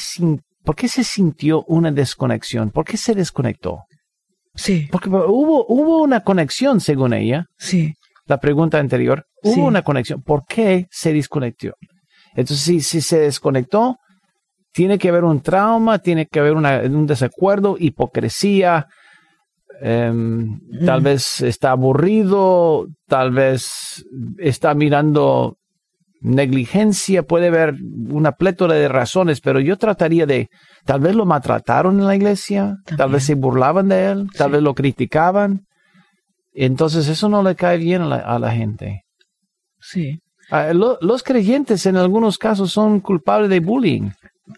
¿por 0.63 0.75
qué 0.75 0.87
se 0.87 1.03
sintió 1.03 1.63
una 1.67 1.91
desconexión? 1.91 2.71
¿Por 2.71 2.83
qué 2.83 2.97
se 2.97 3.13
desconectó? 3.13 3.83
Sí. 4.55 4.87
Porque 4.91 5.07
hubo, 5.07 5.67
hubo 5.67 6.01
una 6.01 6.21
conexión, 6.21 6.81
según 6.81 7.13
ella. 7.13 7.45
Sí. 7.59 7.93
La 8.25 8.39
pregunta 8.39 8.79
anterior, 8.79 9.27
hubo 9.43 9.67
una 9.67 9.83
conexión. 9.83 10.23
¿Por 10.23 10.45
qué 10.47 10.87
se 10.89 11.13
desconectó? 11.13 11.73
Entonces, 12.33 12.61
si, 12.65 12.81
si 12.81 13.01
se 13.01 13.19
desconectó, 13.19 13.97
tiene 14.73 14.97
que 14.97 15.09
haber 15.09 15.25
un 15.25 15.41
trauma, 15.41 15.99
tiene 15.99 16.25
que 16.25 16.39
haber 16.39 16.53
un 16.55 17.05
desacuerdo, 17.05 17.75
hipocresía, 17.79 18.87
em, 19.81 20.59
tal 20.85 21.01
vez 21.01 21.41
está 21.41 21.71
aburrido, 21.71 22.87
tal 23.07 23.31
vez 23.31 24.03
está 24.37 24.73
mirando 24.73 25.57
negligencia, 26.21 27.23
puede 27.23 27.47
haber 27.47 27.75
una 28.09 28.33
plétora 28.33 28.75
de 28.75 28.87
razones, 28.87 29.41
pero 29.41 29.59
yo 29.59 29.77
trataría 29.77 30.25
de, 30.25 30.49
tal 30.85 30.99
vez 30.99 31.15
lo 31.15 31.25
maltrataron 31.25 31.99
en 31.99 32.07
la 32.07 32.15
iglesia, 32.15 32.75
tal 32.97 33.11
vez 33.11 33.23
se 33.23 33.35
burlaban 33.35 33.87
de 33.87 34.11
él, 34.11 34.27
tal 34.35 34.51
vez 34.51 34.61
lo 34.61 34.73
criticaban. 34.73 35.65
Entonces 36.53 37.07
eso 37.07 37.29
no 37.29 37.41
le 37.41 37.55
cae 37.55 37.77
bien 37.77 38.01
a 38.01 38.39
la, 38.39 38.51
gente. 38.51 39.03
Sí. 39.79 40.19
Ah, 40.49 40.73
los 40.73 41.23
creyentes 41.23 41.85
en 41.85 41.95
algunos 41.95 42.37
casos 42.37 42.71
son 42.71 42.99
culpables 42.99 43.49
de 43.49 43.59
bullying 43.59 44.09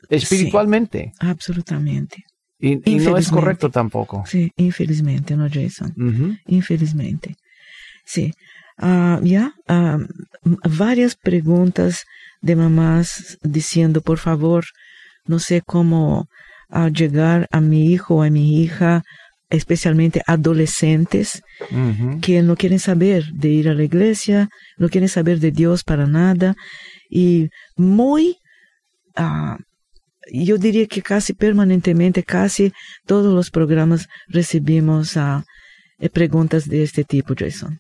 espiritualmente. 0.10 1.12
absolutamente. 1.20 2.24
Y, 2.62 2.76
no 2.98 3.18
es 3.18 3.30
correcto 3.30 3.70
tampoco. 3.70 4.24
Sí, 4.28 4.52
infelizmente, 4.56 5.36
¿no, 5.36 5.48
Jason? 5.50 5.94
Infelizmente. 6.48 7.36
Sí. 8.06 8.34
Ah, 8.78 9.20
ya, 9.24 9.54
ah, 9.68 9.98
varias 10.44 11.16
preguntas 11.16 12.04
de 12.42 12.56
mamás 12.56 13.38
diciendo, 13.42 14.02
por 14.02 14.18
favor, 14.18 14.66
no 15.26 15.40
sé 15.40 15.62
cómo 15.62 16.28
llegar 16.94 17.48
a 17.52 17.60
mi 17.60 17.92
hijo 17.92 18.16
o 18.16 18.24
a 18.24 18.30
mi 18.30 18.62
hija, 18.62 19.04
especialmente 19.50 20.22
adolescentes, 20.26 21.44
que 22.22 22.42
no 22.42 22.56
quieren 22.56 22.80
saber 22.80 23.26
de 23.34 23.50
ir 23.50 23.70
a 23.70 23.74
la 23.74 23.84
iglesia, 23.84 24.50
no 24.78 24.90
quieren 24.90 25.10
saber 25.10 25.40
de 25.40 25.52
Dios 25.52 25.84
para 25.84 26.08
nada, 26.08 26.56
y 27.10 27.50
muy, 27.76 28.38
uh, 29.18 29.58
yo 30.32 30.58
diría 30.58 30.88
que 30.88 31.02
casi 31.02 31.34
permanentemente, 31.34 32.24
casi 32.24 32.72
todos 33.06 33.34
los 33.34 33.50
programas 33.50 34.08
recibimos 34.28 35.16
uh, 35.16 35.44
preguntas 36.14 36.68
de 36.68 36.84
este 36.84 37.04
tipo, 37.04 37.34
Jason. 37.38 37.78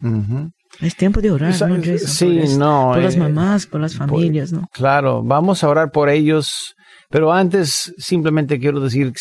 Es 0.80 0.96
tiempo 0.96 1.22
de 1.22 1.32
orar, 1.32 1.52
¿no, 1.68 1.76
Jason? 1.84 2.08
Sí, 2.08 2.58
no. 2.58 2.92
Por 2.94 3.04
las 3.04 3.16
eh, 3.16 3.20
mamás, 3.20 3.68
por 3.68 3.82
las 3.82 3.96
familias, 3.96 4.52
¿no? 4.52 4.68
Claro, 4.74 5.22
vamos 5.24 5.64
a 5.64 5.70
orar 5.70 5.92
por 5.92 6.10
ellos, 6.10 6.76
pero 7.10 7.32
antes 7.32 7.94
simplemente 7.98 8.60
quiero 8.60 8.80
decir, 8.80 9.14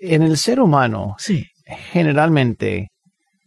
en 0.00 0.22
el 0.22 0.36
ser 0.36 0.60
humano, 0.60 1.14
sí. 1.18 1.46
generalmente, 1.92 2.88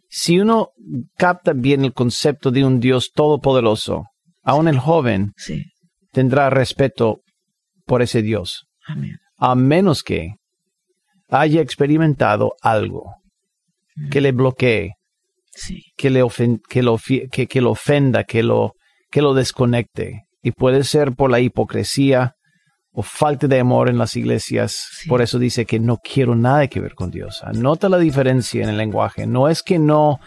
si 0.10 0.40
uno 0.40 0.70
capta 1.18 1.54
bien 1.54 1.86
el 1.86 1.94
concepto 1.94 2.50
de 2.52 2.64
un 2.64 2.80
Dios 2.80 3.12
todopoderoso, 3.14 4.06
aún 4.44 4.68
el 4.68 4.80
joven 4.80 5.34
sí. 5.38 5.66
tendrá 6.12 6.50
respeto 6.50 7.22
por 7.86 8.02
ese 8.02 8.22
Dios. 8.22 8.66
Amén. 8.88 9.18
A 9.38 9.56
menos 9.56 10.04
que 10.04 10.36
haya 11.30 11.62
experimentado 11.62 12.56
algo 12.62 13.16
que 14.10 14.22
le 14.22 14.32
bloquee, 14.32 14.96
que, 15.96 16.10
le 16.10 16.26
que, 16.70 16.82
lo, 16.82 16.98
que, 17.32 17.48
que, 17.48 17.62
lo 17.62 17.72
ofenda, 17.72 18.24
que 18.24 18.44
lo, 18.44 18.74
que 19.12 19.22
lo 19.22 19.34
desconecte. 19.34 20.26
Y 20.42 20.52
puede 20.52 20.84
ser 20.84 21.14
por 21.14 21.32
la 21.32 21.40
hipocresía 21.40 22.36
o 22.92 23.02
falta 23.02 23.48
de 23.48 23.60
amor 23.60 23.90
en 23.90 23.98
las 23.98 24.16
iglesias. 24.16 24.88
Por 25.08 25.22
eso 25.22 25.40
dice 25.40 25.66
que 25.66 25.80
no 25.80 25.98
quiero 25.98 26.36
nada 26.36 26.68
que 26.68 26.80
ver 26.80 26.96
con 26.96 27.12
Dios. 27.12 27.42
Anota 27.44 27.90
la 27.90 27.98
diferencia 27.98 28.64
en 28.64 28.70
el 28.70 28.78
lenguaje. 28.78 29.26
No 29.26 29.48
es 29.48 29.64
que 29.64 29.80
no, 29.80 30.20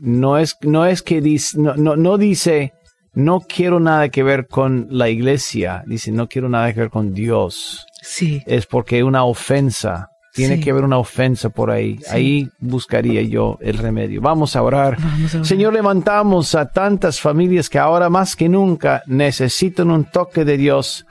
no 0.00 0.38
es, 0.38 0.56
no 0.62 0.86
es 0.86 1.02
que 1.02 1.20
dice, 1.20 1.58
no, 1.58 1.74
no, 1.74 1.96
no 1.96 2.18
dice, 2.18 2.72
no 3.12 3.40
quiero 3.40 3.80
nada 3.80 4.08
que 4.08 4.22
ver 4.22 4.46
con 4.46 4.86
la 4.90 5.08
iglesia. 5.08 5.82
Dice, 5.86 6.12
no 6.12 6.28
quiero 6.28 6.48
nada 6.48 6.72
que 6.72 6.80
ver 6.80 6.90
con 6.90 7.12
Dios. 7.12 7.86
Sí. 8.02 8.42
Es 8.46 8.66
porque 8.66 9.02
una 9.02 9.24
ofensa 9.24 10.10
tiene 10.32 10.60
que 10.60 10.70
haber 10.70 10.84
una 10.84 10.98
ofensa 10.98 11.50
por 11.50 11.70
ahí. 11.70 11.98
Ahí 12.08 12.48
buscaría 12.60 13.22
yo 13.22 13.58
el 13.60 13.78
remedio. 13.78 14.20
Vamos 14.20 14.54
a, 14.54 14.62
orar. 14.62 14.96
Señor, 15.42 15.72
levantamos 15.72 16.54
a 16.54 16.70
tantas 16.70 17.20
familias 17.20 17.68
que 17.68 17.78
ahora 17.78 18.08
más 18.08 18.36
que 18.36 18.48
nunca 18.48 19.02
necesitan 19.06 19.90
un 19.90 20.04
toque 20.04 20.44
de 20.44 20.56
Dios. 20.56 21.04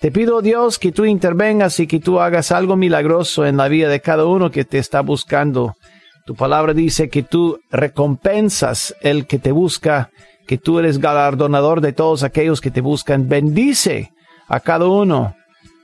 Te 0.00 0.10
pido, 0.10 0.40
Dios, 0.40 0.78
que 0.78 0.90
tú 0.90 1.04
intervengas 1.04 1.78
y 1.80 1.86
que 1.86 2.00
tú 2.00 2.18
hagas 2.18 2.50
algo 2.50 2.76
milagroso 2.76 3.46
en 3.46 3.56
la 3.56 3.68
vida 3.68 3.88
de 3.88 4.00
cada 4.00 4.24
uno 4.24 4.50
que 4.50 4.64
te 4.64 4.78
está 4.78 5.00
buscando. 5.00 5.76
Tu 6.24 6.34
palabra 6.34 6.72
dice 6.72 7.08
que 7.08 7.22
tú 7.22 7.60
recompensas 7.70 8.94
el 9.00 9.26
que 9.26 9.38
te 9.38 9.52
busca, 9.52 10.10
que 10.46 10.58
tú 10.58 10.78
eres 10.78 10.98
galardonador 10.98 11.80
de 11.80 11.92
todos 11.92 12.22
aquellos 12.22 12.60
que 12.60 12.70
te 12.70 12.80
buscan. 12.80 13.28
Bendice 13.28 14.12
a 14.48 14.60
cada 14.60 14.86
uno 14.86 15.34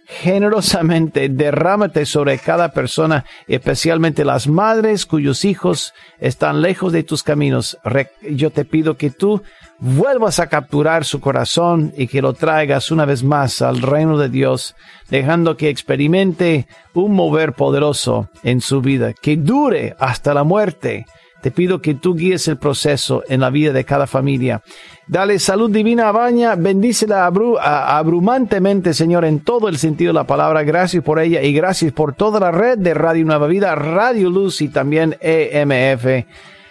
generosamente 0.08 1.28
derrámate 1.28 2.06
sobre 2.06 2.38
cada 2.38 2.72
persona, 2.72 3.26
especialmente 3.46 4.24
las 4.24 4.48
madres 4.48 5.04
cuyos 5.04 5.44
hijos 5.44 5.92
están 6.18 6.62
lejos 6.62 6.92
de 6.92 7.02
tus 7.02 7.22
caminos. 7.22 7.78
Yo 8.22 8.50
te 8.50 8.64
pido 8.64 8.96
que 8.96 9.10
tú 9.10 9.42
vuelvas 9.78 10.40
a 10.40 10.48
capturar 10.48 11.04
su 11.04 11.20
corazón 11.20 11.92
y 11.96 12.06
que 12.06 12.22
lo 12.22 12.32
traigas 12.32 12.90
una 12.90 13.04
vez 13.04 13.22
más 13.22 13.60
al 13.60 13.82
reino 13.82 14.16
de 14.16 14.30
Dios, 14.30 14.74
dejando 15.10 15.58
que 15.58 15.68
experimente 15.68 16.66
un 16.94 17.12
mover 17.12 17.52
poderoso 17.52 18.30
en 18.42 18.62
su 18.62 18.80
vida, 18.80 19.12
que 19.12 19.36
dure 19.36 19.94
hasta 19.98 20.32
la 20.32 20.42
muerte 20.42 21.04
te 21.40 21.50
pido 21.50 21.80
que 21.80 21.94
tú 21.94 22.14
guíes 22.14 22.48
el 22.48 22.56
proceso 22.56 23.22
en 23.28 23.40
la 23.40 23.50
vida 23.50 23.72
de 23.72 23.84
cada 23.84 24.06
familia. 24.06 24.62
Dale 25.06 25.38
salud 25.38 25.70
divina 25.70 26.08
a 26.08 26.12
Baña, 26.12 26.54
bendícela 26.54 27.26
abrumantemente, 27.26 28.92
Señor, 28.92 29.24
en 29.24 29.40
todo 29.40 29.68
el 29.68 29.78
sentido 29.78 30.10
de 30.10 30.14
la 30.14 30.26
palabra. 30.26 30.62
Gracias 30.62 31.02
por 31.02 31.20
ella 31.20 31.42
y 31.42 31.52
gracias 31.52 31.92
por 31.92 32.14
toda 32.14 32.40
la 32.40 32.50
red 32.50 32.78
de 32.78 32.94
Radio 32.94 33.24
Nueva 33.24 33.46
Vida, 33.46 33.74
Radio 33.74 34.30
Luz 34.30 34.60
y 34.60 34.68
también 34.68 35.16
EMF. 35.20 36.26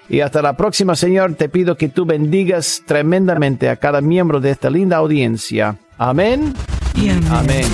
Y 0.10 0.22
hasta 0.22 0.42
la 0.42 0.56
próxima, 0.56 0.96
Señor, 0.96 1.36
te 1.36 1.50
pido 1.50 1.76
que 1.76 1.90
tú 1.90 2.06
bendigas 2.06 2.84
tremendamente 2.86 3.70
a 3.70 3.76
cada 3.76 4.02
miembro 4.02 4.40
de 4.40 4.52
esta 4.52 4.70
linda 4.70 4.98
audiencia. 4.98 5.78
Amén. 5.98 6.54
Y 6.96 7.10
amén. 7.10 7.28
amén. 7.32 7.66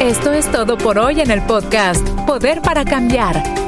Esto 0.00 0.32
es 0.32 0.50
todo 0.50 0.78
por 0.78 0.98
hoy 0.98 1.20
en 1.20 1.30
el 1.30 1.42
podcast 1.42 2.08
Poder 2.26 2.62
para 2.62 2.84
Cambiar. 2.84 3.67